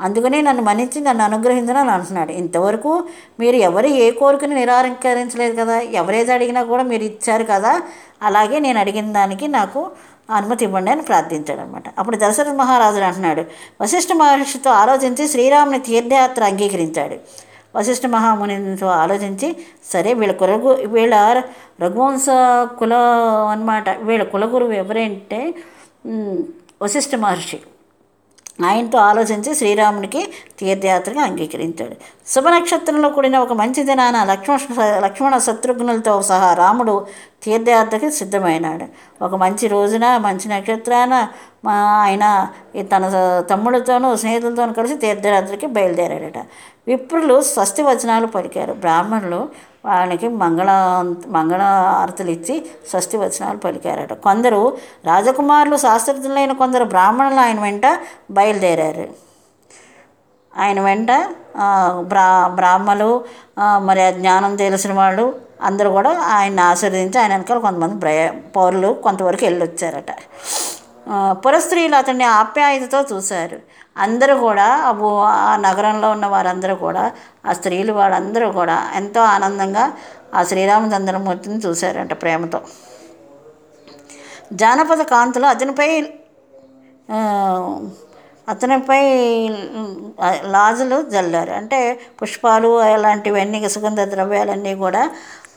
అందుకని 0.00 0.42
నన్ను 0.42 0.62
మన్నించి 0.62 1.00
నన్ను 1.00 1.24
అనుగ్రహించని 1.24 1.78
అంటున్నాడు. 1.78 2.32
ఇంతవరకు 2.32 3.04
మీరు 3.40 3.56
ఎవరు 3.56 3.86
ఏ 3.86 4.10
కోరికను 4.10 4.54
నిరాకరించలేదు 4.54 5.60
కదా? 5.60 5.78
ఎవరేది 5.78 6.32
అడిగినా 6.32 6.62
కూడా 6.62 6.82
మీరు 6.82 7.02
ఇచ్చారు 7.02 7.44
కదా? 7.44 7.82
అలాగే 8.22 8.58
నేను 8.58 8.80
అడిగిన 8.80 9.12
దానికి 9.12 9.48
నాకు 9.48 9.90
అనుమతి 10.30 10.64
ఇవ్వండి 10.64 10.90
అని 10.90 11.02
ప్రార్థించాడు 11.02 11.60
అనమాట 11.60 11.84
అప్పుడు 11.98 12.16
దశరథ 12.16 12.48
మహారాజుడు 12.48 13.04
అంటున్నాడు 13.04 13.44
వశిష్ఠ 13.80 14.08
మహర్షితో 14.12 14.70
ఆలోచించి 14.70 15.28
శ్రీరాముని 15.28 15.78
తీర్థయాత్ర 15.78 16.44
అంగీకరించాడు. 16.44 17.16
వశిష్ఠ 17.76 18.06
మహామునితో 18.06 18.88
ఆలోచించి 19.02 19.48
సరే 19.92 20.10
వీళ్ళ 20.14 20.34
కులగు 20.36 20.72
వీళ్ళ 20.94 21.14
రఘువంశ 21.82 22.26
కులం 22.78 23.04
అన్నమాట 23.48 23.88
వీళ్ళ 24.08 24.24
కులగురువు 24.24 24.72
ఎవరంటే 24.72 25.40
వశిష్ఠ 26.82 27.14
మహర్షి. 27.16 27.58
ఆయనతో 28.64 28.98
ఆలోచించి 28.98 29.54
శ్రీరామునికి 29.54 30.30
తీర్థయాత్రగా 30.58 31.22
అంగీకరించాడు. 31.22 31.96
శుభ 32.26 32.48
నక్షత్రంలో 32.48 33.08
కూడిన 33.08 33.38
ఒక 33.38 33.52
మంచి 33.52 33.82
దినాన 33.82 34.24
లక్ష్మణ 34.24 34.58
లక్ష్మణ 34.98 35.38
శత్రుఘ్నులతో 35.38 36.22
సహా 36.22 36.54
రాముడు 36.54 37.06
తీర్థయాత్రకి 37.42 38.12
సిద్ధమైనాడు. 38.12 38.86
ఒక 39.24 39.34
మంచి 39.34 39.68
రోజున 39.68 40.16
మంచి 40.16 40.48
నక్షత్రాన 40.48 41.28
మా 41.64 41.74
ఆయన 41.74 42.48
ఈ 42.76 42.82
తన 42.82 43.04
తమ్ముడితోనూ 43.50 44.16
స్నేహితులతోనూ 44.16 44.72
కలిసి 44.72 44.94
తీర్థయాత్రకి 44.94 45.66
బయలుదేరాడట. 45.66 46.38
విప్రులు 46.86 47.40
స్వస్తి 47.40 47.82
వచనాలు 47.82 48.26
పలికారు. 48.26 48.72
బ్రాహ్మణులు 48.72 49.71
వాళ్ళకి 49.84 50.28
మంగళ 50.42 50.70
మంగళ 51.36 51.62
హారతులు 51.92 52.30
ఇచ్చి 52.30 52.54
స్వస్తి 52.90 53.16
వచనాలు 53.16 53.58
పలికారట. 53.64 54.12
కొందరు 54.26 54.60
రాజకుమారులు 55.06 55.76
శాస్త్రజ్ఞులైన 55.76 56.52
కొందరు 56.62 56.84
బ్రాహ్మణులు 56.94 57.40
ఆయన 57.46 57.60
వెంట 57.60 57.86
బయలుదేరారు. 58.30 59.06
ఆయన 60.52 60.78
వెంట 60.80 61.10
బ్రా 62.10 62.26
బ్రాహ్మలు 62.58 63.10
మరి 63.88 64.02
జ్ఞానం 64.12 64.52
తెలిసిన 64.56 64.92
వాళ్ళు 64.92 65.24
అందరూ 65.62 65.90
కూడా 65.90 66.12
ఆయన్ని 66.34 66.62
ఆశీర్వదించి 66.62 67.18
ఆయన 67.20 67.32
వెనకాల 67.32 67.58
కొంతమంది 67.58 67.96
బ్రయ 68.04 68.22
పౌరులు 68.56 68.90
కొంతవరకు 69.04 69.44
వెళ్ళొచ్చారట. 69.44 70.12
పురస్త్రీలు 71.44 71.96
అతన్ని 71.96 72.26
ఆప్యాయతతో 72.40 73.00
చూశారు. 73.12 73.58
అందరూ 73.96 74.34
కూడా 74.36 74.66
ఆ 74.88 74.92
ఆ 75.48 75.56
నగరంలో 75.56 76.10
ఉన్న 76.10 76.26
వారందరూ 76.26 76.74
కూడా 76.76 77.04
ఆ 77.46 77.52
స్త్రీలు 77.52 77.92
వాళ్ళందరూ 77.92 78.52
కూడా 78.52 78.76
ఎంతో 78.94 79.20
ఆనందంగా 79.20 79.84
ఆ 80.34 80.42
శ్రీరామచంద్రమూర్తిని 80.42 81.58
చూశారంట 81.58 82.12
ప్రేమతో. 82.22 82.60
జానపద 84.52 85.02
కాంతులు 85.02 85.46
అతనిపై 85.46 85.88
అతనిపై 88.48 89.02
లాజులు 90.44 91.02
జల్లారు. 91.02 91.50
అంటే 91.50 91.80
పుష్పాలు 92.22 92.70
అలాంటివన్నీ 92.80 93.68
సుగంధ 93.68 94.00
ద్రవ్యాలన్నీ 94.00 94.74
కూడా 94.74 95.02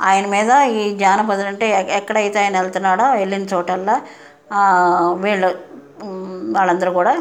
ఆయన 0.01 0.25
మీద 0.25 0.51
ఈ 0.51 0.97
జానపదులు 0.97 1.47
అంటే 1.47 1.67
ఎక్కడైతే 1.89 2.39
ఆయన 2.39 2.55
వెళ్తున్నాడో 2.59 3.05
వెళ్ళిన 3.11 3.43
చోటల్లా 3.53 3.95
వీళ్ళు 5.13 5.49
వాళ్ళందరూ 6.51 6.91
కూడా 6.91 7.13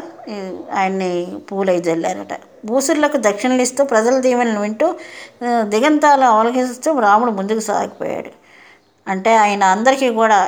ఆయన్ని 0.73 1.11
పూలై 1.51 1.79
జల్లారట. 1.79 2.33
భూసురులకు 2.65 3.17
దక్షిణలు 3.17 3.61
ఇస్తూ 3.61 3.83
ప్రజల 3.83 4.19
దీవెనలు 4.19 4.59
వింటూ 4.59 4.87
దిగంతాలు 5.63 6.25
అవలగిస్తూ 6.25 6.99
రాముడు 6.99 7.31
ముందుకు 7.31 7.59
సాగిపోయాడు. 7.59 8.31
అంటే 9.07 9.35
ఆయన 9.35 9.63
అందరికీ 9.63 10.09
కూడా 10.11 10.39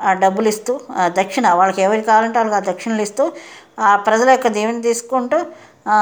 ఆ 0.00 0.12
డబ్బులు 0.12 0.48
ఇస్తూ 0.48 0.80
ఆ 0.96 1.08
దక్షిణ 1.08 1.48
వాళ్ళకి 1.52 1.82
ఎవరికి 1.82 2.06
కావాలంటే 2.06 2.38
వాళ్ళకి 2.38 2.56
ఆ 2.56 2.72
దక్షిణలు 2.72 3.02
ఇస్తూ 3.02 3.32
ఆ 3.78 3.96
ప్రజల 3.96 4.30
యొక్క 4.30 4.48
దీవెన 4.48 4.80
తీసుకుంటూ 4.80 5.38
ఆ, 5.86 5.96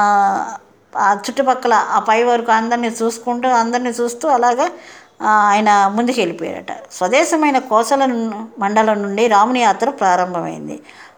చుట్టుపక్కల 1.15 1.73
ఆ 1.89 1.99
పై 1.99 2.23
వరకు 2.23 2.51
అందరినీ 2.51 2.87
చూసుకుంటూ 3.01 3.49
అందరినీ 3.49 3.89
చూస్తూ 3.89 4.29
అలాగా 4.29 4.65
ఆయన 5.49 5.69
ముందుకు 5.91 6.19
వెళ్ళిపోయారట 6.19 6.71
స్వదేశమైన 6.91 7.59
కోసల 7.59 8.05
ను- 8.05 8.45
మండలం 8.59 9.03
నుండి 9.03 9.27
రాముని 9.27 9.61
యాత్ర 9.61 9.89
ప్రారంభమైంది. 9.89 10.77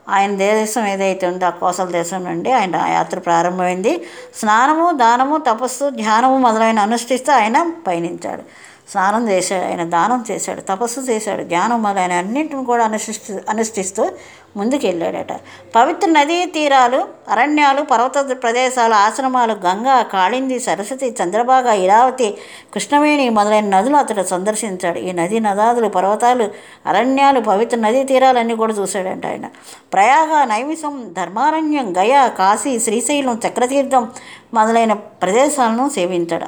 ఆయన 0.10 0.36
దేశం 0.36 0.86
ఏదైతే 0.86 1.28
ఉందో 1.28 1.46
ఆ 1.46 1.50
కోసల 1.50 1.86
దేశం 1.86 2.24
నుండి 2.24 2.52
ఆయన 2.52 2.76
యాత్ర 2.76 3.20
ప్రారంభమైంది. 3.20 4.06
స్నానము 4.40 4.92
దానము 4.92 5.38
తపస్సు 5.38 5.90
ధ్యానము 5.90 6.38
మొదలైన 6.38 6.80
అనుష్ఠిస్తూ 6.80 7.34
ఆయన 7.34 7.72
పయనించాడు. 7.88 8.44
స్నానం 8.88 9.30
చేశాడు 9.30 9.66
ఆయన 9.66 9.84
దానం 9.84 10.26
చేశాడు 10.32 10.62
తపస్సు 10.62 11.00
చేశాడు 11.00 11.44
జ్ఞానం 11.44 11.84
మొదలైన 11.84 12.14
అన్నింటిని 12.14 12.66
కూడా 12.66 12.84
అనుష్ఠిస్తూ 12.84 13.40
అనుష్ఠిస్తూ 13.50 14.12
ముందుకు 14.58 14.88
వెళ్ళాడట 14.88 15.34
పవిత్ర 15.76 16.08
నదీ 16.10 16.46
తీరాలు 16.46 17.08
అరణ్యాలు 17.30 17.82
పర్వత 17.82 18.42
ప్రదేశాలు 18.44 18.94
ఆశ్రమాలు 18.94 19.54
గంగా 19.54 20.02
కాళింది 20.02 20.60
సరస్వతి 20.60 21.16
చంద్రభాగ 21.24 21.68
ఇరావతి 21.68 22.38
కృష్ణవేణి 22.74 23.30
మొదలైన 23.30 23.78
నదులు 23.78 23.96
అతడు 23.96 24.24
సందర్శించాడు. 24.24 25.00
ఈ 25.00 25.12
నదీ 25.12 25.40
నదాదులు 25.40 25.88
పర్వతాలు 25.88 26.52
అరణ్యాలు 26.86 27.40
పవిత్ర 27.40 27.78
నదీ 27.78 28.04
తీరాలన్నీ 28.04 28.56
కూడా 28.56 28.74
చూశాడంట 28.74 29.26
ఆయన. 29.26 29.48
ప్రయాగ 29.94 30.44
నైమిషం 30.44 31.14
ధర్మారణ్యం 31.14 31.98
గయ 31.98 32.30
కాశీ 32.38 32.80
శ్రీశైలం 32.80 33.42
చక్రతీర్థం 33.48 34.12
మొదలైన 34.54 34.94
ప్రదేశాలను 34.94 35.90
సేవించాడు. 35.90 36.46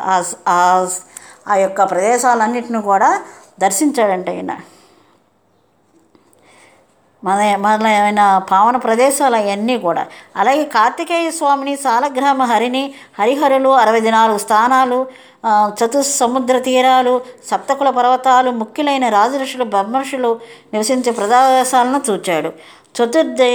ఆ 0.48 0.88
ఆ 1.46 1.56
యొక్క 1.56 1.80
ప్రదేశాలన్నింటిని 1.91 2.82
కూడా 2.84 3.10
దర్శించాడంట 3.60 4.30
ఆయన 4.34 4.54
మన 7.24 7.39
ఆయన 8.00 8.22
పావన 8.52 8.76
ప్రదేశాలు 8.78 9.36
అవన్నీ 9.36 9.76
కూడా. 9.78 10.04
అలాగే 10.36 10.64
కార్తికేయ 10.74 11.30
స్వామిని 11.32 11.76
సాలగ్రామ 11.78 12.43
హరిని 12.43 12.84
హరిహరులు 13.20 13.70
అరవై 13.80 14.02
నాలుగు 14.12 14.38
స్థానాలు 14.38 15.00
ఆ, 15.43 15.52
చతుస్ 15.80 16.12
సముద్ర 16.18 16.60
తీరాలు 16.60 17.14
సప్తకుల 17.50 17.89
పర్వతాలు 17.89 18.52
ముఖ్యులైన 18.52 19.10
రాజఋషులు 19.10 19.64
బ్రహ్మర్షులు 19.66 20.32
నివసించే 20.74 21.12
ప్రదేశాలను 21.12 22.02
చూచాడు. 22.08 22.52
చతుర్ది 22.96 23.52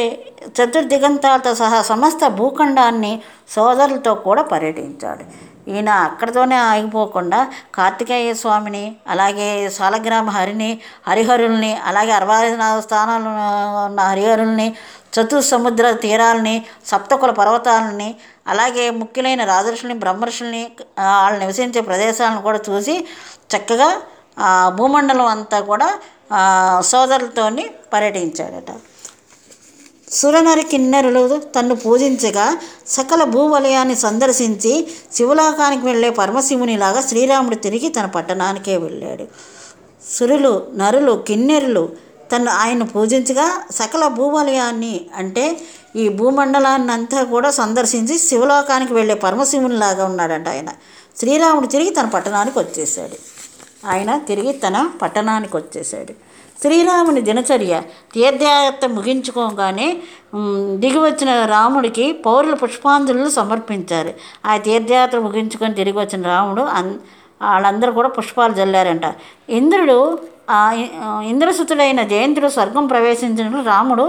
చతుర్దిగంతాలతో 0.59 1.53
సహా 1.55 1.83
సమస్త 1.83 2.29
భూఖండాన్ని 2.39 3.13
సోదరులతో 3.49 4.15
కూడా 4.27 4.43
పర్యటించాడు. 4.45 5.25
ఈయన 5.67 5.91
అక్కడితోనే 5.91 6.57
ఆగిపోకుండా 6.57 7.41
కార్తికేయ 7.75 8.35
స్వామిని 8.35 8.97
అలాగే 9.07 9.69
సాలగ్రామ 9.69 10.31
హరిని 10.31 10.79
హరిహరుల్ని 11.09 11.73
అలాగే 11.85 12.13
అరవై 12.13 12.39
స్థానాలను 12.49 12.83
స్థానాలు 12.83 13.29
ఉన్న 13.87 14.01
హరిహరుల్ని 14.01 14.69
చతుసముద్ర 15.15 15.87
తీరాలని 15.91 16.57
సప్తకుల 16.85 17.31
పర్వతాలని 17.31 18.11
అలాగే 18.49 18.91
ముఖ్యులైన 18.91 19.45
రాజర్షుల్ని 19.45 19.99
బ్రహ్మర్షుల్ని 19.99 20.63
వాళ్ళు 20.99 21.39
నివసించే 21.39 21.81
ప్రదేశాలను 21.81 22.43
కూడా 22.43 22.61
చూసి 22.69 22.95
చక్కగా 23.55 23.91
భూమండలం 24.71 25.27
అంతా 25.27 25.61
కూడా 25.61 25.89
సోదరులతోని 26.83 27.71
పర్యటించాడట. 27.93 28.90
సురనరి 30.11 30.63
కిన్నెరులు 30.63 31.37
తన్ను 31.55 31.75
పూజించగా 31.75 32.47
సకల 32.87 33.25
భూవలయాన్ని 33.25 33.97
సందర్శించి 33.97 34.73
శివలోకానికి 35.15 35.87
వెళ్ళే 35.87 36.11
పరమశివునిలాగా 36.11 37.01
శ్రీరాముడు 37.01 37.57
తిరిగి 37.57 37.89
తన 37.89 38.07
పట్టణానికే 38.07 38.77
వెళ్ళాడు. 38.77 39.29
సురులు 40.09 40.53
నరులు 40.75 41.25
కిన్నెరులు 41.27 41.85
తను 42.33 42.51
ఆయన 42.51 42.83
పూజించగా 42.83 43.47
సకల 43.71 44.09
భూవలయాన్ని 44.09 45.01
అంటే 45.15 45.45
ఈ 45.97 46.09
భూమండలాన్ని 46.09 46.93
అంతా 46.93 47.23
కూడా 47.23 47.51
సందర్శించి 47.51 48.19
శివలోకానికి 48.19 48.95
వెళ్ళే 48.95 49.15
పరమశివునిలాగా 49.15 50.05
ఉన్నాడంట 50.05 50.49
ఆయన. 50.49 50.71
శ్రీరాముడు 51.19 51.67
తిరిగి 51.67 51.91
తన 51.91 52.07
పట్టణానికి 52.07 52.59
వచ్చేసాడు 52.59 53.17
ఆయన 53.87 54.19
తిరిగి 54.19 54.53
తన 54.53 54.91
పట్టణానికి 55.03 55.57
వచ్చేసాడు 55.57 56.13
శ్రీరాముని 56.63 57.21
దినచర్య 57.21 57.75
తీర్థయాత్ర 58.15 58.89
ముగించుకోగానే 58.97 59.89
దిగి 60.83 60.99
వచ్చిన 60.99 61.31
రాముడికి 61.45 62.13
పౌరులు 62.27 62.57
పుష్పాంజలులు 62.57 63.31
సమర్పించారు. 63.31 64.13
ఆ 64.47 64.57
తీర్థయాత్ర 64.57 65.19
ముగించుకొని 65.19 65.75
తిరిగి 65.75 65.99
వచ్చిన 65.99 66.23
రాముడు 66.35 66.63
అన్ 66.79 66.93
వాళ్ళందరూ 67.43 67.93
కూడా 67.93 68.09
పుష్పాలు 68.09 68.55
జల్లారంట. 68.55 69.07
ఇంద్రుడు 69.59 70.19
ఆ 70.51 70.61
ఇంద్రసుతుడైన 71.31 72.01
జయంతుడు 72.13 72.49
స్వర్గం 72.49 72.85
ప్రవేశించినప్పుడు 72.87 73.63
రాముడు 73.63 74.05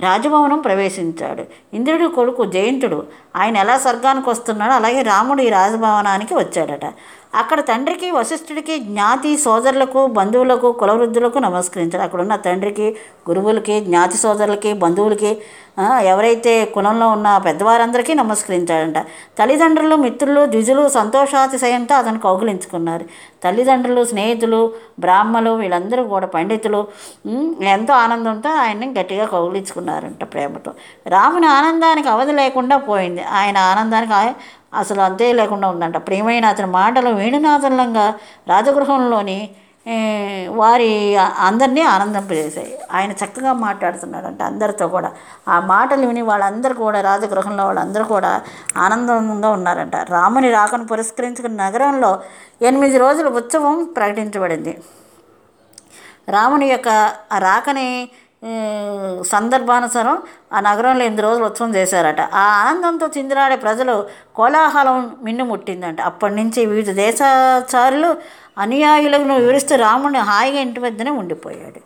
రాజభవనం 0.00 0.58
ప్రవేశించాడు. 0.58 1.42
ఇంద్రుడి 1.76 2.08
కొడుకు 2.08 2.42
జయంతుడు 2.56 2.98
ఆయన 3.36 3.56
ఎలా 3.56 3.76
స్వర్గానికి 3.84 4.28
వస్తున్నాడో 4.30 4.72
అలాగే 4.72 5.02
రాముడు 5.02 5.42
ఈ 5.42 5.48
రాజభవనానికి 5.48 6.34
వచ్చాడట. 6.34 6.86
అక్కడ 7.36 7.60
తండ్రికి 7.60 8.08
వశిష్ఠుడికి 8.10 8.74
జ్ఞాతి 8.78 9.30
సోదరులకు 9.36 10.00
బంధువులకు 10.18 10.68
కులవృద్ధులకు 10.72 11.38
నమస్కరించాడు 11.38 12.02
అక్కడ 12.02 12.20
ఉన్న 12.20 12.36
తండ్రికి 12.46 12.86
గురువులకి 13.28 13.76
జ్ఞాతి 13.80 14.18
సోదరులకి 14.18 14.72
బంధువులకి 14.72 15.30
ఎవరైతే 16.12 16.52
కులంలో 16.74 17.06
ఉన్న 17.08 17.28
పెద్దవారందరికీ 17.38 18.12
నమస్కరించాడంట 18.14 18.98
తల్లిదండ్రులు 19.38 19.96
మిత్రులు 19.96 20.42
ద్విజులు 20.46 20.82
సంతోషాతిశయంతో 20.88 21.94
అతను 21.94 22.18
కౌగులించుకున్నారు. 22.18 23.04
తల్లిదండ్రులు 23.44 24.02
స్నేహితులు 24.04 24.60
బ్రాహ్మలు 25.00 25.50
వీళ్ళందరూ 25.50 26.04
కూడా 26.04 26.26
పండితులు 26.26 26.80
ఎంతో 27.74 27.94
ఆనందంతో 28.04 28.50
ఆయన్ని 28.62 28.88
గట్టిగా 28.98 29.26
కౌగులించుకున్నారంట 29.34 30.24
ప్రేమతో. 30.32 30.72
రాముని 31.06 31.46
ఆనందానికి 31.58 32.08
అవధి 32.08 32.32
లేకుండా 32.32 32.78
పోయింది. 32.90 33.24
ఆయన 33.38 33.58
ఆనందానికి 33.72 34.14
అసలు 34.76 35.00
అంతే 35.08 35.26
లేకుండా 35.32 35.68
ఉందంట. 35.68 35.96
ప్రియమైన 36.06 36.44
అతని 36.54 36.66
మాటలు 36.80 37.10
వేణునాథంలంగా 37.20 38.06
రాజగృహంలోని 38.48 39.38
వారి 40.60 41.16
అందరినీ 41.16 41.82
ఆనందింపజేశాయి. 41.94 42.72
ఆయన 42.92 43.12
చక్కగా 43.12 43.52
మాట్లాడుతున్నాడంట 43.52 44.40
అందరితో 44.42 44.86
కూడా. 44.94 45.10
ఆ 45.48 45.56
మాటలు 45.72 46.06
విని 46.06 46.22
వాళ్ళందరూ 46.30 46.74
కూడా 46.74 47.00
రాజగృహంలో 47.00 47.64
వాళ్ళందరూ 47.64 48.04
కూడా 48.04 48.32
ఆనందంగా 48.76 49.50
ఉన్నారంట. 49.58 49.96
రాముని 49.96 50.50
రాకను 50.50 50.86
పురస్కరించుకున్న 50.86 51.56
నగరంలో 51.66 52.10
ఎనిమిది 52.62 52.98
రోజుల 52.98 53.28
ఉత్సవం 53.40 53.76
ప్రకటించబడింది. 53.96 54.74
రాముని 56.28 56.66
యొక్క 56.66 56.88
ఆ 57.32 57.38
రాకని 57.38 57.88
సందర్భానుసారం 59.32 60.16
ఆ 60.52 60.60
నగరంలో 60.60 61.02
ఎనిమిది 61.04 61.22
రోజులు 61.22 61.44
ఉత్సవం 61.44 61.70
చేశారట. 61.74 62.20
ఆ 62.20 62.44
ఆనందంతో 62.62 63.06
చిందిరాడే 63.18 63.56
ప్రజలు 63.56 63.94
కోలాహలం 64.34 64.98
మిన్నుముట్టిందంట 65.22 66.00
అప్పటి 66.00 66.34
నుంచి 66.34 66.66
వివిధ 66.66 66.90
దేశాచారులు 67.04 68.10
అనుయాయులను 68.58 69.34
వివరిస్తూ 69.38 69.76
రాముని 69.76 70.18
హాయిగా 70.18 70.60
ఇంటి 70.60 70.80
వద్దనే 70.80 71.10
ఉండిపోయాడు. 71.10 71.80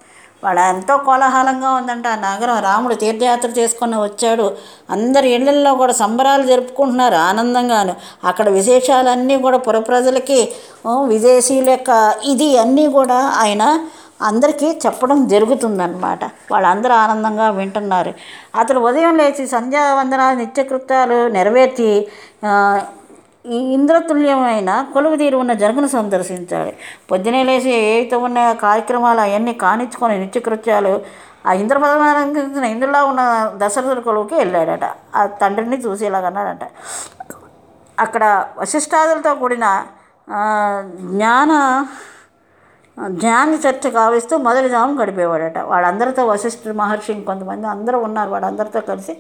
వాడు 0.45 0.61
ఎంతో 0.73 0.97
కోలాహలంగా 0.97 1.71
ఉందంట. 1.71 2.07
ఆ 2.07 2.17
నగరం 2.27 2.59
రాముడు 2.63 2.95
తీర్థయాత్ర 2.95 3.49
చేసుకుని 3.59 3.97
వచ్చాడు. 4.03 4.47
అందరి 4.91 5.29
ఇళ్ళల్లో 5.37 5.73
కూడా 5.75 5.93
సంబరాలు 5.93 6.43
జరుపుకుంటున్నారు 6.43 7.15
ఆనందంగాను. 7.31 7.95
అక్కడ 8.25 8.49
విశేషాలన్నీ 8.49 9.37
కూడా 9.47 9.59
పుర 9.59 9.79
ప్రజలకి 9.79 10.41
విదేశీయుల 11.13 11.71
యొక్క 11.71 11.91
ఇది 12.25 12.49
అన్నీ 12.59 12.87
కూడా 12.99 13.19
ఆయన 13.45 13.65
అందరికీ 14.29 14.69
చెప్పడం 14.85 15.19
జరుగుతుందన్నమాట. 15.29 16.25
వాళ్ళందరూ 16.53 16.95
ఆనందంగా 16.95 17.47
వింటున్నారు. 17.59 18.13
అతడు 18.61 18.81
ఉదయం 18.89 19.15
లేచి 19.21 19.45
సంధ్యావందనాలు 19.47 20.37
నిత్యకృత్యాలు 20.39 21.19
నెరవేర్చి 21.37 21.91
ఈ 23.55 23.59
ఇంద్రతుల్యమైన 23.75 24.71
కొలువు 24.95 25.17
తీరు 25.17 25.37
ఉన్న 25.37 25.53
జరుగును 25.53 25.89
సందర్శించాలి 25.89 26.73
పొద్దునే 27.11 27.41
లేచి 27.45 27.71
ఏవైతే 27.77 28.17
ఉన్న 28.27 28.39
కార్యక్రమాలు 28.53 29.21
అవన్నీ 29.21 29.55
కానిచ్చుకొని 29.65 30.17
నిత్యకృత్యాలు 30.19 30.93
ఆ 31.47 31.53
ఇంద్రపదమైన 31.53 32.67
ఇంద్రలా 32.75 33.01
ఉన్న 33.05 33.23
దశరథుడి 33.57 34.03
కొలువుకి 34.09 34.35
వెళ్ళాడట. 34.35 34.87
ఆ 35.15 35.21
తండ్రిని 35.43 35.77
చూసి 35.77 36.05
ఇలాగన్నాడట 36.07 36.65
అక్కడ 37.99 38.25
వశిష్టాదులతో 38.59 39.33
కూడిన 39.35 39.67
జ్ఞాన 41.11 41.53
జ్ఞాని 43.09 43.57
చర్చ 43.57 43.91
కావిస్తూ 43.91 44.37
మొదటి 44.37 44.69
జామం 44.69 45.03
గడిపేవాడట. 45.03 45.59
వాళ్ళందరితో 45.59 46.27
వశిష్ఠ 46.27 46.69
మహర్షి 46.69 47.15
కొంతమంది 47.15 47.67
అందరూ 47.67 47.99
ఉన్నారు. 47.99 48.31
వాళ్ళందరితో 48.31 48.81
కలిసి 48.81 49.19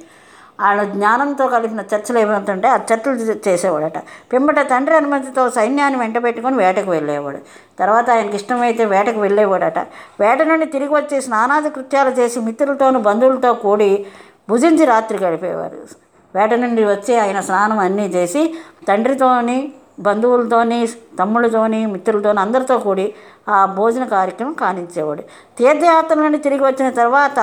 వాళ్ళ 0.61 0.83
జ్ఞానంతో 0.83 1.47
కలిపిన 1.47 1.83
చర్చలు 1.95 2.18
ఏమవుతుంటే 2.18 2.68
ఆ 2.68 2.78
చర్చలు 2.93 3.14
చేసేవాడట. 3.49 3.99
పిమ్మట 4.33 4.70
తండ్రి 4.70 4.97
అనుమతితో 4.97 5.51
సైన్యాన్ని 5.51 5.99
వెంట 5.99 6.24
పెట్టుకొని 6.24 6.57
వేటకు 6.57 6.91
వెళ్ళేవాడు. 6.91 7.39
తర్వాత 7.78 8.11
ఆయనకి 8.11 8.37
ఇష్టమైతే 8.37 8.85
వేటకు 8.85 9.20
వెళ్ళేవాడట. 9.20 9.78
వేట 10.20 10.43
నుండి 10.43 10.66
తిరిగి 10.66 10.95
వచ్చి 10.95 11.20
స్నానాది 11.20 11.70
కృత్యాలు 11.70 12.11
చేసి 12.11 12.41
మిత్రులతోనూ 12.41 13.01
బంధువులతో 13.01 13.53
కూడి 13.53 14.07
భుజించి 14.51 14.85
రాత్రి 14.85 15.18
గడిపేవారు. 15.18 16.11
వేట 16.35 16.55
నుండి 16.55 16.85
వచ్చి 16.85 17.18
ఆయన 17.20 17.41
స్నానం 17.41 17.78
అన్నీ 17.78 18.07
చేసి 18.07 18.55
తండ్రితోని 18.89 19.72
బంధువులతోని 20.01 20.78
తమ్ముళ్ళతోని 21.18 21.80
మిత్రులతోని 21.86 22.40
అందరితో 22.40 22.78
కూడి 22.78 23.07
ఆ 23.48 23.59
భోజన 23.78 24.05
కార్యక్రమం 24.05 24.53
కానించేవాడు. 24.53 25.22
తీర్థయాత్ర 25.59 26.16
నుండి 26.20 26.38
తిరిగి 26.38 26.64
వచ్చిన 26.68 26.88
తర్వాత 27.01 27.38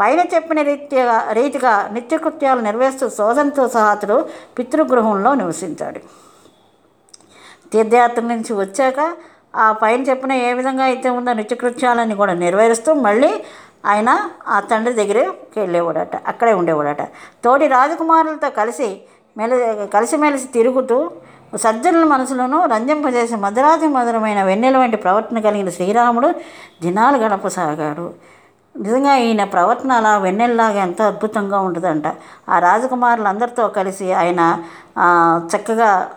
పైన 0.00 0.20
చెప్పిన 0.34 0.62
రీత్యా 0.62 1.16
రీతిగా 1.38 1.72
నిత్యకృత్యాలు 1.92 2.60
నెరవేరుస్తూ 2.60 3.08
సోదరుతో 3.08 3.68
సహా 3.68 3.88
అతడు 3.90 4.16
పితృగృహంలో 4.58 5.34
నివసించాడు. 5.34 6.00
తీర్థయాత్ర 7.72 8.22
నుంచి 8.22 8.52
వచ్చాక 8.62 9.00
ఆ 9.64 9.66
పైన 9.72 10.00
చెప్పిన 10.02 10.32
ఏ 10.48 10.50
విధంగా 10.52 10.84
అయితే 10.84 11.08
ఉందో 11.10 11.32
నిత్యకృత్యాలని 11.32 12.14
కూడా 12.14 12.34
నెరవేరుస్తూ 12.34 12.90
మళ్ళీ 13.06 13.32
ఆయన 13.84 14.10
ఆ 14.46 14.60
తండ్రి 14.60 14.94
దగ్గరికి 14.94 15.58
వెళ్ళేవాడట 15.60 16.16
అక్కడే 16.26 16.52
ఉండేవాడట. 16.54 17.02
తోటి 17.44 17.66
రాజకుమారులతో 17.66 18.50
కలిసి 18.50 18.88
మెల 19.36 19.52
కలిసిమెలిసి 19.94 20.48
తిరుగుతూ 20.48 20.98
సజ్జనుల 21.56 22.04
మనసులను 22.04 22.64
రంజింపజేసే 22.64 23.36
మధురాతి 23.36 23.86
మధురమైన 23.86 24.42
వెన్నెల 24.42 24.76
వంటి 24.76 24.96
ప్రవర్తన 24.96 25.40
కలిగిన 25.40 25.70
శ్రీరాముడు 25.70 26.28
దినాలు 26.82 27.16
గడపసాగాడు 27.16 28.14
నిజంగా 28.74 29.16
ఈయన 29.16 29.44
ప్రవర్తన 29.44 29.92
అలా 29.92 30.18
వెన్నెల్లాగా 30.18 30.82
ఎంతో 30.82 31.04
అద్భుతంగా 31.04 31.60
ఉంటుందంట. 31.60 32.06
ఆ 32.48 32.58
రాజకుమారులందరితో 32.58 33.68
కలిసి 33.68 34.12
ఆయన 34.12 34.42
చక్కగా 35.56 36.10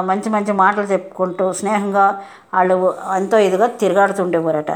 మంచి 0.00 0.28
మంచి 0.30 0.52
మాటలు 0.52 0.84
చెప్పుకుంటూ 0.84 1.52
స్నేహంగా 1.52 2.06
వాళ్ళు 2.54 2.94
ఎంతో 3.16 3.38
ఇదిగా 3.38 3.66
తిరగాడుతుండేవారట. 3.66 4.72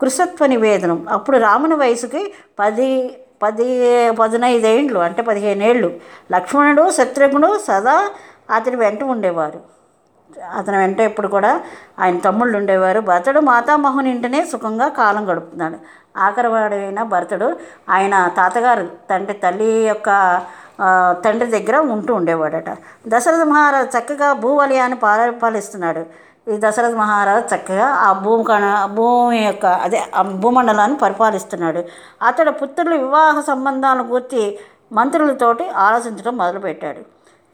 కృషత్వ 0.00 0.46
నివేదనం. 0.46 1.06
అప్పుడు 1.10 1.36
రాముని 1.38 1.74
వయసుకి 1.74 2.32
పది 2.58 2.88
పది 3.42 3.68
పదినైదేండ్లు 4.20 4.98
అంటే 4.98 5.22
పదిహేనేళ్ళు. 5.22 5.90
లక్ష్మణుడు 6.32 6.90
శత్రుఘ్నుడు 6.90 7.50
సదా 7.68 7.96
అతని 8.50 8.76
వెంట 8.76 9.02
ఉండేవారు. 9.14 9.60
అతని 10.58 10.76
వెంట 10.76 11.00
ఎప్పుడు 11.00 11.28
కూడా 11.28 11.52
ఆయన 11.98 12.18
తమ్ముళ్ళు 12.18 12.56
ఉండేవారు. 12.58 13.00
భరతుడు 13.00 13.40
మాతామహుని 13.40 14.10
ఇంటనే 14.10 14.40
సుఖంగా 14.52 14.88
కాలం 15.00 15.24
గడుపుతున్నాడు. 15.30 15.78
ఆఖరివాడైన 16.18 17.02
భరతుడు 17.02 17.48
ఆయన 17.90 18.14
తాతగారు 18.36 18.84
తండ్రి 19.10 19.34
తల్లి 19.34 19.70
యొక్క 19.90 20.08
తండ్రి 21.24 21.48
దగ్గర 21.50 21.76
ఉంటూ 21.94 22.14
ఉండేవాడట. 22.14 22.70
దశరథ 23.08 23.44
మహారాజు 23.52 23.90
చక్కగా 23.96 24.32
భూవలయాన్ని 24.32 24.98
పరిపాలిస్తున్నాడు 25.02 26.02
ఈ 26.50 26.56
దశరథ 26.64 26.94
మహారాజు 26.94 27.54
చక్కగా 27.54 27.86
ఆ 28.06 28.12
భూమి 28.12 28.44
కణ 28.44 28.64
భూమి 28.94 29.38
యొక్క 29.44 29.66
అదే 29.66 29.98
ఆ 30.14 30.22
భూమండలాన్ని 30.22 30.98
పరిపాలిస్తున్నాడు. 30.98 31.84
అతడు 32.22 32.50
పుత్రుల 32.50 32.94
వివాహ 32.96 33.40
సంబంధాలను 33.40 34.04
గుర్తి 34.04 34.58
మంత్రులతోటి 34.92 35.68
ఆలోచించడం 35.68 36.36
మొదలుపెట్టాడు. 36.36 37.02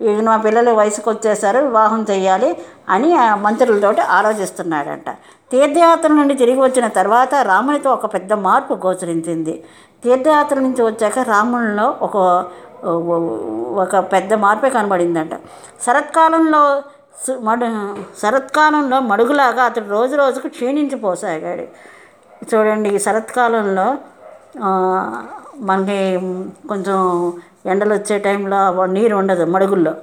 ఇక 0.00 0.20
మా 0.20 0.36
పిల్లలు 0.36 0.70
వయసుకు 0.70 1.08
వచ్చేసారు 1.10 1.58
వివాహం 1.58 2.06
చేయాలి 2.10 2.50
అని 2.88 3.10
ఆ 3.16 3.34
మంత్రులతోటి 3.34 4.00
ఆలోచిస్తున్నాడంట. 4.00 5.10
తీర్థయాత్ర 5.50 6.08
నుండి 6.08 6.34
తిరిగి 6.34 6.60
వచ్చిన 6.60 6.86
తర్వాత 6.86 7.34
రామునితో 7.34 7.90
ఒక 7.90 8.06
పెద్ద 8.14 8.32
మార్పు 8.32 8.74
గోచరించింది. 8.86 9.64
తీర్థయాత్ర 10.04 10.56
నుంచి 10.60 10.82
వచ్చాక 10.82 11.18
రామునిలో 11.18 11.96
ఒక 12.02 12.16
ఒక 13.82 13.96
పెద్ద 14.12 14.34
మార్పే 14.34 14.68
కనబడిందంట. 14.70 15.34
శరత్కాలంలో 15.86 16.82
మడు 17.40 17.66
శరత్కాలంలో 18.20 19.00
మడుగులాగా 19.00 19.64
అతడు 19.64 19.88
రోజు 19.88 20.16
రోజుకు 20.16 20.48
క్షీణించిపోసాగాడు 20.48 21.64
చూడండి 22.44 22.88
ఈ 22.88 22.98
శరత్కాలంలో 22.98 23.86
మనకి 25.60 26.18
కొంచెం 26.68 26.98
ఎండలు 27.66 27.94
వచ్చే 27.94 28.18
టైంలో 28.18 28.60
నీరు 28.86 29.16
ఉండదు 29.16 29.46
మడుగుల్లో. 29.46 29.94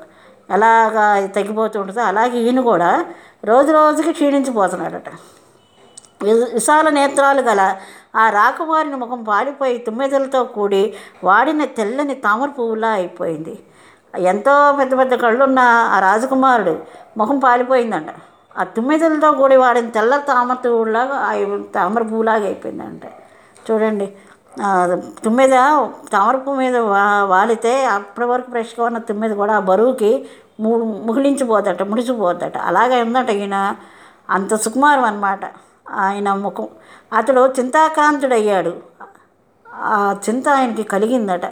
ఎలాగా 0.50 1.28
తగ్గిపోతూ 1.28 1.80
ఉంటుందో 1.80 2.02
అలాగే 2.02 2.38
ఈయన 2.40 2.60
కూడా 2.62 3.06
రోజు 3.46 3.72
రోజుకి 3.72 4.12
క్షీణించిపోతున్నాడట 4.14 5.10
వి- 6.24 6.54
విశాల 6.54 6.90
నేత్రాలు 6.90 7.42
గల 7.42 7.62
ఆ 8.16 8.30
రాకుమారిని 8.30 8.96
ముఖం 8.96 9.24
పాడిపోయి 9.24 9.78
తుమ్మెదలతో 9.78 10.44
కూడి 10.44 10.94
వాడిన 11.24 11.66
తెల్లని 11.66 12.16
తామర 12.16 12.50
పువ్వులా 12.50 12.90
అయిపోయింది. 12.90 13.54
ఎంతో 14.14 14.54
పెద్ద 14.80 14.94
పెద్ద 15.00 15.14
కళ్ళున్న 15.16 15.60
ఆ 15.94 16.00
రాజకుమారుడు 16.00 16.74
ముఖం 17.18 17.38
పాలిపోయిందంట. 17.40 18.10
ఆ 18.56 18.64
తుమ్మెదలతో 18.76 19.30
కూడి 19.32 19.56
వాడిన 19.56 19.88
తెల్ల 19.90 20.18
తామర 20.30 20.58
పువ్వులాగా 20.64 21.18
తామర 21.76 22.04
పువ్వులాగా 22.04 22.46
అయిపోయిందంట. 22.46 23.04
చూడండి 23.66 24.08
తుమ్మెద 25.24 25.56
తామర 26.14 26.36
పువ్వు 26.38 26.60
మీద 26.60 26.78
వా 26.88 27.04
వాలితే 27.26 27.74
అప్పటి 27.96 28.28
వరకు 28.28 28.50
ఫ్రెష్గా 28.50 28.84
ఉన్న 28.86 29.00
తుమ్మెద 29.10 29.34
కూడా 29.34 29.54
ఆ 29.54 29.64
బరువుకి 29.70 30.12
ము 30.60 30.72
ముగిలించిపోదట 31.08 31.82
ముడిచిపోద్దట 31.92 32.58
అలాగే 32.70 32.98
ఉందట 33.04 33.30
ఈయన. 33.38 33.58
అంత 34.30 34.54
సుకుమారం 34.56 35.06
అనమాట 35.06 35.44
ఆయన 36.04 36.30
ముఖం 36.44 36.68
అతడు 37.12 37.42
చింతాకాంతుడయ్యాడు. 37.58 38.74
ఆ 39.74 40.16
చింత 40.30 40.50
ఆయనకి 40.50 40.84
కలిగిందట. 40.84 41.46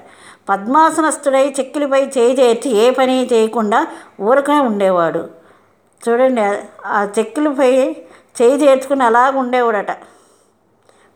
పద్మాసనస్థుడై 0.49 1.55
చెక్కిలిపై 1.59 2.01
చేయి 2.17 2.33
చేర్చి 2.39 2.71
ఏ 2.71 2.89
పని 2.89 3.27
చేయకుండా 3.33 3.87
ఊరకనే 4.21 4.59
ఉండేవాడు. 4.59 5.29
చూడండి 6.09 6.41
ఆ 6.85 7.07
చెక్కులపై 7.19 7.71
చేయి 8.41 8.55
చేర్చుకుని 8.63 9.03
అలాగ 9.03 9.37
ఉండేవాడట. 9.37 9.91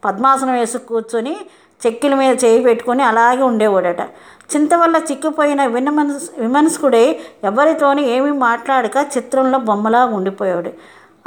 పద్మాసనం 0.05 0.53
వేసి 0.53 0.77
కూర్చొని 0.77 1.37
చెక్కిల 1.87 2.15
మీద 2.15 2.43
చేయి 2.43 2.63
పెట్టుకొని 2.63 3.03
అలాగే 3.03 3.41
ఉండేవాడట. 3.41 4.01
చింత 4.55 4.73
వల్ల 4.73 4.95
చిక్కిపోయిన 5.11 5.65
వినమనస్ 5.65 6.29
విమనస్కుడై 6.37 7.19
ఎవరితోని 7.43 8.09
ఏమీ 8.09 8.31
మాట్లాడక 8.31 8.97
చిత్రంలో 9.17 9.59
బొమ్మలా 9.59 10.05
ఉండిపోయాడు. 10.05 10.73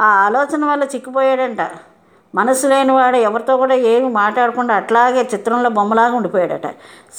ఆ 0.01 0.05
ఆలోచన 0.05 0.65
వల్ల 0.65 0.85
చిక్కిపోయాడంట. 0.85 1.61
మనసు 2.35 2.67
లేనివాడు 2.67 3.17
ఎవరితో 3.17 3.57
కూడా 3.57 3.75
ఏమి 3.75 4.09
మాట్లాడకుండా 4.09 4.75
అట్లాగే 4.75 5.21
చిత్రంలో 5.35 5.71
బొమ్మలాగా 5.71 6.15
ఉండిపోయాడట. 6.17 6.67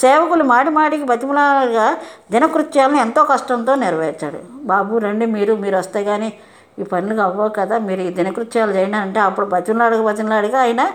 సేవకులు 0.02 0.44
మాటి 0.44 0.70
మాటికి 0.70 1.04
బతిమలాగా 1.04 1.98
దినకృత్యాలను 2.32 2.98
ఎంతో 2.98 3.24
కష్టంతో 3.24 3.76
నెరవేర్చాడు. 3.76 4.40
బాబు 4.72 4.98
రండి 4.98 5.26
మీరు 5.26 5.54
మీరు 5.56 5.78
వస్తే 5.78 6.04
కానీ 6.04 6.34
ఈ 6.80 6.84
పనులు 6.84 7.22
అవ్వవు 7.22 7.50
కదా 7.50 7.78
మీరు 7.78 8.02
ఈ 8.02 8.10
దినకృత్యాలు 8.10 8.72
చేయండి 8.72 8.98
అంటే 8.98 9.20
అప్పుడు 9.20 9.46
బతిమలాడక 9.46 10.02
బతిమలాడిగా 10.02 10.60
ఆయన 10.62 10.92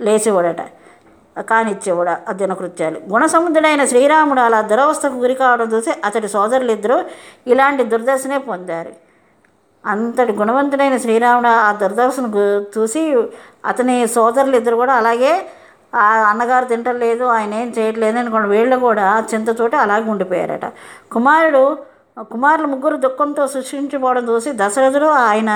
లేచేవాడట. 0.00 0.62
కానిచ్చేవాడు 1.40 2.10
ఆ 2.10 2.32
దినకృత్యాలు. 2.32 3.00
గుణసముద్రుడైన 3.12 3.84
శ్రీరాముడు 3.84 4.40
అలా 4.40 4.60
దురవస్థకు 4.60 5.14
గురి 5.14 5.34
కావడం 5.34 5.72
చూసి 5.72 5.90
అతడి 6.04 6.28
సోదరులిద్దరూ 6.28 7.02
ఇలాంటి 7.46 7.84
దుర్దశనే 7.84 8.38
పొందారు. 8.38 8.92
అంతటి 9.84 10.32
గుణవంతుడైన 10.40 10.96
శ్రీరాముడు 11.04 11.50
ఆ 11.66 11.70
దుర్దర్శను 11.82 12.30
చూసి 12.76 13.02
అతని 13.70 13.96
సోదరులు 14.16 14.56
ఇద్దరు 14.60 14.76
కూడా 14.82 14.94
అలాగే 15.00 15.32
ఆ 16.02 16.06
అన్నగారు 16.30 16.66
తింటలేదు 16.70 17.24
ఆయన 17.34 17.52
ఏం 17.62 17.68
చేయట్లేదు 17.78 18.16
అనుకోండి 18.22 18.48
వీళ్ళు 18.54 18.76
కూడా 18.86 19.08
చింతతోటి 19.32 19.76
అలాగే 19.82 20.06
ఉండిపోయారట. 20.14 20.66
కుమారుడు 21.14 21.64
కుమారులు 22.32 22.66
ముగ్గురు 22.72 22.96
దుఃఖంతో 23.04 23.44
సృష్టించబోవడం 23.52 24.24
చూసి 24.28 24.50
దశరథుడు 24.60 25.08
ఆయన 25.28 25.50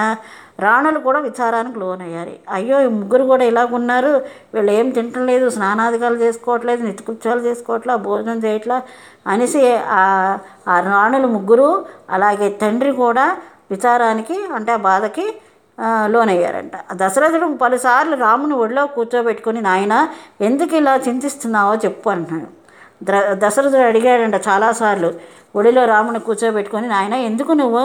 రాణులు 0.61 0.99
కూడా 0.99 1.19
విచారానికి 1.27 1.79
లోనయ్యారు. 1.83 2.33
అయ్యో 2.57 2.77
ఈ 2.87 2.89
ముగ్గురు 3.01 3.25
కూడా 3.33 3.45
ఇలాగున్నారు 3.51 4.13
వీళ్ళు 4.55 4.73
ఏం 4.79 4.87
తింటలేదు 4.97 5.47
స్నానాధికాలు 5.57 6.19
చేసుకోవట్లేదు 6.25 6.83
నిత్యకృత్యాలు 6.89 7.43
చేసుకోవట్లా 7.47 7.95
భోజనం 8.07 8.41
చేయట్లా 8.47 8.79
అనేసి 9.27 9.63
ఆ 9.99 10.03
ఆ 10.73 10.77
రాణులు 10.91 11.29
ముగ్గురు 11.37 11.69
అలాగే 12.11 12.49
తండ్రి 12.63 12.93
కూడా 13.05 13.27
విచారానికి 13.71 14.37
అంటే 14.57 14.73
ఆ 14.79 14.81
బాధకి 14.91 15.27
లోనయ్యారంట. 16.13 16.75
దశరథుడు 17.01 17.47
పలుసార్లు 17.63 18.15
రాముని 18.25 18.55
ఒడిలో 18.63 18.85
కూర్చోబెట్టుకుని 18.95 19.61
నాయన 19.69 19.95
ఎందుకు 20.49 20.75
ఇలా 20.81 20.95
చింతిస్తున్నావో 21.07 21.75
చెప్పు 21.85 22.09
అంటున్నాడు. 22.15 22.51
ద్ర 23.09 23.17
దశరథుడు 23.45 23.85
అడిగాడంట 23.91 24.37
చాలాసార్లు. 24.49 25.11
ఒడిలో 25.59 25.83
రాముని 25.93 26.21
కూర్చోబెట్టుకొని 26.27 26.87
నాయన 26.95 27.15
ఎందుకు 27.29 27.53
నువ్వు 27.61 27.83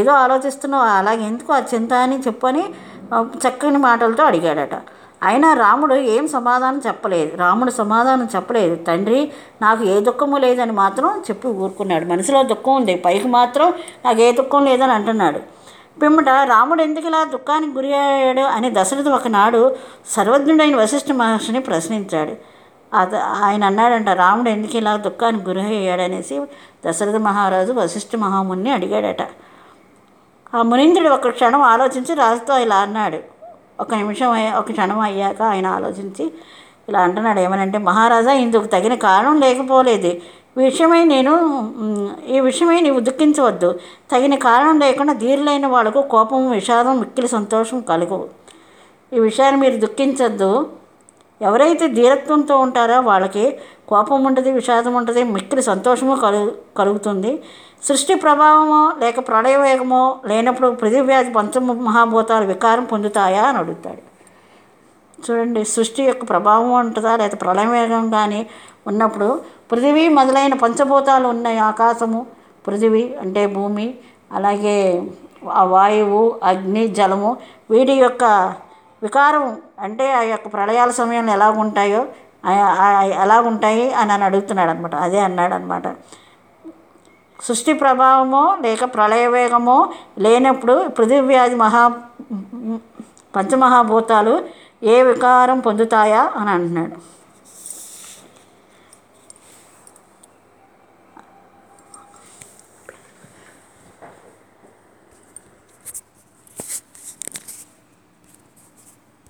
ఏదో 0.00 0.12
ఆలోచిస్తున్నావు? 0.24 0.86
అలాగే 1.00 1.24
ఎందుకు 1.30 1.50
ఆ 1.58 1.60
చింత 1.72 1.92
అని 2.04 2.16
చెప్పని 2.26 2.62
చక్కని 3.44 3.80
మాటలతో 3.88 4.22
అడిగాడట. 4.30 4.76
అయినా 5.22 5.54
రాముడు 5.54 5.94
ఏం 5.94 6.28
సమాధానం 6.28 6.82
చెప్పలేదు. 6.86 7.36
రాముడు 7.36 7.70
సమాధానం 7.70 8.28
చెప్పలేదు. 8.36 8.74
తండ్రి 8.84 9.32
నాకు 9.62 9.84
ఏ 9.84 10.00
దుఃఖము 10.00 10.36
లేదని 10.36 10.72
మాత్రం 10.72 11.20
చెప్పి 11.30 11.48
ఊరుకున్నాడు. 11.48 12.04
మనసులో 12.04 12.42
దుఃఖం 12.42 12.74
ఉంది. 12.74 12.96
పైకి 12.96 13.28
మాత్రం 13.28 13.72
నాకు 14.04 14.20
ఏ 14.20 14.32
దుఃఖం 14.32 14.64
లేదని 14.64 14.92
అంటున్నాడు. 14.92 15.38
పిమ్మట 16.00 16.28
రాముడు 16.28 16.82
ఎందుకు 16.82 17.06
ఇలా 17.06 17.24
దుఃఖానికి 17.24 17.72
గురి 17.72 17.94
అయ్యాడు 17.94 18.40
అని 18.40 18.70
దశరథుడు 18.74 19.14
ఒకనాడు 19.14 19.76
సర్వజ్ఞుడైన 20.08 20.76
వశిష్ఠ 20.76 21.12
మహర్షిని 21.12 21.60
ప్రశ్నించాడు. 21.60 22.32
అత 22.96 23.14
ఆయన 23.14 23.64
అన్నాడంట 23.64 24.08
రాముడు 24.08 24.50
ఎందుకు 24.50 24.76
ఇలా 24.76 24.96
దుఃఖానికి 24.96 25.50
గురి 25.50 25.60
అయ్యాడు? 25.60 26.02
అనేసి 26.02 26.42
దశరథ 26.86 27.16
మహారాజు 27.16 27.72
వశిష్ఠ 27.72 28.16
మహాముని 28.16 28.70
అడిగాడట. 28.70 29.28
ఆ 30.54 30.62
మునీంద్రుడు 30.62 31.08
ఒక 31.08 31.28
క్షణం 31.28 31.62
ఆలోచించి 31.62 32.14
రాజుతో 32.14 32.58
ఇలా 32.58 32.76
అన్నాడు. 32.76 33.31
ఒక 33.80 33.94
నిమిషం 33.94 34.30
అయ్యా- 34.30 34.54
ఒక 34.54 34.72
క్షణం 34.72 35.00
అయ్యాక 35.00 35.42
ఆయన 35.42 35.66
ఆలోచించి 35.66 36.32
ఇలా 36.88 37.00
అంటున్నాడు 37.00 37.40
ఏమనంటే 37.40 37.78
మహారాజా 37.78 38.32
ఇందుకు 38.32 38.66
తగిన 38.66 38.94
కారణం 38.94 39.40
లేకపోలేదు. 39.40 40.06
ఈ 40.06 40.18
విషయమై 40.56 41.04
నేను 41.04 41.32
ఈ 42.28 42.40
విషయమై 42.40 42.80
నీవు 42.80 43.00
దుఃఖించవద్దు. 43.00 43.78
తగిన 44.12 44.34
కారణం 44.34 44.78
లేకుండా 44.78 45.12
ధీరులైన 45.12 45.66
వాళ్ళకు 45.66 46.02
కోపం 46.02 46.50
విషాదం 46.50 46.98
మిక్కిలి 46.98 47.28
సంతోషం 47.28 47.80
కలుగు. 47.80 48.28
ఈ 49.12 49.18
విషయాన్ని 49.18 49.60
మీరు 49.60 49.76
దుఃఖించద్దు. 49.76 50.68
ఎవరైతే 51.42 51.88
ధీరత్వంతో 51.88 52.58
ఉంటారో 52.58 53.00
వాళ్ళకి 53.00 53.58
కోపం 53.88 54.24
ఉండదు 54.24 54.50
విషాదం 54.50 54.94
ఉండదు 54.94 55.22
మిక్కిలి 55.22 55.62
సంతోషము 55.62 56.16
కలుగు 56.16 56.52
కలుగుతుంది. 56.76 57.42
సృష్టి 57.84 58.14
ప్రభావమో 58.14 58.92
లేక 58.98 59.28
ప్రళయ 59.28 59.56
వేగమో 59.56 60.20
లేనప్పుడు 60.26 60.68
పృథివ్యాధి 60.70 61.30
పంచ 61.30 61.58
మహాభూతాలు 61.58 62.46
వికారం 62.46 62.84
పొందుతాయా 62.84 63.42
అని 63.42 63.58
అడుగుతాడు. 63.58 64.02
చూడండి 65.24 65.64
సృష్టి 65.64 66.02
యొక్క 66.02 66.24
ప్రభావం 66.24 66.70
ఉంటుందా 66.72 67.16
లేదా 67.16 67.36
ప్రళయ 67.36 67.66
వేగం 67.66 68.10
కానీ 68.10 68.46
ఉన్నప్పుడు 68.86 69.40
పృథివీ 69.70 70.08
మొదలైన 70.08 70.54
పంచభూతాలు 70.54 71.28
ఉన్నాయి 71.28 71.58
ఆకాశము 71.58 72.26
పృథివీ 72.66 73.14
అంటే 73.20 73.46
భూమి 73.46 73.94
అలాగే 74.32 74.78
వాయువు 75.74 76.40
అగ్ని 76.42 76.88
జలము 76.88 77.30
వీటి 77.70 77.92
యొక్క 77.92 78.24
వికారం 79.02 79.56
అంటే 79.78 80.12
ఆ 80.12 80.22
యొక్క 80.22 80.48
ప్రళయాల 80.52 80.90
సమయంలో 80.90 81.32
ఎలా 81.32 81.48
ఉంటాయో 81.50 82.02
అని 82.44 83.90
అని 84.12 84.24
అడుగుతున్నాడు 84.24 84.70
అనమాట 84.70 84.94
అదే 84.94 85.20
అన్నాడు 85.20 85.54
అనమాట 85.54 85.86
సృష్టి 87.46 87.72
ప్రభావమో 87.72 88.56
లేక 88.60 88.84
ప్రళయవేగమో 88.94 89.78
లేనప్పుడు 90.18 90.88
పృథివ్యాధి 90.88 91.54
మహా 91.54 91.84
పంచమహాభూతాలు 93.36 94.34
ఏ 94.82 95.02
వికారం 95.02 95.58
పొందుతాయా 95.60 96.22
అని 96.36 96.50
అంటున్నాడు. 96.50 96.96